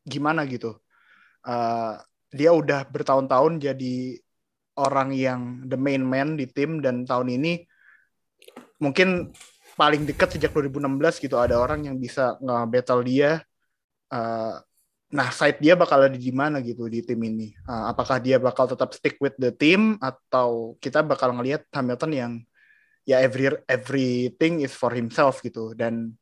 gimana 0.05 0.45
gitu. 0.45 0.77
Uh, 1.41 1.97
dia 2.29 2.53
udah 2.53 2.85
bertahun-tahun 2.85 3.57
jadi 3.57 4.21
orang 4.77 5.17
yang 5.17 5.41
the 5.65 5.77
main 5.77 6.05
man 6.05 6.37
di 6.37 6.45
tim 6.45 6.77
dan 6.77 7.09
tahun 7.09 7.41
ini 7.41 7.65
mungkin 8.81 9.33
paling 9.73 10.05
dekat 10.05 10.37
sejak 10.37 10.53
2016 10.53 11.17
gitu 11.17 11.41
ada 11.41 11.57
orang 11.57 11.89
yang 11.89 11.97
bisa 11.97 12.37
nge-battle 12.37 13.01
dia. 13.01 13.41
Uh, 14.13 14.61
nah, 15.13 15.29
side 15.29 15.61
dia 15.61 15.77
bakal 15.77 16.01
ada 16.01 16.17
di 16.17 16.33
mana 16.33 16.57
gitu 16.65 16.89
di 16.89 17.05
tim 17.05 17.21
ini. 17.21 17.53
Uh, 17.69 17.93
apakah 17.93 18.17
dia 18.17 18.41
bakal 18.41 18.65
tetap 18.65 18.89
stick 18.97 19.21
with 19.21 19.37
the 19.37 19.53
team 19.53 20.01
atau 20.01 20.73
kita 20.81 21.05
bakal 21.05 21.29
ngelihat 21.37 21.69
Hamilton 21.69 22.11
yang 22.11 22.33
ya 23.03 23.19
every 23.19 23.51
everything 23.67 24.63
is 24.63 24.73
for 24.73 24.91
himself 24.95 25.43
gitu 25.43 25.75
dan 25.75 26.15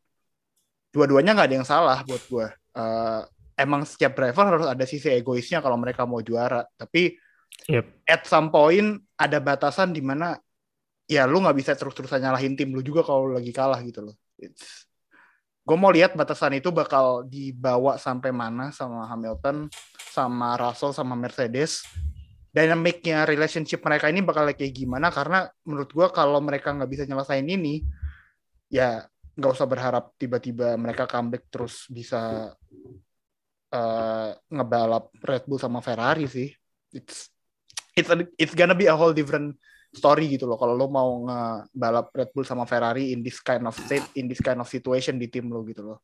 dua-duanya 0.92 1.38
nggak 1.38 1.48
ada 1.48 1.58
yang 1.62 1.68
salah 1.68 2.02
buat 2.04 2.24
gue 2.26 2.48
uh, 2.76 3.22
emang 3.56 3.86
setiap 3.86 4.18
driver 4.18 4.46
harus 4.50 4.68
ada 4.68 4.86
sisi 4.90 5.14
egoisnya 5.14 5.62
kalau 5.62 5.78
mereka 5.78 6.10
mau 6.10 6.20
juara 6.26 6.66
tapi 6.74 7.16
yep. 7.70 7.86
at 8.10 8.26
some 8.26 8.50
point 8.50 8.98
ada 9.16 9.38
batasan 9.38 9.94
di 9.94 10.02
mana 10.02 10.36
ya 11.06 11.30
lu 11.30 11.40
nggak 11.46 11.58
bisa 11.58 11.72
terus-terusan 11.78 12.26
nyalahin 12.26 12.58
tim 12.58 12.74
lu 12.74 12.82
juga 12.82 13.06
kalau 13.06 13.30
lagi 13.30 13.54
kalah 13.54 13.80
gitu 13.86 14.02
loh 14.10 14.18
gue 15.62 15.78
mau 15.78 15.94
lihat 15.94 16.18
batasan 16.18 16.58
itu 16.58 16.74
bakal 16.74 17.22
dibawa 17.30 17.96
sampai 18.02 18.34
mana 18.34 18.74
sama 18.74 19.06
Hamilton 19.06 19.70
sama 20.10 20.58
Russell 20.58 20.92
sama 20.92 21.14
Mercedes. 21.14 21.86
Dynamicnya 22.52 23.24
relationship 23.24 23.80
mereka 23.80 24.12
ini 24.12 24.20
bakal 24.20 24.44
kayak 24.52 24.76
gimana 24.76 25.08
karena 25.08 25.48
menurut 25.64 25.88
gue 25.88 26.08
kalau 26.12 26.44
mereka 26.44 26.76
nggak 26.76 26.92
bisa 26.92 27.04
nyelesain 27.08 27.48
ini 27.48 27.88
ya 28.68 29.08
nggak 29.40 29.52
usah 29.56 29.68
berharap 29.70 30.12
tiba-tiba 30.20 30.76
mereka 30.76 31.08
comeback 31.08 31.48
terus 31.48 31.88
bisa 31.88 32.52
uh, 33.72 34.30
ngebalap 34.52 35.16
Red 35.24 35.48
Bull 35.48 35.62
sama 35.64 35.80
Ferrari 35.80 36.28
sih. 36.28 36.52
It's 36.92 37.32
it's 37.96 38.12
a, 38.12 38.28
it's 38.36 38.52
gonna 38.52 38.76
be 38.76 38.92
a 38.92 38.96
whole 38.96 39.16
different 39.16 39.56
story 39.92 40.32
gitu 40.32 40.48
loh 40.48 40.56
kalau 40.56 40.74
lo 40.74 40.88
mau 40.88 41.28
ngebalap 41.28 42.16
Red 42.16 42.32
Bull 42.32 42.48
sama 42.48 42.64
Ferrari 42.64 43.12
in 43.12 43.20
this 43.20 43.44
kind 43.44 43.68
of 43.68 43.76
state 43.76 44.08
in 44.16 44.32
this 44.32 44.40
kind 44.40 44.58
of 44.64 44.68
situation 44.68 45.20
di 45.20 45.28
tim 45.28 45.52
lo 45.52 45.68
gitu 45.68 45.84
loh 45.84 46.00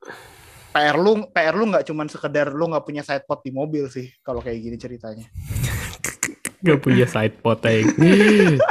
PR 0.75 0.99
lu 0.99 1.25
PR 1.31 1.55
lu 1.55 1.71
nggak 1.71 1.88
cuman 1.88 2.11
sekedar 2.11 2.51
lu 2.51 2.67
nggak 2.67 2.83
punya 2.83 3.01
side 3.01 3.23
pot 3.23 3.39
di 3.41 3.55
mobil 3.55 3.88
sih 3.88 4.11
kalau 4.19 4.43
kayak 4.43 4.59
gini 4.59 4.77
ceritanya 4.77 5.25
Gak 6.57 6.81
punya 6.81 7.05
side 7.05 7.38
pot 7.45 7.61
Tapi 7.61 7.85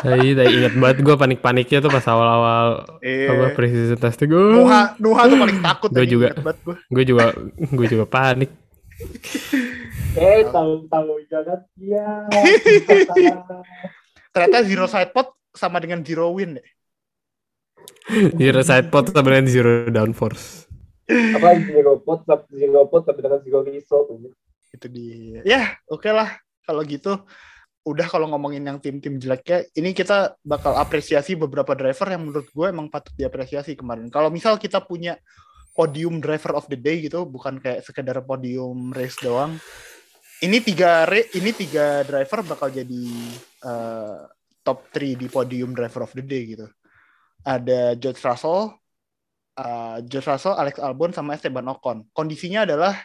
Saya 0.02 0.18
ingat 0.26 0.74
banget 0.74 0.98
gue 1.06 1.14
panik-paniknya 1.14 1.78
tuh 1.78 1.90
pas 1.94 2.02
awal-awal 2.10 2.82
eh, 2.98 3.30
apa 3.30 3.54
precision 3.54 3.94
testing 3.94 4.26
gue. 4.26 4.58
Nuha, 4.58 4.98
Nuha 4.98 5.22
tuh 5.30 5.38
paling 5.38 5.58
takut. 5.62 5.88
gue 5.94 6.02
juga, 6.02 6.34
gue 6.90 7.04
juga, 7.06 7.30
gue 7.54 7.86
juga 7.86 8.04
panik. 8.10 8.50
eh 10.18 10.42
tahu-tahu 10.50 11.14
jangan 11.30 11.62
ya. 11.78 12.26
Ternyata 14.36 14.68
zero 14.68 14.84
side 14.84 15.16
pot 15.16 15.32
sama 15.56 15.80
dengan 15.80 16.04
zero 16.04 16.28
win 16.36 16.60
deh. 16.60 16.68
zero 18.36 18.60
side 18.60 18.92
pot 18.92 19.08
sama 19.08 19.32
dengan 19.32 19.48
zero 19.48 19.88
downforce. 19.88 20.68
Apa 21.08 21.56
zero 21.64 22.04
pot, 22.04 22.20
zero 22.52 22.84
pot 22.84 23.08
sama 23.08 23.16
dengan 23.24 23.40
zero 23.40 23.64
result. 23.64 24.12
Itu 24.76 24.92
dia. 24.92 25.40
Ya, 25.40 25.62
oke 25.88 26.04
okay 26.04 26.12
lah 26.12 26.36
kalau 26.68 26.84
gitu 26.84 27.16
udah 27.86 28.04
kalau 28.10 28.26
ngomongin 28.34 28.66
yang 28.66 28.82
tim-tim 28.82 29.14
jeleknya, 29.16 29.62
ini 29.78 29.94
kita 29.94 30.34
bakal 30.42 30.74
apresiasi 30.74 31.38
beberapa 31.38 31.70
driver 31.78 32.10
yang 32.10 32.26
menurut 32.26 32.50
gue 32.50 32.66
emang 32.66 32.90
patut 32.90 33.14
diapresiasi 33.14 33.78
kemarin. 33.78 34.10
Kalau 34.10 34.26
misal 34.26 34.58
kita 34.58 34.82
punya 34.82 35.14
podium 35.70 36.18
driver 36.18 36.58
of 36.58 36.66
the 36.66 36.74
day 36.74 36.98
gitu, 37.06 37.22
bukan 37.22 37.62
kayak 37.62 37.86
sekedar 37.86 38.18
podium 38.26 38.90
race 38.90 39.16
doang. 39.22 39.54
Ini 40.36 40.60
tiga 40.60 41.08
re, 41.08 41.32
ini 41.32 41.48
tiga 41.48 42.04
driver 42.04 42.44
bakal 42.44 42.68
jadi 42.68 43.04
uh, 43.64 44.28
top 44.60 44.92
3 44.92 45.16
di 45.16 45.32
podium 45.32 45.72
driver 45.72 46.04
of 46.04 46.12
the 46.12 46.20
day 46.20 46.52
gitu. 46.52 46.68
Ada 47.40 47.96
George 47.96 48.20
Russell, 48.20 48.76
uh, 49.56 49.96
George 50.04 50.28
Russell, 50.28 50.60
Alex 50.60 50.76
Albon, 50.76 51.16
sama 51.16 51.40
Esteban 51.40 51.64
Ocon. 51.72 52.04
Kondisinya 52.12 52.68
adalah 52.68 53.00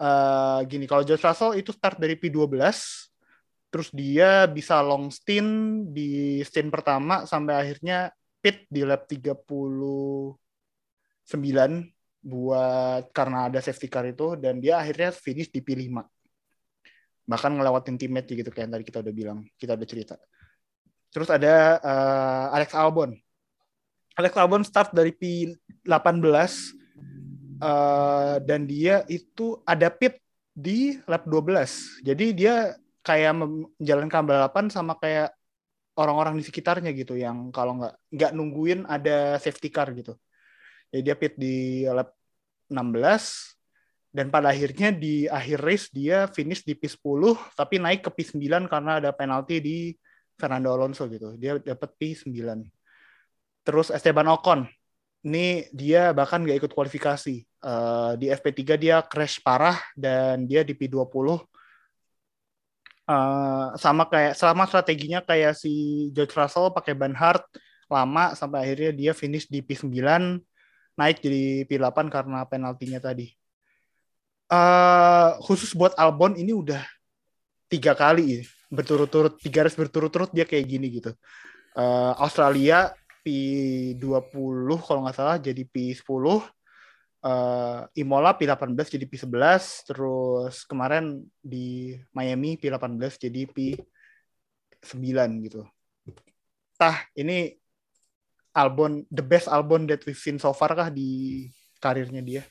uh, 0.00 0.64
gini, 0.64 0.88
kalau 0.88 1.04
George 1.04 1.20
Russell 1.20 1.60
itu 1.60 1.76
start 1.76 2.00
dari 2.00 2.16
P12, 2.16 2.56
terus 3.68 3.92
dia 3.92 4.48
bisa 4.48 4.80
long 4.80 5.12
stint 5.12 5.92
di 5.92 6.40
stint 6.40 6.72
pertama 6.72 7.28
sampai 7.28 7.68
akhirnya 7.68 8.16
pit 8.40 8.64
di 8.72 8.80
lap 8.80 9.04
39 9.04 9.44
buat 12.24 13.12
karena 13.12 13.52
ada 13.52 13.60
safety 13.60 13.92
car 13.92 14.08
itu 14.08 14.40
dan 14.40 14.56
dia 14.56 14.80
akhirnya 14.80 15.12
finish 15.12 15.52
di 15.52 15.60
P5 15.60 16.00
bahkan 17.30 17.54
ngelewatin 17.54 17.94
teammate 17.94 18.34
gitu 18.34 18.50
kayak 18.50 18.66
yang 18.66 18.72
tadi 18.74 18.84
kita 18.90 18.98
udah 19.06 19.14
bilang 19.14 19.38
kita 19.54 19.78
udah 19.78 19.86
cerita. 19.86 20.14
Terus 21.14 21.30
ada 21.30 21.78
uh, 21.78 22.46
Alex 22.58 22.74
Albon. 22.74 23.14
Alex 24.18 24.32
Albon 24.34 24.66
start 24.66 24.90
dari 24.90 25.14
P18 25.14 25.86
uh, 27.62 28.36
dan 28.42 28.66
dia 28.66 29.06
itu 29.06 29.62
ada 29.62 29.86
pit 29.94 30.18
di 30.50 30.98
lap 31.06 31.24
12 31.30 32.02
jadi 32.02 32.26
dia 32.34 32.54
kayak 33.06 33.32
menjalankan 33.38 34.22
balapan 34.26 34.66
sama 34.68 34.98
kayak 34.98 35.32
orang-orang 35.96 36.40
di 36.40 36.44
sekitarnya 36.44 36.90
gitu 36.96 37.16
yang 37.16 37.52
kalau 37.52 37.76
nggak 37.80 37.94
nggak 38.12 38.32
nungguin 38.32 38.80
ada 38.88 39.36
safety 39.36 39.68
car 39.68 39.92
gitu. 39.92 40.16
Jadi 40.90 41.02
dia 41.04 41.14
pit 41.14 41.34
di 41.36 41.84
lap 41.86 42.16
16 42.72 43.59
dan 44.10 44.26
pada 44.26 44.50
akhirnya 44.50 44.90
di 44.90 45.30
akhir 45.30 45.58
race 45.62 45.86
dia 45.94 46.26
finish 46.26 46.66
di 46.66 46.74
P10 46.74 47.54
tapi 47.54 47.78
naik 47.78 48.02
ke 48.02 48.10
P9 48.10 48.66
karena 48.66 48.98
ada 48.98 49.14
penalti 49.14 49.62
di 49.62 49.78
Fernando 50.34 50.74
Alonso 50.74 51.06
gitu. 51.06 51.38
Dia 51.38 51.62
dapat 51.62 51.94
P9. 51.94 52.34
Terus 53.62 53.94
Esteban 53.94 54.26
Ocon. 54.34 54.66
Ini 55.20 55.68
dia 55.70 56.16
bahkan 56.16 56.42
gak 56.42 56.64
ikut 56.64 56.72
kualifikasi. 56.72 57.44
Uh, 57.60 58.16
di 58.16 58.32
FP3 58.32 58.60
dia 58.80 58.96
crash 59.04 59.36
parah 59.44 59.76
dan 59.92 60.48
dia 60.48 60.64
di 60.64 60.72
P20 60.72 60.96
uh, 60.96 61.38
eh, 63.04 63.66
sama 63.76 64.08
kayak 64.08 64.32
selama 64.32 64.64
strateginya 64.64 65.20
kayak 65.20 65.52
si 65.52 66.08
George 66.16 66.32
Russell 66.32 66.72
pakai 66.72 66.96
ban 66.96 67.12
hard 67.12 67.44
lama 67.92 68.32
sampai 68.32 68.64
akhirnya 68.64 68.96
dia 68.96 69.12
finish 69.12 69.44
di 69.44 69.60
P9 69.60 69.92
naik 70.96 71.20
jadi 71.20 71.68
P8 71.68 72.08
karena 72.08 72.48
penaltinya 72.48 72.96
tadi 72.96 73.28
uh, 74.50 75.38
khusus 75.40 75.72
buat 75.72 75.94
Albon 75.96 76.36
ini 76.36 76.52
udah 76.52 76.82
tiga 77.70 77.94
kali 77.94 78.42
berturut-turut 78.70 79.38
tiga 79.38 79.66
race 79.66 79.78
berturut-turut 79.78 80.30
dia 80.34 80.44
kayak 80.44 80.66
gini 80.66 80.86
gitu. 81.00 81.14
Uh, 81.78 82.12
Australia 82.18 82.90
P20 83.22 84.68
kalau 84.82 85.06
nggak 85.06 85.16
salah 85.16 85.38
jadi 85.38 85.62
P10 85.62 86.02
uh, 87.22 87.86
Imola 87.94 88.34
P18 88.34 88.98
jadi 88.98 89.06
P11 89.06 89.86
terus 89.86 90.66
kemarin 90.66 91.22
di 91.38 91.94
Miami 92.10 92.58
P18 92.58 93.30
jadi 93.30 93.42
P9 93.46 95.18
gitu. 95.46 95.62
Tah 96.74 97.06
ini 97.14 97.54
Albon 98.50 99.06
the 99.06 99.22
best 99.22 99.46
Albon 99.46 99.86
that 99.86 100.02
we've 100.02 100.18
seen 100.18 100.40
so 100.42 100.50
far 100.50 100.74
kah 100.74 100.90
di 100.90 101.46
karirnya 101.78 102.22
dia? 102.24 102.42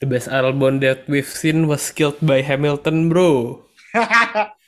The 0.00 0.08
best 0.08 0.32
Albon 0.32 0.80
that 0.80 1.04
we've 1.12 1.28
seen 1.28 1.68
was 1.68 1.92
killed 1.92 2.16
by 2.24 2.40
Hamilton, 2.40 3.12
bro. 3.12 3.60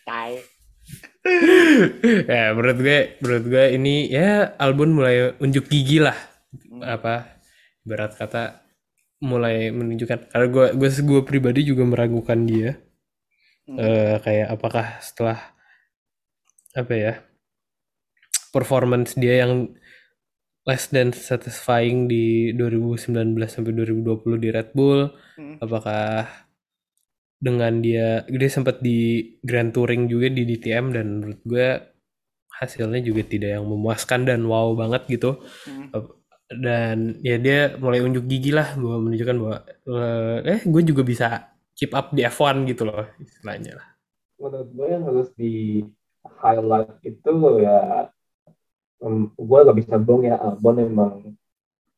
ya 2.33 2.51
menurut 2.51 2.78
gue 2.83 3.01
menurut 3.22 3.45
gue 3.47 3.64
ini 3.78 4.11
ya 4.11 4.59
Albon 4.59 4.91
mulai 4.91 5.39
unjuk 5.39 5.70
gigi 5.70 6.03
lah 6.03 6.18
hmm. 6.51 6.83
apa 6.83 7.39
berat 7.87 8.18
kata 8.18 8.62
mulai 9.22 9.70
menunjukkan 9.70 10.35
karena 10.35 10.47
gue 10.51 10.66
gue 10.74 10.89
gue 10.91 11.20
pribadi 11.22 11.61
juga 11.62 11.87
meragukan 11.87 12.39
dia 12.43 12.83
hmm. 13.70 13.78
uh, 13.78 14.14
kayak 14.18 14.49
apakah 14.51 14.99
setelah 14.99 15.39
apa 16.74 16.95
ya 16.95 17.14
performance 18.51 19.14
dia 19.14 19.47
yang 19.47 19.70
less 20.62 20.86
than 20.94 21.10
satisfying 21.10 22.06
di 22.06 22.54
2019 22.54 23.34
sampai 23.50 23.72
2020 23.74 24.42
di 24.42 24.48
Red 24.54 24.70
Bull? 24.74 25.10
Hmm. 25.38 25.58
Apakah 25.58 26.26
dengan 27.42 27.82
dia 27.82 28.22
dia 28.30 28.50
sempat 28.50 28.78
di 28.78 29.26
Grand 29.42 29.74
Touring 29.74 30.06
juga 30.06 30.30
di 30.30 30.46
DTM 30.46 30.94
dan 30.94 31.06
menurut 31.18 31.40
gue 31.42 31.68
hasilnya 32.62 33.02
juga 33.02 33.26
tidak 33.26 33.58
yang 33.58 33.66
memuaskan 33.66 34.30
dan 34.30 34.46
wow 34.46 34.70
banget 34.78 35.02
gitu. 35.10 35.42
Hmm. 35.66 35.90
Dan 36.52 37.18
ya 37.24 37.40
dia 37.40 37.74
mulai 37.80 38.04
unjuk 38.04 38.28
gigi 38.30 38.54
lah 38.54 38.78
bahwa 38.78 39.08
menunjukkan 39.08 39.36
bahwa 39.40 39.56
eh 40.46 40.60
gue 40.62 40.82
juga 40.86 41.02
bisa 41.02 41.26
keep 41.74 41.90
up 41.96 42.14
di 42.14 42.22
F1 42.22 42.62
gitu 42.70 42.86
loh 42.86 43.10
istilahnya 43.18 43.82
lah. 43.82 43.88
Menurut 44.38 44.68
gue 44.70 44.86
yang 44.86 45.02
harus 45.10 45.28
di 45.34 45.82
highlight 46.38 46.92
itu 47.02 47.32
ya 47.58 48.06
um, 49.03 49.28
gue 49.34 49.59
gak 49.66 49.78
bisa 49.78 49.94
bohong 49.98 50.24
ya 50.30 50.38
Albon 50.38 50.78
emang 50.78 51.14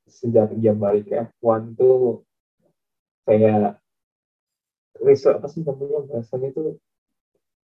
sejak 0.08 0.50
dia 0.56 0.72
balik 0.72 1.06
ke 1.12 1.28
F1 1.38 1.76
tuh 1.76 2.24
kayak 3.28 3.78
riset 5.00 5.36
apa 5.36 5.46
sih 5.52 5.62
namanya 5.62 6.00
bahasanya 6.08 6.48
itu 6.50 6.80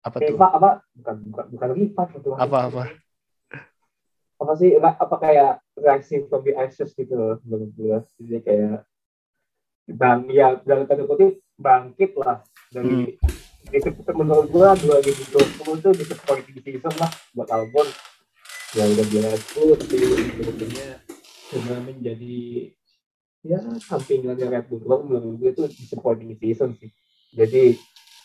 apa 0.00 0.16
tuh? 0.16 0.32
Riva, 0.32 0.48
apa? 0.48 0.70
Bukan 0.96 1.16
bukan 1.28 1.44
bukan 1.52 1.70
Riva 1.76 2.02
gitu. 2.16 2.28
Apa 2.32 2.72
apa? 2.72 2.82
Apa 4.40 4.52
sih 4.56 4.72
apa 4.80 5.16
kayak 5.20 5.60
rising 5.76 6.28
from 6.28 6.44
the 6.44 6.52
ashes 6.56 6.92
gitu 6.92 7.12
loh 7.16 7.36
menurut 7.44 7.72
gue 7.74 7.96
jadi 8.20 8.38
kayak 8.44 8.78
bang 9.90 10.20
ya 10.30 10.60
dalam 10.62 10.86
tanda 10.86 11.08
kutip 11.08 11.40
bangkit 11.58 12.14
lah 12.20 12.44
dari 12.70 13.16
hmm. 13.18 13.74
itu 13.74 13.88
menurut 14.14 14.46
gue 14.52 14.68
2020 14.86 15.84
tuh 15.84 15.92
disappointing 15.96 16.58
season 16.62 16.94
lah 17.00 17.10
buat 17.34 17.48
Albon 17.50 17.88
ya 18.70 18.86
udah 18.86 19.06
biasa 19.10 19.58
tapi 19.82 19.96
ujung-ujungnya 19.98 21.02
cuma 21.50 21.74
menjadi 21.82 22.70
ya 23.42 23.58
sampingannya 23.82 24.46
Red 24.46 24.66
Bull. 24.70 24.86
Menurut 24.86 25.42
gue 25.42 25.50
itu 25.50 25.62
disappointing 25.74 26.38
season 26.38 26.78
sih. 26.78 26.90
Jadi 27.34 27.74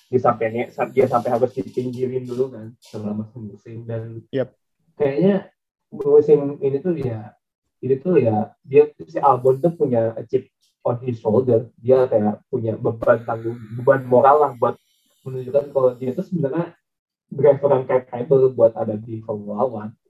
di 0.05 0.17
sampainya 0.21 0.69
dia 0.93 1.05
sampai 1.09 1.29
harus 1.33 1.49
dipinggirin 1.57 2.29
dulu 2.29 2.53
kan 2.53 2.77
selama 2.77 3.25
semusim. 3.33 3.89
Dan 3.89 4.21
yep. 4.29 4.53
kayaknya 4.93 5.49
musim 5.89 6.61
ini 6.61 6.77
tuh 6.77 6.93
ya 6.93 7.33
ini 7.81 7.95
tuh 7.97 8.21
ya 8.21 8.53
dia 8.61 8.91
si 9.09 9.17
Albon 9.17 9.57
tuh 9.57 9.73
punya 9.73 10.13
chip 10.29 10.45
on 10.85 11.01
his 11.01 11.17
shoulder. 11.17 11.73
Dia 11.81 12.05
kayak 12.05 12.45
punya 12.53 12.77
beban 12.77 13.25
tanggung 13.25 13.57
beban 13.81 14.05
moral 14.05 14.45
lah 14.45 14.51
buat 14.53 14.77
menunjukkan 15.25 15.73
kalau 15.73 15.97
dia 15.97 16.13
tuh 16.13 16.21
sebenarnya 16.21 16.77
driver 17.33 17.81
yang 17.81 17.85
capable 17.89 18.53
buat 18.53 18.77
ada 18.77 18.93
di 18.93 19.17
Formula 19.25 19.65
One 19.65 20.04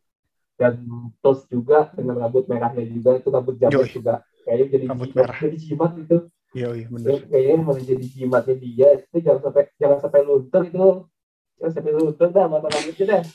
dan 0.56 0.74
terus 1.20 1.44
juga 1.52 1.92
dengan 1.96 2.16
rambut 2.24 2.48
merahnya 2.48 2.84
juga 2.88 3.20
itu 3.20 3.28
rambut 3.28 3.56
jamret 3.60 3.92
juga. 3.92 4.24
Kayaknya 4.46 4.66
jadi 4.72 4.86
rambut 4.88 5.10
jimat, 5.12 5.20
merah. 5.26 5.38
jadi 5.42 5.58
jimat 5.58 5.92
itu. 6.00 6.18
Iya, 6.56 6.68
iya 6.72 6.88
benar. 6.88 7.10
Kayaknya 7.28 7.56
malah 7.60 7.84
jadi 7.84 8.06
jimatnya 8.08 8.56
dia. 8.56 8.88
Itu 9.04 9.18
jangan 9.20 9.42
sampai 9.44 9.64
jangan 9.76 9.98
sampai 10.00 10.22
luntur 10.24 10.62
itu. 10.64 10.88
Jangan 11.60 11.72
sampai 11.76 11.92
luntur 11.92 12.28
dah 12.32 12.46
mata 12.48 12.68
rambutnya 12.72 13.06
dah. 13.06 13.24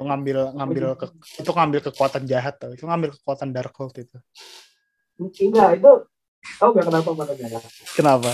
itu 0.00 0.08
ngambil 0.08 0.38
ngambil 0.56 0.84
ke, 0.96 1.06
itu 1.44 1.50
ngambil 1.52 1.80
kekuatan 1.92 2.24
jahat 2.24 2.56
tuh 2.56 2.72
itu 2.72 2.88
ngambil 2.88 3.12
kekuatan 3.20 3.52
dark 3.52 3.76
hold 3.76 3.92
itu. 4.00 4.16
Enggak 5.20 5.76
itu 5.76 5.92
tau 6.56 6.72
gak 6.72 6.88
kenapa 6.88 7.12
mata 7.12 7.36
jahat 7.36 7.60
kenapa? 7.92 8.32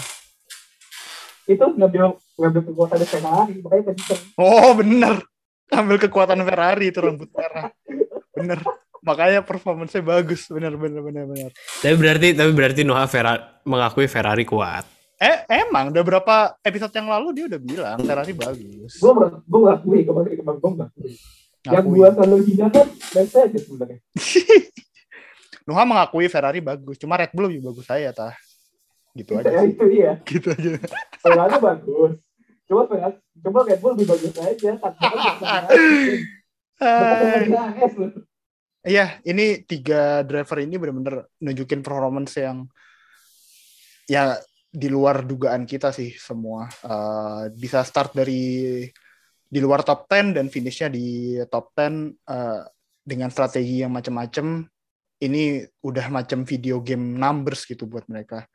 Itu 1.51 1.67
ngambil 1.75 2.23
ngambil 2.39 2.63
kekuatan 2.71 3.03
dari 3.03 3.55
makanya 3.67 3.83
kenceng 3.91 4.21
oh 4.39 4.71
bener 4.79 5.27
ambil 5.73 5.97
kekuatan 5.99 6.41
Ferrari 6.47 6.95
itu 6.95 6.99
rambut 7.03 7.31
merah. 7.35 7.71
Bener. 8.37 8.59
Makanya 9.03 9.41
performance 9.43 9.95
bagus. 10.03 10.47
Bener 10.51 10.75
bener 10.75 11.03
bener 11.03 11.25
bener. 11.27 11.51
Tapi 11.83 11.95
berarti 11.95 12.29
tapi 12.35 12.53
berarti 12.55 12.83
Noah 12.83 13.07
Ferrari 13.07 13.43
mengakui 13.67 14.07
Ferrari 14.07 14.45
kuat. 14.47 14.87
Eh 15.17 15.47
emang. 15.67 15.91
Udah 15.91 16.05
berapa 16.05 16.37
episode 16.63 16.93
yang 16.95 17.09
lalu 17.11 17.29
dia 17.35 17.45
udah 17.51 17.61
bilang 17.61 17.99
Ferrari 18.03 18.33
bagus. 18.35 18.93
Gue 18.99 19.13
gue 19.47 19.61
ngakui 19.63 19.99
kemarin 20.07 20.35
kemarin 20.39 20.59
gue 20.59 20.73
ngakui. 20.75 21.11
Yang 21.67 21.87
gue 21.91 22.07
selalu 22.15 22.37
hina 22.47 22.67
kan 22.71 22.87
biasa 22.87 23.37
aja 23.47 23.59
sebenarnya. 23.59 23.99
Noah 25.67 25.87
mengakui 25.87 26.27
Ferrari 26.31 26.61
bagus. 26.63 26.95
Cuma 26.99 27.19
Red 27.19 27.35
Bull 27.35 27.51
lebih 27.51 27.71
bagus 27.71 27.87
saya 27.87 28.15
tah. 28.15 28.35
Gitu 29.17 29.33
aja 29.33 29.49
ya, 29.49 29.63
itu 29.65 29.85
iya. 29.91 30.13
Gitu 30.29 30.53
aja. 30.53 30.79
Ferrari 31.25 31.57
bagus 31.59 32.26
coba 32.67 32.83
pengen 32.91 33.13
coba 33.43 33.59
Red 33.67 33.81
Bull 33.81 33.95
lebih 33.95 34.07
bagus 34.11 34.35
aja 34.37 34.71
Iya, 38.87 39.19
ini 39.27 39.67
tiga 39.67 40.23
driver 40.23 40.63
ini 40.63 40.79
benar-benar 40.79 41.27
nunjukin 41.43 41.83
performance 41.83 42.39
yang 42.39 42.71
ya 44.07 44.39
di 44.71 44.87
luar 44.87 45.27
dugaan 45.27 45.67
kita 45.67 45.91
sih 45.91 46.15
semua. 46.15 46.71
Uh, 46.87 47.51
bisa 47.51 47.83
start 47.83 48.15
dari 48.15 48.87
di 49.47 49.59
luar 49.59 49.83
top 49.83 50.07
10 50.07 50.39
dan 50.39 50.47
finishnya 50.47 50.87
di 50.87 51.35
top 51.51 51.75
10 51.75 52.15
uh, 52.31 52.63
dengan 53.03 53.27
strategi 53.35 53.83
yang 53.83 53.91
macam-macam. 53.91 54.63
Ini 55.17 55.67
udah 55.83 56.07
macam 56.07 56.47
video 56.47 56.79
game 56.79 57.19
numbers 57.19 57.67
gitu 57.67 57.91
buat 57.91 58.07
mereka. 58.07 58.47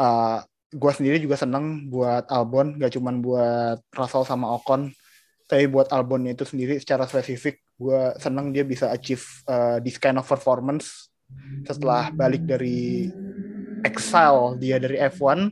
Uh, 0.00 0.40
gue 0.70 0.92
sendiri 0.94 1.18
juga 1.18 1.34
seneng 1.34 1.90
buat 1.90 2.30
Albon 2.30 2.78
gak 2.78 2.94
cuman 2.94 3.18
buat 3.18 3.78
Russell 3.90 4.26
sama 4.26 4.54
Ocon 4.54 4.94
tapi 5.50 5.66
buat 5.66 5.90
Albon 5.90 6.30
itu 6.30 6.46
sendiri 6.46 6.78
secara 6.78 7.10
spesifik 7.10 7.58
gue 7.74 8.14
seneng 8.22 8.54
dia 8.54 8.62
bisa 8.62 8.90
achieve 8.94 9.22
uh, 9.50 9.82
this 9.82 9.98
kind 9.98 10.14
of 10.14 10.26
performance 10.26 11.10
setelah 11.66 12.14
balik 12.14 12.46
dari 12.46 13.10
exile 13.82 14.54
dia 14.62 14.78
dari 14.78 15.02
F1 15.10 15.50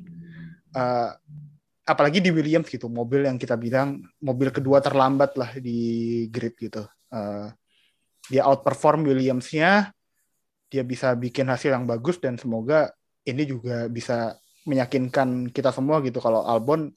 uh, 0.76 1.10
apalagi 1.88 2.20
di 2.20 2.28
Williams 2.28 2.68
gitu 2.68 2.92
mobil 2.92 3.24
yang 3.24 3.40
kita 3.40 3.56
bilang 3.56 4.04
mobil 4.20 4.52
kedua 4.52 4.84
terlambat 4.84 5.40
lah 5.40 5.56
di 5.56 6.28
grid 6.28 6.52
gitu. 6.60 6.84
Uh, 7.08 7.48
dia 8.28 8.44
outperform 8.44 9.08
Williamsnya 9.08 9.88
dia 10.68 10.84
bisa 10.84 11.16
bikin 11.16 11.48
hasil 11.48 11.72
yang 11.72 11.88
bagus 11.88 12.20
dan 12.20 12.36
semoga 12.36 12.92
ini 13.24 13.48
juga 13.48 13.88
bisa 13.88 14.36
meyakinkan 14.68 15.48
kita 15.48 15.72
semua 15.72 16.04
gitu 16.04 16.20
kalau 16.20 16.44
Albon 16.44 16.92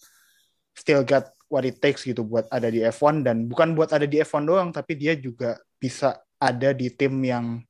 still 0.75 1.07
got 1.07 1.31
what 1.47 1.63
it 1.63 1.79
takes 1.79 2.03
gitu 2.03 2.23
buat 2.27 2.47
ada 2.51 2.67
di 2.67 2.83
F1 2.83 3.23
dan 3.23 3.47
bukan 3.47 3.75
buat 3.75 3.91
ada 3.95 4.03
di 4.03 4.19
F1 4.19 4.43
doang 4.43 4.69
tapi 4.75 4.99
dia 4.99 5.15
juga 5.15 5.59
bisa 5.79 6.19
ada 6.35 6.75
di 6.75 6.91
tim 6.91 7.15
yang 7.23 7.63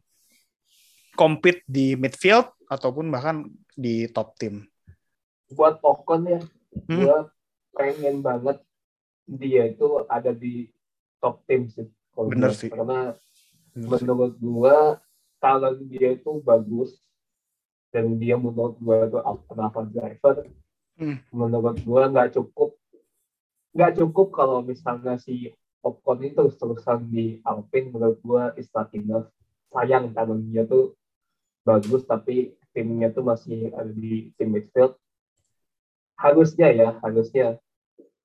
compete 1.13 1.61
di 1.69 1.93
midfield 1.93 2.49
ataupun 2.71 3.11
bahkan 3.11 3.45
di 3.75 4.07
top 4.09 4.33
tim. 4.39 4.63
buat 5.51 5.83
Ocon 5.83 6.23
ya 6.29 6.41
hmm? 6.87 6.95
gue 6.95 7.17
pengen 7.75 8.23
banget 8.23 8.63
dia 9.27 9.67
itu 9.67 10.07
ada 10.07 10.31
di 10.31 10.71
top 11.19 11.43
tim 11.43 11.67
sih 11.67 11.87
bener 12.15 12.51
sih 12.55 12.71
karena 12.71 13.11
bener 13.75 13.99
menurut 14.03 14.35
gue 14.39 14.77
kalau 15.43 15.71
dia 15.91 16.15
itu 16.15 16.39
bagus 16.39 16.95
dan 17.91 18.17
dia 18.17 18.39
menurut 18.39 18.79
gue 18.79 18.97
itu 19.07 19.19
alternatif 19.19 19.85
driver 19.91 20.35
hmm. 20.99 21.17
menurut 21.31 21.77
gue 21.79 22.01
nggak 22.11 22.29
cukup 22.35 22.75
nggak 23.71 23.93
cukup 23.99 24.27
kalau 24.35 24.59
misalnya 24.63 25.15
si 25.19 25.51
Ocon 25.81 26.21
itu 26.21 26.37
terus-terusan 26.37 27.09
di 27.09 27.41
Alpine 27.43 27.91
menurut 27.91 28.19
gue 28.23 28.43
is 28.59 28.69
not 28.75 28.91
enough 28.95 29.27
sayang 29.71 30.11
kalau 30.15 30.37
dia 30.39 30.63
tuh 30.67 30.93
bagus 31.63 32.03
tapi 32.07 32.55
timnya 32.71 33.11
tuh 33.11 33.23
masih 33.27 33.71
ada 33.75 33.91
di 33.91 34.31
tim 34.35 34.55
midfield 34.55 34.95
harusnya 36.15 36.69
ya 36.71 36.89
harusnya 37.01 37.57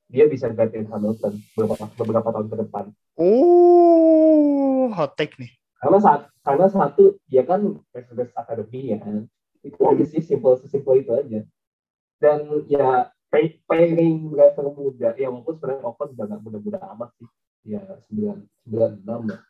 dia 0.07 0.25
bisa 0.31 0.47
gantiin 0.51 0.87
Hamilton 0.87 1.43
beberapa 1.59 1.87
beberapa 1.99 2.29
tahun 2.31 2.47
ke 2.47 2.57
depan. 2.67 2.85
Oh, 3.19 4.87
hot 4.95 5.19
take 5.19 5.35
nih. 5.41 5.51
Karena 5.83 5.99
saat 5.99 6.31
karena 6.47 6.67
satu 6.71 7.19
dia 7.27 7.43
kan 7.43 7.83
Mercedes 7.91 8.31
Academy 8.39 8.95
ya, 8.95 9.03
itu 9.67 9.81
aja 9.83 10.05
sih 10.07 10.23
simple 10.23 10.55
sesimpel 10.63 11.03
itu 11.03 11.13
aja. 11.13 11.41
Dan 12.23 12.39
ya 12.71 13.11
pairing 13.67 14.33
driver 14.33 14.73
muda, 14.73 15.13
ya 15.19 15.29
walaupun 15.29 15.59
sebenarnya 15.59 15.85
Ocon 15.85 16.09
udah 16.17 16.25
gak 16.25 16.43
muda-muda 16.47 16.79
amat 16.97 17.11
sih, 17.21 17.29
ya 17.69 17.83
sembilan 18.09 18.39
sembilan 18.65 18.91
enam 19.05 19.21
lah, 19.29 19.41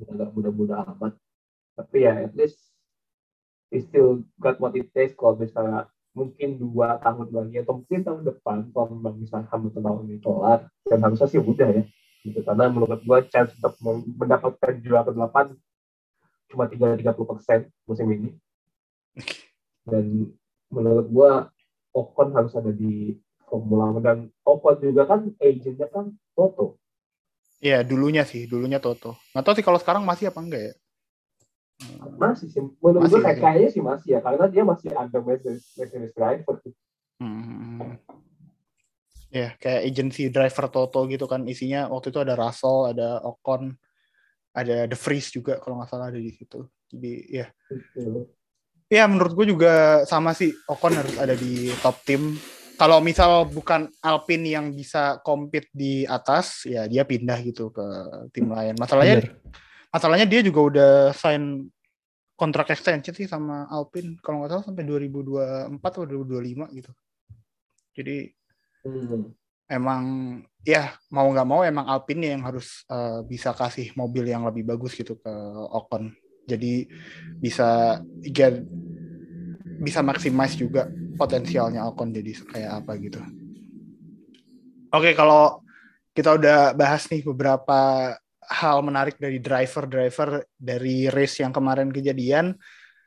udah 0.00 0.12
gak 0.16 0.30
muda-muda 0.32 0.74
amat. 0.96 1.12
Tapi 1.74 1.96
ya 2.06 2.24
at 2.24 2.32
least 2.32 2.56
he 3.68 3.82
still 3.82 4.22
got 4.38 4.56
what 4.62 4.72
it 4.78 4.88
takes 4.94 5.12
kalau 5.18 5.34
misalnya 5.36 5.90
mungkin 6.14 6.62
dua 6.62 7.02
tahun 7.02 7.34
lagi 7.34 7.66
atau 7.66 7.82
mungkin 7.82 8.00
tahun 8.06 8.22
depan 8.22 8.70
kalau 8.70 8.86
memang 8.94 9.18
misalnya 9.18 9.50
Hamilton 9.50 9.82
tahun 9.82 10.00
ini 10.06 10.18
kelar 10.22 10.60
dan 10.86 10.98
harusnya 11.02 11.26
sih 11.26 11.42
udah 11.42 11.68
ya. 11.68 11.84
Gitu 12.24 12.40
karena 12.40 12.70
menurut 12.72 13.02
gua 13.04 13.20
chance 13.28 13.52
untuk 13.58 13.74
mendapatkan 14.16 14.80
juara 14.80 15.10
delapan 15.10 15.52
cuma 16.48 16.70
tiga 16.70 16.94
tiga 16.94 17.12
puluh 17.12 17.34
persen 17.34 17.66
musim 17.84 18.06
ini 18.08 18.30
dan 19.84 20.32
menurut 20.72 21.06
gua 21.12 21.30
Ocon 21.94 22.34
harus 22.34 22.52
ada 22.58 22.74
di 22.74 23.14
Formula 23.46 23.94
One. 23.94 24.02
Dan 24.02 24.18
Ocon 24.42 24.82
juga 24.82 25.06
kan 25.06 25.30
agentnya 25.38 25.86
kan 25.86 26.10
Toto. 26.34 26.82
Iya 27.62 27.86
dulunya 27.86 28.26
sih. 28.26 28.50
Dulunya 28.50 28.82
Toto. 28.82 29.14
Nggak 29.30 29.44
tahu 29.46 29.54
sih 29.54 29.64
kalau 29.64 29.78
sekarang 29.78 30.02
masih 30.02 30.34
apa 30.34 30.42
enggak 30.42 30.62
ya? 30.66 30.74
Masih 32.18 32.50
sih. 32.50 32.60
Menurut 32.82 33.06
gue 33.06 33.22
kayak 33.22 33.38
kayaknya 33.38 33.70
sih 33.70 33.82
masih 33.82 34.08
ya. 34.18 34.20
Karena 34.20 34.46
dia 34.50 34.62
masih 34.66 34.90
ada 34.90 35.18
Mercedes, 35.22 35.70
driver 36.18 36.58
hmm. 37.22 37.94
ya 39.30 39.54
kayak 39.62 39.86
agency 39.86 40.26
driver 40.34 40.66
Toto 40.66 41.06
gitu 41.06 41.30
kan. 41.30 41.46
Isinya 41.46 41.86
waktu 41.94 42.10
itu 42.10 42.18
ada 42.18 42.34
Russell 42.34 42.90
ada 42.90 43.22
Ocon 43.22 43.78
ada 44.54 44.86
The 44.86 44.98
Vries 44.98 45.30
juga 45.30 45.62
kalau 45.62 45.78
nggak 45.78 45.90
salah 45.90 46.10
ada 46.10 46.18
di 46.18 46.30
situ. 46.34 46.66
Jadi 46.90 47.12
ya 47.30 47.46
ya 48.88 49.04
menurut 49.08 49.32
gue 49.32 49.46
juga 49.52 50.04
sama 50.08 50.32
sih. 50.36 50.52
Ocon 50.68 50.94
harus 50.96 51.16
ada 51.16 51.32
di 51.36 51.72
top 51.80 51.96
tim 52.04 52.36
kalau 52.74 52.98
misal 52.98 53.46
bukan 53.46 53.86
Alpine 54.02 54.58
yang 54.58 54.66
bisa 54.74 55.22
compete 55.22 55.70
di 55.70 56.02
atas 56.02 56.66
ya 56.66 56.90
dia 56.90 57.06
pindah 57.06 57.38
gitu 57.46 57.70
ke 57.70 57.86
tim 58.34 58.50
lain. 58.50 58.74
Masalahnya 58.74 59.22
Bener. 59.22 59.38
masalahnya 59.94 60.26
dia 60.26 60.40
juga 60.42 60.60
udah 60.60 60.92
sign 61.14 61.70
kontrak 62.34 62.74
extension 62.74 63.14
sih 63.14 63.30
sama 63.30 63.70
Alpine. 63.70 64.18
Kalau 64.18 64.42
nggak 64.42 64.50
salah 64.58 64.64
sampai 64.66 64.82
2024 64.90 65.78
atau 65.78 66.02
2025 66.02 66.78
gitu. 66.82 66.90
Jadi 67.94 68.16
hmm. 68.82 69.22
emang 69.70 70.02
ya 70.66 70.98
mau 71.14 71.30
nggak 71.30 71.46
mau 71.46 71.62
emang 71.62 71.86
Alpine 71.86 72.34
yang 72.34 72.42
harus 72.42 72.82
uh, 72.90 73.22
bisa 73.22 73.54
kasih 73.54 73.94
mobil 73.94 74.26
yang 74.26 74.42
lebih 74.42 74.66
bagus 74.66 74.98
gitu 74.98 75.14
ke 75.14 75.30
Ocon 75.70 76.10
jadi 76.44 76.88
bisa 77.40 78.00
get, 78.24 78.64
bisa 79.80 80.00
maksimis 80.00 80.56
juga 80.56 80.88
potensialnya 81.16 81.84
Ocon 81.88 82.12
jadi 82.12 82.32
kayak 82.44 82.70
apa 82.84 82.92
gitu 83.00 83.20
oke 84.92 85.10
kalau 85.16 85.64
kita 86.14 86.38
udah 86.38 86.78
bahas 86.78 87.10
nih 87.10 87.26
beberapa 87.26 88.14
hal 88.48 88.84
menarik 88.84 89.16
dari 89.16 89.40
driver-driver 89.40 90.44
dari 90.54 91.08
race 91.08 91.40
yang 91.40 91.50
kemarin 91.50 91.88
kejadian. 91.88 92.54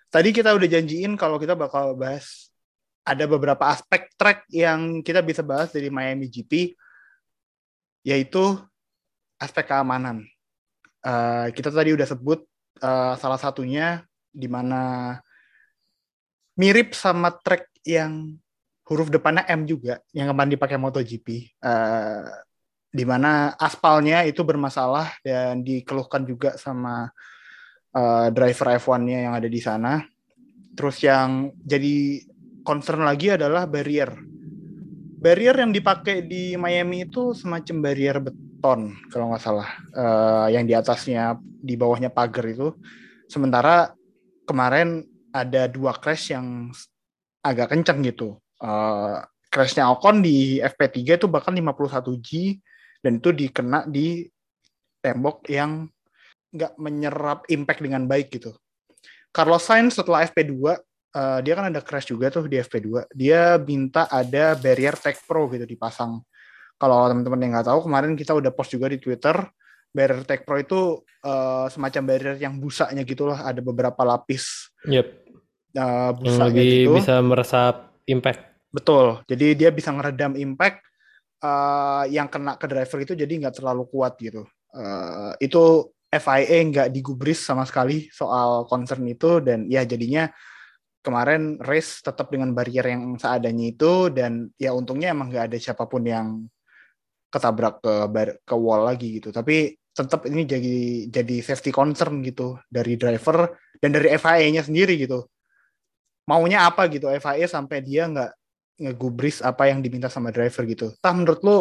Tadi 0.07 0.29
kita 0.31 0.55
udah 0.55 0.67
janjiin 0.67 1.19
kalau 1.19 1.37
kita 1.37 1.53
bakal 1.53 1.93
bahas 1.93 2.49
ada 3.07 3.23
beberapa 3.23 3.63
aspek 3.71 4.11
track 4.19 4.47
yang 4.51 4.99
kita 5.03 5.23
bisa 5.23 5.39
bahas 5.43 5.71
dari 5.71 5.87
Miami 5.87 6.27
GP, 6.27 6.75
yaitu 8.03 8.59
aspek 9.39 9.67
keamanan. 9.67 10.27
Uh, 11.05 11.47
kita 11.55 11.71
tadi 11.71 11.95
udah 11.95 12.07
sebut 12.07 12.43
uh, 12.81 13.13
salah 13.17 13.39
satunya 13.39 14.05
di 14.29 14.45
mana 14.45 15.15
mirip 16.57 16.97
sama 16.97 17.33
track 17.33 17.69
yang 17.85 18.35
huruf 18.87 19.11
depannya 19.11 19.43
M 19.51 19.67
juga 19.67 19.99
yang 20.15 20.31
kemarin 20.31 20.53
dipakai 20.57 20.77
MotoGP. 20.79 21.57
Uh, 21.61 22.25
di 22.87 23.03
mana 23.03 23.53
aspalnya 23.59 24.23
itu 24.25 24.41
bermasalah 24.41 25.19
dan 25.21 25.61
dikeluhkan 25.61 26.23
juga 26.23 26.55
sama 26.55 27.11
uh, 27.93 28.27
driver 28.31 28.79
F1-nya 28.79 29.27
yang 29.29 29.33
ada 29.37 29.45
di 29.45 29.61
sana. 29.61 30.01
Terus 30.73 31.03
yang 31.03 31.51
jadi 31.61 32.25
concern 32.63 33.03
lagi 33.05 33.33
adalah 33.33 33.69
barrier. 33.69 34.26
Barrier 35.17 35.57
yang 35.57 35.73
dipakai 35.73 36.21
di 36.29 36.53
Miami 36.53 37.09
itu 37.09 37.33
semacam 37.33 37.75
barrier 37.81 38.21
beton 38.21 38.93
kalau 39.09 39.33
nggak 39.33 39.41
salah, 39.41 39.69
uh, 39.97 40.45
yang 40.53 40.69
di 40.69 40.77
atasnya, 40.77 41.41
di 41.41 41.73
bawahnya 41.73 42.13
pagar 42.13 42.45
itu. 42.45 42.77
Sementara 43.25 43.97
kemarin 44.45 45.09
ada 45.33 45.65
dua 45.65 45.97
crash 45.97 46.37
yang 46.37 46.69
agak 47.41 47.73
kencang 47.73 48.05
gitu. 48.05 48.37
Uh, 48.61 49.25
crashnya 49.49 49.89
Ocon 49.89 50.21
di 50.21 50.61
FP3 50.61 51.17
itu 51.17 51.25
bahkan 51.25 51.53
51 51.53 52.13
G 52.21 52.61
dan 53.01 53.17
itu 53.17 53.33
dikena 53.33 53.89
di 53.89 54.29
tembok 55.01 55.49
yang 55.49 55.89
nggak 56.53 56.73
menyerap 56.77 57.39
impact 57.49 57.81
dengan 57.81 58.05
baik 58.05 58.29
gitu. 58.37 58.53
Carlos 59.33 59.65
Sainz 59.65 59.97
setelah 59.97 60.25
FP2 60.25 60.77
uh, 61.17 61.37
eh, 61.37 61.39
dia 61.41 61.53
kan 61.57 61.73
ada 61.73 61.81
crash 61.81 62.13
juga 62.13 62.29
tuh 62.29 62.45
di 62.45 62.61
FP2. 62.61 63.09
Dia 63.17 63.57
minta 63.57 64.05
ada 64.05 64.53
barrier 64.53 64.93
Tech 64.93 65.17
Pro 65.25 65.49
gitu 65.49 65.65
dipasang. 65.65 66.21
Kalau 66.77 67.09
teman-teman 67.09 67.41
yang 67.41 67.51
nggak 67.57 67.67
tahu 67.73 67.89
kemarin 67.89 68.13
kita 68.13 68.37
udah 68.37 68.53
post 68.53 68.77
juga 68.77 68.93
di 68.93 69.01
Twitter 69.01 69.33
barrier 69.89 70.21
Tech 70.29 70.45
Pro 70.45 70.61
itu 70.61 71.01
uh, 71.25 71.65
semacam 71.73 72.01
barrier 72.05 72.35
yang 72.37 72.61
busanya 72.61 73.01
gitulah 73.01 73.41
ada 73.41 73.57
beberapa 73.65 74.05
lapis. 74.05 74.69
Yep. 74.85 75.25
Uh, 75.73 76.11
busa 76.13 76.29
yang 76.29 76.53
lebih 76.53 76.69
gitu. 76.69 76.93
bisa 77.01 77.13
meresap 77.25 77.75
impact. 78.05 78.41
Betul. 78.69 79.25
Jadi 79.25 79.57
dia 79.57 79.69
bisa 79.73 79.89
ngeredam 79.89 80.37
impact 80.37 80.85
uh, 81.41 82.05
yang 82.13 82.29
kena 82.29 82.61
ke 82.61 82.69
driver 82.69 82.99
itu 83.01 83.13
jadi 83.17 83.33
nggak 83.41 83.57
terlalu 83.57 83.89
kuat 83.89 84.13
gitu. 84.21 84.45
Uh, 84.69 85.33
itu 85.41 85.89
FIA 86.07 86.63
nggak 86.71 86.87
digubris 86.93 87.43
sama 87.43 87.65
sekali 87.67 88.07
soal 88.13 88.63
concern 88.69 89.03
itu 89.09 89.43
dan 89.43 89.67
ya 89.67 89.83
jadinya 89.83 90.29
kemarin 91.01 91.61
race 91.63 92.03
tetap 92.03 92.27
dengan 92.33 92.51
barrier 92.51 92.83
yang 92.83 93.15
seadanya 93.15 93.65
itu 93.71 94.11
dan 94.11 94.51
ya 94.59 94.75
untungnya 94.75 95.15
emang 95.15 95.31
nggak 95.31 95.53
ada 95.53 95.57
siapa 95.57 95.87
pun 95.87 96.03
yang 96.03 96.43
ketabrak 97.31 97.83
ke 97.83 97.93
bar, 98.11 98.29
ke 98.43 98.55
wall 98.55 98.87
lagi 98.87 99.19
gitu. 99.19 99.31
Tapi 99.31 99.75
tetap 99.91 100.29
ini 100.29 100.45
jadi 100.45 100.77
jadi 101.09 101.35
safety 101.41 101.73
concern 101.73 102.21
gitu 102.21 102.61
dari 102.69 102.93
driver 102.99 103.57
dan 103.81 103.89
dari 103.93 104.13
FIA-nya 104.13 104.61
sendiri 104.65 104.93
gitu. 104.99 105.25
Maunya 106.27 106.67
apa 106.67 106.85
gitu 106.91 107.07
FIA 107.07 107.47
sampai 107.47 107.79
dia 107.81 108.05
nggak 108.05 108.31
ngegubris 108.77 109.41
apa 109.41 109.71
yang 109.71 109.81
diminta 109.81 110.11
sama 110.11 110.29
driver 110.29 110.63
gitu. 110.69 110.93
Tah 111.01 111.13
menurut 111.15 111.41
lo 111.41 111.57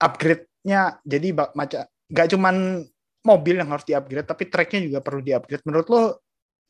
upgrade-nya 0.00 1.00
jadi 1.04 1.32
macam 1.32 1.84
gak 2.06 2.28
cuman 2.36 2.84
mobil 3.26 3.58
yang 3.58 3.68
harus 3.72 3.82
di-upgrade 3.82 4.28
tapi 4.28 4.46
tracknya 4.46 4.80
juga 4.86 4.98
perlu 5.02 5.20
di-upgrade. 5.20 5.64
Menurut 5.66 5.88
lo 5.90 6.02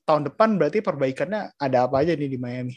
tahun 0.07 0.30
depan 0.32 0.57
berarti 0.57 0.78
perbaikannya 0.80 1.59
ada 1.59 1.90
apa 1.90 2.07
aja 2.07 2.14
nih 2.14 2.30
di 2.30 2.38
Miami? 2.38 2.76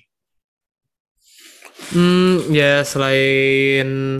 Hmm, 1.94 2.50
ya 2.52 2.84
selain 2.84 4.20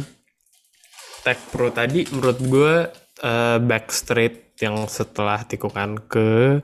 Tech 1.26 1.40
Pro 1.52 1.74
tadi 1.74 2.08
menurut 2.16 2.40
gue 2.40 2.74
uh, 3.26 3.58
back 3.60 3.92
straight 3.92 4.56
yang 4.64 4.88
setelah 4.88 5.44
tikungan 5.44 6.00
ke 6.08 6.60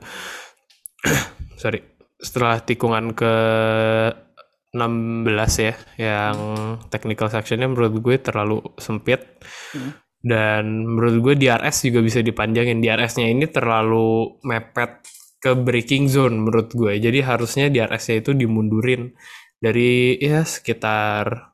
sorry 1.60 1.84
setelah 2.16 2.64
tikungan 2.64 3.12
ke 3.12 3.34
16 4.72 5.28
ya 5.60 5.74
yang 5.96 6.36
technical 6.92 7.28
sectionnya 7.28 7.68
menurut 7.68 7.96
gue 8.00 8.16
terlalu 8.20 8.60
sempit 8.76 9.24
hmm. 9.76 9.92
dan 10.24 10.84
menurut 10.84 11.16
gue 11.22 11.34
DRS 11.46 11.88
juga 11.88 12.00
bisa 12.04 12.20
dipanjangin 12.20 12.80
DRS-nya 12.80 13.28
ini 13.28 13.48
terlalu 13.48 14.36
mepet 14.44 15.00
ke 15.40 15.52
breaking 15.52 16.08
zone 16.08 16.42
menurut 16.42 16.72
gue. 16.72 16.96
Jadi 16.96 17.18
harusnya 17.22 17.66
DRS-nya 17.68 18.24
itu 18.24 18.32
dimundurin 18.32 19.12
dari 19.60 20.16
ya 20.20 20.44
sekitar 20.44 21.52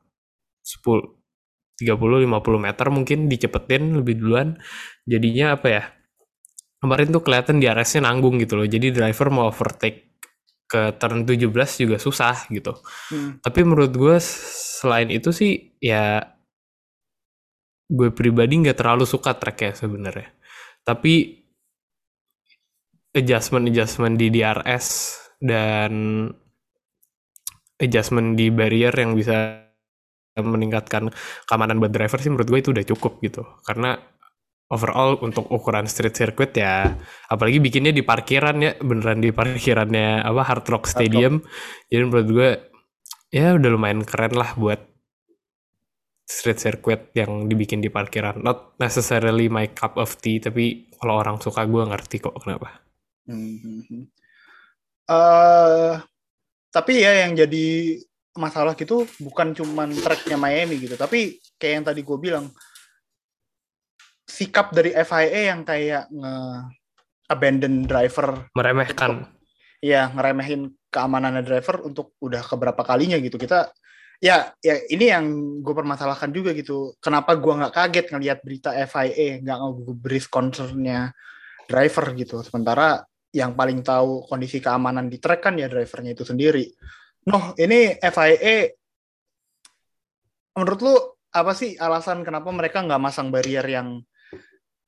10 0.63 1.23
30 1.73 1.99
50 1.99 2.29
meter 2.61 2.87
mungkin 2.93 3.27
dicepetin 3.27 3.99
lebih 3.99 4.19
duluan. 4.21 4.55
Jadinya 5.03 5.57
apa 5.59 5.67
ya 5.67 5.83
kemarin 6.79 7.11
tuh 7.11 7.23
kelihatan 7.23 7.59
di 7.59 7.67
RS-nya 7.67 8.07
nanggung 8.07 8.39
gitu 8.39 8.59
loh. 8.59 8.67
Jadi 8.67 8.91
driver 8.91 9.27
mau 9.31 9.47
overtake 9.51 10.13
ke 10.67 10.95
turn 10.97 11.27
17 11.27 11.83
juga 11.85 11.97
susah 12.01 12.49
gitu. 12.49 12.73
Hmm. 13.13 13.37
tapi 13.45 13.61
menurut 13.61 13.93
gue 13.93 14.17
selain 14.17 15.13
itu 15.13 15.29
sih 15.29 15.77
ya 15.77 16.33
gue 17.93 18.09
pribadi 18.09 18.57
nggak 18.57 18.79
terlalu 18.79 19.05
suka 19.05 19.37
tracknya 19.37 19.77
sebenarnya. 19.77 20.33
Tapi 20.81 21.42
adjustment 23.13 23.69
adjustment 23.69 24.17
di 24.17 24.33
DRS 24.33 24.85
dan 25.37 26.25
adjustment 27.77 28.33
di 28.33 28.49
barrier 28.49 28.93
yang 28.93 29.13
bisa 29.13 29.63
meningkatkan 30.33 31.13
keamanan 31.45 31.77
buat 31.77 31.93
driver 31.93 32.17
sih 32.17 32.33
menurut 32.33 32.49
gue 32.49 32.59
itu 32.59 32.69
udah 32.73 32.85
cukup 32.89 33.21
gitu. 33.21 33.45
Karena 33.61 33.93
overall 34.73 35.21
untuk 35.21 35.45
ukuran 35.53 35.85
street 35.85 36.17
circuit 36.17 36.49
ya 36.57 36.97
apalagi 37.29 37.61
bikinnya 37.61 37.93
di 37.93 38.01
parkiran 38.01 38.57
ya 38.57 38.71
beneran 38.81 39.21
di 39.21 39.29
parkirannya 39.29 40.25
apa 40.25 40.41
Hard 40.41 40.65
Rock 40.65 40.89
Stadium 40.89 41.37
Hard 41.37 41.45
Rock. 41.45 41.89
jadi 41.93 42.01
menurut 42.09 42.27
gue 42.33 42.49
ya 43.29 43.53
udah 43.53 43.69
lumayan 43.69 44.01
keren 44.01 44.33
lah 44.33 44.57
buat 44.57 44.81
street 46.25 46.57
circuit 46.57 47.13
yang 47.13 47.45
dibikin 47.45 47.83
di 47.83 47.93
parkiran. 47.93 48.41
Not 48.41 48.79
necessarily 48.81 49.51
my 49.53 49.69
cup 49.77 50.01
of 50.01 50.17
tea 50.17 50.41
tapi 50.41 50.89
kalau 50.97 51.21
orang 51.21 51.37
suka 51.37 51.69
gue 51.69 51.83
ngerti 51.85 52.17
kok 52.23 52.33
kenapa 52.41 52.82
hmm. 53.27 54.07
uh, 55.09 56.01
tapi 56.73 57.05
ya 57.05 57.27
yang 57.27 57.37
jadi 57.37 57.99
masalah 58.33 58.73
gitu 58.73 59.05
bukan 59.21 59.53
cuman 59.53 59.93
tracknya 59.93 60.37
Miami 60.41 60.81
gitu. 60.81 60.97
Tapi 60.97 61.37
kayak 61.61 61.73
yang 61.73 61.85
tadi 61.85 62.01
gue 62.01 62.17
bilang 62.17 62.49
sikap 64.25 64.73
dari 64.73 64.89
FIA 64.97 65.53
yang 65.53 65.61
kayak 65.61 66.09
nge 66.09 66.35
abandon 67.29 67.85
driver 67.85 68.49
meremehkan. 68.57 69.29
ya 69.83 70.07
ngeremehin 70.15 70.71
keamanan 70.87 71.43
driver 71.43 71.83
untuk 71.83 72.17
udah 72.17 72.41
keberapa 72.41 72.81
kalinya 72.81 73.19
gitu. 73.21 73.37
Kita 73.37 73.69
ya 74.17 74.49
ya 74.63 74.79
ini 74.89 75.11
yang 75.11 75.25
gue 75.61 75.73
permasalahkan 75.77 76.33
juga 76.33 76.57
gitu. 76.57 76.97
Kenapa 76.97 77.37
gue 77.37 77.53
nggak 77.53 77.73
kaget 77.75 78.05
ngelihat 78.09 78.39
berita 78.41 78.73
FIA 78.89 79.43
nggak 79.45 79.57
ngegubris 79.61 80.25
concernnya 80.25 81.13
driver 81.69 82.17
gitu. 82.17 82.41
Sementara 82.41 83.05
yang 83.33 83.57
paling 83.57 83.81
tahu 83.81 84.29
kondisi 84.29 84.61
keamanan 84.61 85.09
di 85.09 85.17
track 85.17 85.49
kan 85.49 85.57
ya 85.57 85.65
drivernya 85.65 86.13
itu 86.13 86.23
sendiri 86.23 86.69
Noh, 87.23 87.55
ini 87.55 87.95
FIA 88.03 88.67
menurut 90.59 90.79
lu 90.83 90.95
apa 91.33 91.55
sih 91.55 91.73
alasan 91.79 92.21
kenapa 92.21 92.51
mereka 92.51 92.83
nggak 92.83 93.01
masang 93.01 93.33
barrier 93.33 93.63
yang 93.65 94.03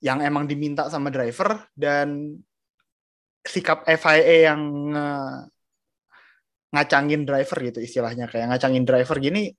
yang 0.03 0.21
emang 0.21 0.45
diminta 0.45 0.85
sama 0.91 1.09
driver 1.09 1.65
dan 1.73 2.37
sikap 3.41 3.87
FIA 3.87 4.51
yang 4.51 4.61
ngacangin 6.69 7.23
driver 7.23 7.57
gitu 7.71 7.79
istilahnya 7.79 8.27
kayak 8.27 8.51
ngacangin 8.51 8.83
driver 8.83 9.17
gini 9.17 9.55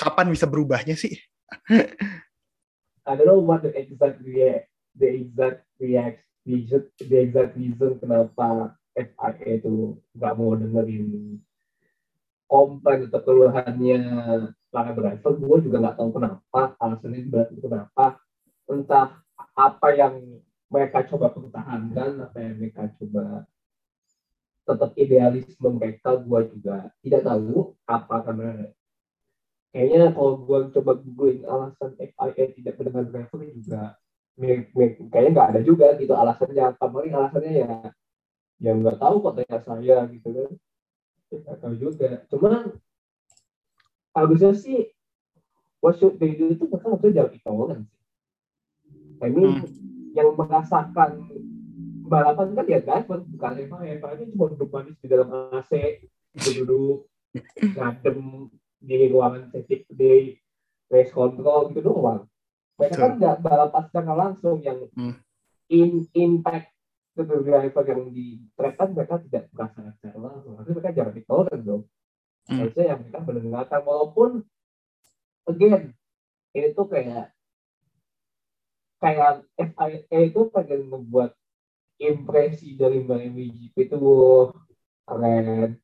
kapan 0.00 0.32
bisa 0.32 0.48
berubahnya 0.48 0.96
sih? 0.96 1.12
I 3.04 3.20
don't 3.20 3.28
know 3.28 3.36
what 3.36 3.60
the 3.60 3.74
exact 3.76 4.24
the 4.24 5.08
exact 5.12 5.68
react, 5.76 6.23
the 6.44 7.16
exact 7.16 7.56
reason 7.56 7.96
kenapa 7.98 8.76
FIA 8.94 9.58
itu 9.58 9.98
nggak 10.14 10.34
mau 10.38 10.54
dengerin 10.54 11.40
komplain 12.46 13.08
atau 13.08 13.20
keluhannya 13.24 13.98
para 14.70 14.90
driver 14.94 15.32
gue 15.34 15.58
juga 15.66 15.76
nggak 15.82 15.96
tahu 15.98 16.10
kenapa 16.14 16.60
alasannya 16.78 17.48
kenapa. 17.58 18.20
Entah 18.64 19.24
apa 19.54 19.88
yang 19.92 20.14
mereka 20.70 21.06
coba 21.06 21.30
pertahankan 21.30 22.10
apa 22.26 22.36
yang 22.38 22.54
mereka 22.58 22.90
coba 22.98 23.44
tetap 24.64 24.90
idealisme 24.96 25.68
mereka 25.76 26.16
gue 26.16 26.40
juga 26.56 26.88
tidak 27.04 27.22
tahu 27.22 27.76
apa 27.84 28.16
karena 28.24 28.50
kayaknya 29.70 30.10
kalau 30.16 30.40
gue 30.40 30.58
coba 30.72 30.92
googling 30.96 31.44
alasan 31.44 31.90
FIA 32.00 32.44
tidak 32.56 32.74
mendengar 32.80 33.04
driver 33.12 33.40
juga 33.52 33.82
kayaknya 35.10 35.30
nggak 35.30 35.48
ada 35.54 35.60
juga 35.62 35.86
gitu 35.98 36.12
alasannya. 36.14 36.74
Apa 36.74 36.86
paling 36.90 37.12
alasannya 37.14 37.52
ya 37.54 37.68
ya 38.62 38.70
nggak 38.70 38.98
tahu 38.98 39.14
kok 39.22 39.34
tanya 39.38 39.58
saya 39.62 39.96
gitu 40.10 40.28
kan. 40.34 40.50
Nggak 41.30 41.56
tahu 41.62 41.74
juga. 41.78 42.08
Cuma 42.30 42.50
harusnya 44.14 44.50
sih 44.54 44.90
what 45.82 45.98
should 45.98 46.18
they 46.22 46.34
do 46.38 46.54
itu 46.54 46.64
mereka 46.70 46.86
harusnya 46.90 47.12
jauh 47.22 47.30
tolongan 47.42 47.80
sih. 47.86 48.02
I 49.22 49.28
mean 49.30 49.62
hmm. 49.62 50.14
yang 50.14 50.34
merasakan 50.34 51.30
balapan 52.04 52.48
kan 52.54 52.66
ya 52.66 52.80
driver 52.82 53.18
bukan 53.24 53.52
Eva. 53.58 53.76
Eva 53.86 54.06
ini 54.18 54.30
cuma 54.34 54.50
duduk 54.52 54.70
manis 54.70 54.98
di 54.98 55.06
dalam 55.06 55.30
AC 55.54 55.72
duduk 56.34 57.06
ngadem 57.78 58.50
di 58.84 59.08
ruangan 59.08 59.48
safety 59.48 59.86
di 59.88 60.36
race 60.92 61.14
control 61.14 61.72
gitu 61.72 61.88
doang 61.88 62.28
mereka 62.74 62.96
kan 62.98 63.12
nggak 63.18 63.38
balapan 63.40 63.82
secara 63.86 64.12
langsung 64.14 64.56
yang 64.62 64.78
hmm. 64.94 65.14
in 65.70 66.04
impact 66.14 66.74
sebagai 67.14 67.46
driver 67.46 67.84
yang 67.86 68.10
di 68.10 68.42
track 68.58 68.74
kan 68.74 68.90
mereka 68.90 69.22
tidak 69.22 69.46
merasakan 69.54 69.94
secara 70.02 70.18
langsung. 70.18 70.52
Harusnya 70.58 70.74
mereka 70.74 70.96
jangan 70.98 71.14
ditolak 71.14 71.58
dong. 71.62 71.82
Hmm. 72.50 72.58
Harusnya 72.58 72.84
yang 72.90 72.98
mereka 73.06 73.18
mendengarkan 73.22 73.80
walaupun 73.86 74.30
again 75.46 75.82
ini 76.54 76.68
tuh 76.74 76.86
kayak 76.90 77.34
kayak 78.98 79.44
FIA 79.54 80.18
itu 80.32 80.40
pengen 80.50 80.88
membuat 80.88 81.36
impresi 82.00 82.74
dari 82.74 83.04
Miami 83.04 83.52
GP 83.52 83.76
itu 83.86 83.98
keren, 85.04 85.76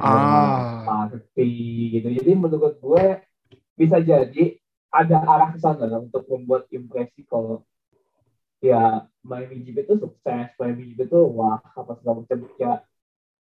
ah. 0.00 0.82
party 0.82 1.52
gitu. 2.00 2.08
Jadi 2.10 2.32
menurut 2.32 2.80
gue 2.80 3.04
bisa 3.76 4.00
jadi 4.00 4.61
ada 4.92 5.16
arah 5.24 5.48
ke 5.56 5.58
sana 5.58 5.88
untuk 5.96 6.28
membuat 6.28 6.68
impresi 6.68 7.24
kalau 7.24 7.64
ya 8.60 9.08
Miami 9.24 9.64
GP 9.64 9.88
itu 9.88 9.94
sukses, 9.96 10.52
Miami 10.60 10.92
GP 10.92 11.08
itu 11.08 11.20
wah 11.32 11.58
apa 11.58 11.96
segala 11.98 12.22
macam. 12.22 12.38
Ya 12.60 12.84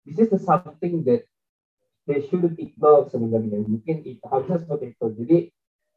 this 0.03 0.17
is 0.17 0.33
the 0.33 0.39
something 0.41 1.05
that 1.05 1.29
they 2.09 2.25
shouldn't 2.25 2.57
ignore 2.57 3.05
sebenarnya. 3.13 3.61
Mungkin 3.63 4.01
itu, 4.01 4.23
harusnya 4.25 4.57
seperti 4.57 4.97
itu. 4.97 5.07
Jadi 5.23 5.37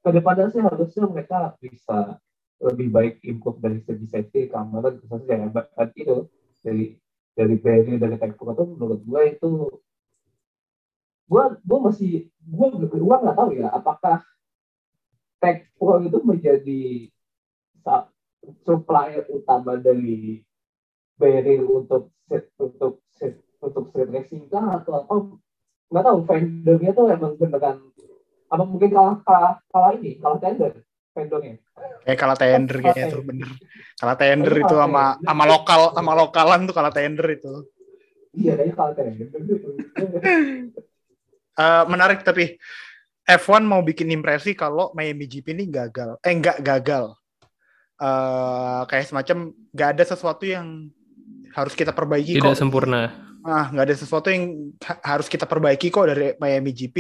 ke 0.01 0.11
depannya 0.13 0.53
sih 0.53 0.61
harusnya 0.61 1.05
mereka 1.09 1.57
bisa 1.61 2.21
lebih 2.61 2.89
baik 2.93 3.15
improve 3.25 3.61
dari 3.61 3.81
segi 3.85 4.07
safety 4.09 4.53
keamanan 4.53 5.01
khususnya 5.01 5.45
ya 5.45 5.49
bahkan 5.49 5.89
itu 5.97 6.29
dari 6.61 6.97
dari 7.33 7.57
barrier 7.57 7.97
dari 7.97 8.17
teknik 8.21 8.37
itu 8.37 8.65
menurut 8.77 9.01
gue 9.01 9.23
itu 9.33 9.51
gue 11.31 11.45
gue 11.57 11.79
masih 11.81 12.13
gue 12.29 12.67
gue 12.85 13.17
nggak 13.17 13.37
tahu 13.37 13.51
ya 13.57 13.69
apakah 13.73 14.21
tech 15.41 15.67
pro 15.81 15.99
itu 16.05 16.21
menjadi 16.21 17.09
supplier 18.65 19.25
utama 19.29 19.77
dari 19.81 20.41
barrier 21.17 21.65
untuk 21.65 22.13
set 22.29 22.49
untuk 22.61 23.05
set 23.13 23.37
untuk 23.61 23.93
set 23.93 24.09
racing 24.09 24.49
kah 24.49 24.81
atau 24.81 25.05
apa? 25.05 25.15
Nggak 25.91 26.05
tahu 26.07 26.19
vendornya 26.29 26.91
tuh 26.95 27.07
emang 27.11 27.35
beneran 27.35 27.91
apa 28.51 28.65
mungkin 28.67 28.91
kalah 28.91 29.17
kalah 29.23 29.55
kalah 29.71 29.93
ini 29.95 30.19
kalah 30.19 30.39
tender 30.43 30.73
vendornya? 31.15 31.55
Eh 32.03 32.17
kalah 32.19 32.35
tender 32.35 32.77
kayaknya 32.83 33.15
tuh 33.15 33.23
bener. 33.23 33.51
Kalah 33.95 34.17
tender 34.19 34.55
itu 34.59 34.75
sama 34.75 35.05
sama 35.23 35.45
lokal 35.47 35.81
sama 35.95 36.13
lokalan 36.19 36.61
tuh 36.67 36.75
kalah 36.75 36.91
tender 36.91 37.27
itu. 37.31 37.53
Iya 38.35 38.59
kayaknya 38.59 38.75
kalah 38.75 38.95
tender. 38.99 39.27
Uh, 41.61 41.85
menarik 41.87 42.27
tapi 42.27 42.59
F1 43.31 43.63
mau 43.63 43.79
bikin 43.87 44.11
impresi 44.11 44.59
kalau 44.59 44.91
Miami 44.91 45.31
GP 45.31 45.55
ini 45.55 45.65
gagal. 45.71 46.19
Eh 46.27 46.35
enggak 46.35 46.59
gagal. 46.59 47.15
Uh, 48.01 48.83
kayak 48.89 49.07
semacam 49.07 49.53
nggak 49.71 49.91
ada 49.95 50.05
sesuatu 50.09 50.45
yang 50.49 50.89
harus 51.53 51.77
kita 51.77 51.93
perbaiki 51.95 52.41
tidak 52.41 52.57
kok. 52.57 52.59
sempurna. 52.59 53.13
Ah 53.47 53.71
nggak 53.71 53.87
ada 53.87 53.97
sesuatu 53.97 54.33
yang 54.33 54.75
ha 54.83 54.99
harus 55.15 55.31
kita 55.31 55.45
perbaiki 55.45 55.93
kok 55.93 56.09
dari 56.11 56.35
Miami 56.41 56.73
GP 56.75 56.97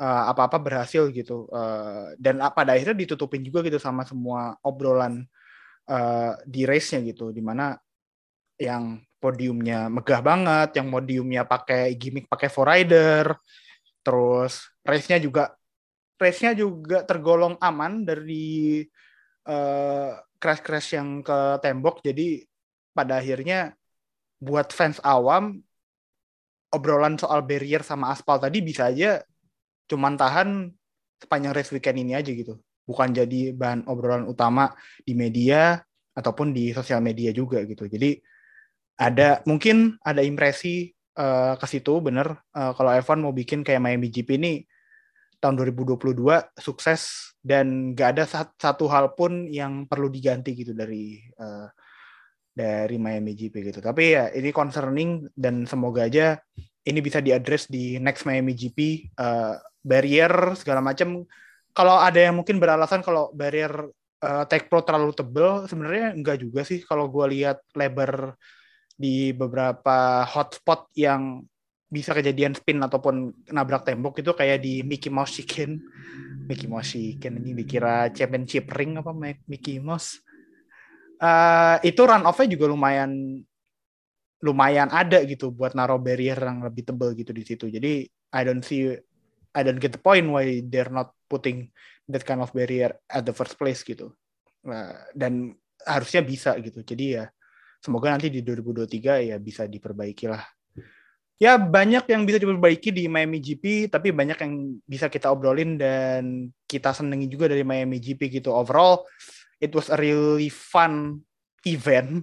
uh, 0.00 0.04
eh, 0.04 0.24
apa-apa 0.34 0.60
berhasil 0.60 1.08
gitu. 1.14 1.48
Uh, 1.48 2.12
dan 2.20 2.44
pada 2.52 2.76
akhirnya 2.76 2.98
ditutupin 2.98 3.40
juga 3.40 3.64
gitu 3.64 3.80
sama 3.80 4.04
semua 4.04 4.58
obrolan 4.60 5.24
uh, 5.88 6.32
di 6.44 6.68
race-nya 6.68 7.00
gitu. 7.08 7.32
Di 7.32 7.40
mana 7.40 7.78
yang 8.60 9.00
podiumnya 9.22 9.88
megah 9.88 10.20
banget 10.20 10.76
yang 10.76 10.92
podiumnya 10.92 11.48
pakai 11.48 11.96
gimmick 11.96 12.28
pakai 12.28 12.52
four 12.52 12.68
rider 12.68 13.32
terus 14.04 14.73
race-nya 14.84 15.18
juga 15.18 15.56
race-nya 16.20 16.54
juga 16.54 17.02
tergolong 17.02 17.58
aman 17.58 18.06
dari 18.06 18.84
uh, 19.48 20.14
crash-crash 20.38 20.96
yang 20.96 21.24
ke 21.24 21.58
tembok. 21.64 22.04
Jadi 22.04 22.44
pada 22.94 23.18
akhirnya 23.18 23.74
buat 24.38 24.70
fans 24.70 25.00
awam 25.02 25.58
obrolan 26.70 27.16
soal 27.16 27.42
barrier 27.46 27.80
sama 27.86 28.10
aspal 28.10 28.36
tadi 28.36 28.58
bisa 28.58 28.90
aja 28.90 29.22
cuman 29.86 30.18
tahan 30.18 30.74
sepanjang 31.22 31.54
race 31.54 31.72
weekend 31.72 32.02
ini 32.02 32.12
aja 32.18 32.30
gitu. 32.30 32.60
Bukan 32.84 33.16
jadi 33.16 33.56
bahan 33.56 33.88
obrolan 33.88 34.28
utama 34.28 34.74
di 35.00 35.16
media 35.16 35.80
ataupun 36.12 36.52
di 36.52 36.70
sosial 36.76 37.00
media 37.00 37.32
juga 37.32 37.64
gitu. 37.64 37.88
Jadi 37.88 38.20
ada 39.00 39.40
mungkin 39.48 39.98
ada 40.04 40.20
impresi 40.20 40.92
uh, 41.16 41.56
ke 41.56 41.66
situ 41.66 41.98
bener. 42.04 42.36
Uh, 42.52 42.76
kalau 42.76 42.92
Evan 42.92 43.24
mau 43.24 43.32
bikin 43.32 43.64
kayak 43.64 43.80
Miami 43.80 44.12
GP 44.12 44.36
ini 44.36 44.52
tahun 45.44 45.60
2022 45.60 46.24
sukses 46.56 47.32
dan 47.44 47.92
gak 47.92 48.16
ada 48.16 48.24
satu 48.56 48.88
hal 48.88 49.12
pun 49.12 49.44
yang 49.52 49.84
perlu 49.84 50.08
diganti 50.08 50.56
gitu 50.56 50.72
dari 50.72 51.20
uh, 51.36 51.68
dari 52.48 52.96
Miami 52.96 53.36
GP 53.36 53.54
gitu. 53.68 53.84
Tapi 53.84 54.16
ya 54.16 54.32
ini 54.32 54.48
concerning 54.48 55.28
dan 55.36 55.68
semoga 55.68 56.08
aja 56.08 56.40
ini 56.88 57.04
bisa 57.04 57.20
diadres 57.20 57.68
di 57.68 58.00
next 58.00 58.24
Miami 58.24 58.56
GP 58.56 59.12
uh, 59.20 59.60
barrier 59.84 60.56
segala 60.56 60.80
macam. 60.80 61.28
Kalau 61.76 62.00
ada 62.00 62.16
yang 62.16 62.40
mungkin 62.40 62.56
beralasan 62.56 63.04
kalau 63.04 63.28
barrier 63.36 63.92
uh, 64.24 64.44
Tech 64.48 64.72
Pro 64.72 64.80
terlalu 64.80 65.12
tebel, 65.12 65.68
sebenarnya 65.68 66.16
enggak 66.16 66.40
juga 66.40 66.64
sih 66.64 66.80
kalau 66.86 67.12
gue 67.12 67.36
lihat 67.36 67.60
lebar 67.76 68.32
di 68.94 69.34
beberapa 69.34 70.22
hotspot 70.22 70.88
yang 70.94 71.42
bisa 71.94 72.10
kejadian 72.10 72.58
spin 72.58 72.82
ataupun 72.82 73.46
nabrak 73.54 73.86
tembok 73.86 74.18
itu 74.18 74.34
kayak 74.34 74.58
di 74.58 74.82
Mickey 74.82 75.14
Mouse 75.14 75.38
Chicken. 75.38 75.78
Mickey 76.50 76.66
Mouse 76.66 76.98
Chicken 76.98 77.38
ini 77.38 77.54
dikira 77.54 78.10
championship 78.10 78.66
ring 78.74 78.98
apa 78.98 79.14
Mickey 79.46 79.78
Mouse 79.78 80.18
uh, 81.24 81.76
itu 81.84 82.00
run 82.02 82.24
off-nya 82.26 82.48
juga 82.50 82.66
lumayan 82.70 83.40
lumayan 84.44 84.92
ada 84.92 85.24
gitu 85.24 85.48
buat 85.54 85.72
naruh 85.72 85.96
barrier 85.96 86.36
yang 86.36 86.60
lebih 86.60 86.84
tebal 86.84 87.16
gitu 87.16 87.32
di 87.32 87.44
situ. 87.48 87.72
Jadi 87.72 88.04
I 88.34 88.42
don't 88.44 88.60
see 88.60 88.92
I 89.54 89.60
don't 89.64 89.80
get 89.80 89.96
the 89.96 90.02
point 90.02 90.28
why 90.28 90.60
they're 90.66 90.92
not 90.92 91.16
putting 91.30 91.72
that 92.10 92.26
kind 92.28 92.44
of 92.44 92.52
barrier 92.52 92.92
at 93.08 93.24
the 93.24 93.32
first 93.32 93.56
place 93.56 93.80
gitu. 93.80 94.12
Uh, 94.64 94.96
dan 95.16 95.56
harusnya 95.80 96.20
bisa 96.20 96.52
gitu. 96.60 96.84
Jadi 96.84 97.16
ya 97.20 97.24
semoga 97.80 98.12
nanti 98.12 98.28
di 98.28 98.44
2023 98.44 99.32
ya 99.32 99.36
bisa 99.40 99.64
diperbaiki 99.64 100.28
lah. 100.28 100.44
Ya 101.42 101.58
banyak 101.58 102.06
yang 102.06 102.22
bisa 102.22 102.38
diperbaiki 102.38 102.94
di 102.94 103.10
Miami 103.10 103.42
GP, 103.42 103.90
tapi 103.90 104.14
banyak 104.14 104.38
yang 104.38 104.78
bisa 104.86 105.10
kita 105.10 105.34
obrolin 105.34 105.74
dan 105.74 106.54
kita 106.70 106.94
senengi 106.94 107.26
juga 107.26 107.50
dari 107.50 107.66
Miami 107.66 107.98
GP 107.98 108.38
gitu. 108.38 108.54
Overall, 108.54 109.02
it 109.58 109.74
was 109.74 109.90
a 109.90 109.98
really 109.98 110.46
fun 110.46 111.18
event. 111.66 112.22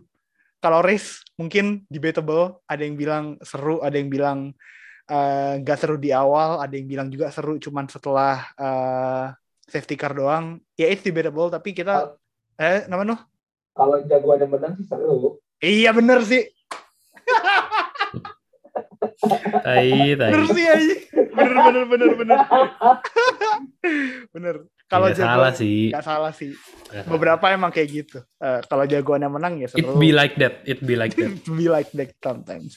Kalau 0.63 0.79
race 0.79 1.27
mungkin 1.35 1.83
debatable, 1.91 2.63
ada 2.69 2.87
yang 2.87 2.95
bilang 2.95 3.35
seru, 3.43 3.83
ada 3.83 3.99
yang 3.99 4.07
bilang 4.07 4.55
uh, 5.11 5.53
nggak 5.59 5.77
uh, 5.77 5.81
seru 5.81 5.99
di 5.99 6.15
awal, 6.15 6.63
ada 6.63 6.71
yang 6.71 6.87
bilang 6.87 7.07
juga 7.11 7.33
seru 7.35 7.59
cuman 7.59 7.91
setelah 7.91 8.47
uh, 8.55 9.33
safety 9.67 9.99
car 9.99 10.15
doang. 10.15 10.63
Ya 10.79 10.87
it's 10.87 11.03
debatable, 11.03 11.51
tapi 11.51 11.75
kita 11.75 12.15
oh. 12.15 12.61
eh 12.63 12.87
nama 12.87 13.03
nuh? 13.03 13.19
Kalau 13.75 13.99
jagoan 14.07 14.39
yang 14.39 14.51
menang 14.55 14.73
sih 14.79 14.87
seru. 14.87 15.35
Iya 15.59 15.91
bener 15.91 16.23
sih. 16.23 16.47
Tai, 19.65 20.13
tai. 20.13 20.31
Bener 20.31 20.47
sih 20.53 20.65
aja. 20.65 20.95
Bener 21.31 21.57
bener 21.57 21.83
bener 21.89 22.09
bener. 22.17 22.39
bener. 24.33 24.55
Kalau 24.91 25.07
jagoan 25.07 25.31
salah 25.31 25.53
sih. 25.55 25.79
Gak 25.89 26.05
salah 26.05 26.33
sih. 26.35 26.51
Beberapa 27.07 27.47
emang 27.55 27.71
kayak 27.71 27.89
gitu. 27.89 28.19
Uh, 28.37 28.59
kalau 28.67 28.83
jagoannya 28.83 29.29
menang 29.31 29.53
ya 29.63 29.71
seru. 29.71 29.79
It 29.79 29.89
be 29.95 30.11
like 30.11 30.35
that. 30.37 30.61
It 30.67 30.79
be 30.83 30.99
like 30.99 31.15
that. 31.15 31.31
It 31.39 31.47
be 31.47 31.71
like 31.71 31.89
that 31.95 32.11
sometimes. 32.19 32.75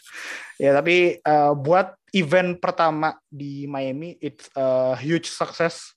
Ya 0.56 0.70
tapi 0.72 1.18
uh, 1.26 1.52
buat 1.58 1.98
event 2.14 2.62
pertama 2.62 3.18
di 3.26 3.66
Miami, 3.66 4.14
it's 4.22 4.46
a 4.54 4.94
huge 4.94 5.26
success. 5.26 5.92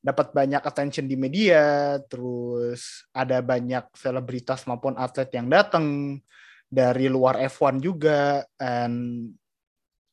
Dapat 0.00 0.32
banyak 0.32 0.64
attention 0.64 1.06
di 1.06 1.14
media, 1.14 1.94
terus 2.08 3.04
ada 3.12 3.38
banyak 3.44 3.92
selebritas 3.94 4.64
maupun 4.64 4.96
atlet 4.96 5.28
yang 5.36 5.46
datang 5.46 6.18
dari 6.66 7.06
luar 7.06 7.36
F1 7.46 7.78
juga, 7.78 8.42
and 8.56 9.28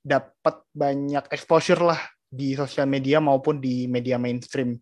dapat 0.07 0.63
banyak 0.71 1.27
exposure 1.35 1.83
lah 1.83 1.99
di 2.27 2.55
sosial 2.55 2.87
media 2.87 3.19
maupun 3.19 3.59
di 3.59 3.91
media 3.91 4.15
mainstream 4.15 4.79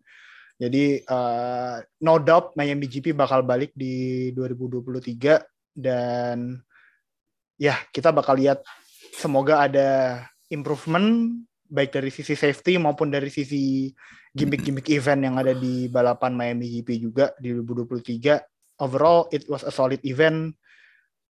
jadi 0.56 1.04
uh, 1.04 1.84
no 2.00 2.16
doubt 2.16 2.56
Miami 2.56 2.88
GP 2.88 3.12
bakal 3.12 3.44
balik 3.44 3.76
di 3.76 4.30
2023 4.32 5.76
dan 5.76 6.56
ya 7.60 7.76
kita 7.92 8.08
bakal 8.08 8.40
lihat 8.40 8.64
semoga 9.12 9.68
ada 9.68 9.88
improvement 10.48 11.36
baik 11.68 11.92
dari 11.92 12.08
sisi 12.08 12.32
safety 12.32 12.80
maupun 12.80 13.12
dari 13.12 13.28
sisi 13.28 13.92
gimmick-gimmick 14.32 14.88
event 14.92 15.28
yang 15.28 15.36
ada 15.36 15.52
di 15.52 15.92
balapan 15.92 16.32
Miami 16.32 16.80
GP 16.80 16.88
juga 17.04 17.32
di 17.36 17.52
2023. 17.52 18.80
Overall 18.80 19.28
it 19.32 19.44
was 19.48 19.64
a 19.64 19.72
solid 19.72 20.00
event 20.04 20.56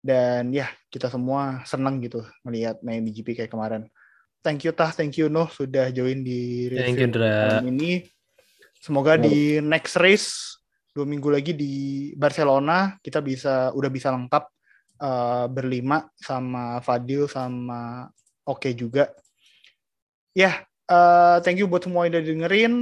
dan 0.06 0.53
ya 0.53 0.70
kita 0.93 1.10
semua 1.10 1.66
senang 1.66 1.97
gitu 1.97 2.22
melihat 2.45 2.78
Miami 2.86 3.10
GP 3.10 3.41
kayak 3.41 3.49
kemarin. 3.49 3.89
Thank 4.45 4.62
you 4.62 4.72
Tah, 4.78 4.93
thank 4.93 5.18
you 5.18 5.26
Noh 5.26 5.49
sudah 5.49 5.89
join 5.89 6.22
di 6.22 6.70
review 6.70 7.10
ini. 7.66 8.06
Semoga 8.78 9.18
di 9.18 9.58
next 9.66 9.97
race 9.97 10.62
dua 10.93 11.10
minggu 11.10 11.28
lagi 11.34 11.58
di 11.58 11.74
Barcelona 12.14 12.93
kita 13.01 13.20
bisa 13.20 13.74
udah 13.74 13.89
bisa 13.89 14.14
lengkap 14.14 14.43
uh, 15.01 15.49
berlima 15.49 16.06
sama 16.14 16.78
Fadil 16.86 17.26
sama 17.26 18.06
Oke 18.45 18.70
okay 18.70 18.74
juga. 18.78 19.10
Ya, 20.38 20.45
yeah, 20.45 20.56
uh, 20.86 21.41
thank 21.41 21.58
you 21.58 21.66
buat 21.66 21.82
semua 21.82 22.06
yang 22.06 22.14
udah 22.14 22.24
dengerin. 22.30 22.74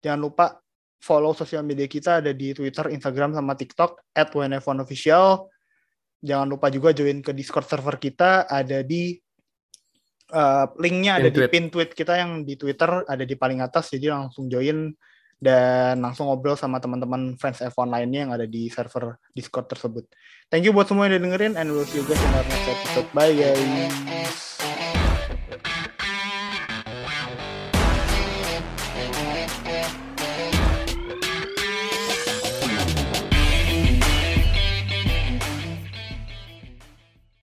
Jangan 0.00 0.20
lupa 0.24 0.56
follow 1.04 1.36
sosial 1.36 1.60
media 1.68 1.84
kita 1.84 2.24
ada 2.24 2.32
di 2.32 2.56
Twitter, 2.56 2.88
Instagram, 2.88 3.36
sama 3.36 3.52
TikTok 3.52 4.00
at 4.16 4.32
Official. 4.32 5.52
Jangan 6.24 6.46
lupa 6.48 6.72
juga 6.72 6.96
join 6.96 7.20
ke 7.20 7.32
Discord 7.36 7.68
server 7.68 7.96
kita 8.00 8.48
ada 8.48 8.80
di 8.80 9.16
uh, 10.32 10.66
linknya 10.80 11.22
ada 11.22 11.28
di 11.30 11.40
pin 11.46 11.70
tweet 11.70 11.92
kita 11.92 12.18
yang 12.18 12.42
di 12.42 12.58
Twitter 12.58 13.04
ada 13.06 13.22
di 13.22 13.34
paling 13.38 13.62
atas 13.62 13.92
jadi 13.94 14.16
langsung 14.16 14.50
join 14.50 14.90
dan 15.36 16.00
langsung 16.00 16.32
ngobrol 16.32 16.56
sama 16.56 16.80
teman-teman 16.80 17.36
fans 17.36 17.60
F1 17.60 17.92
lainnya 17.92 18.20
yang 18.24 18.32
ada 18.32 18.48
di 18.48 18.72
server 18.72 19.20
Discord 19.36 19.68
tersebut. 19.68 20.08
Thank 20.48 20.64
you 20.64 20.72
buat 20.72 20.88
semua 20.88 21.06
yang 21.06 21.20
udah 21.20 21.22
dengerin 21.28 21.54
and 21.60 21.68
we'll 21.68 21.84
see 21.84 22.00
you 22.00 22.06
guys 22.08 22.16
in 22.16 22.32
our 22.32 22.46
next 22.48 22.68
episode. 22.72 23.08
Bye 23.12 23.36
guys. 23.36 24.45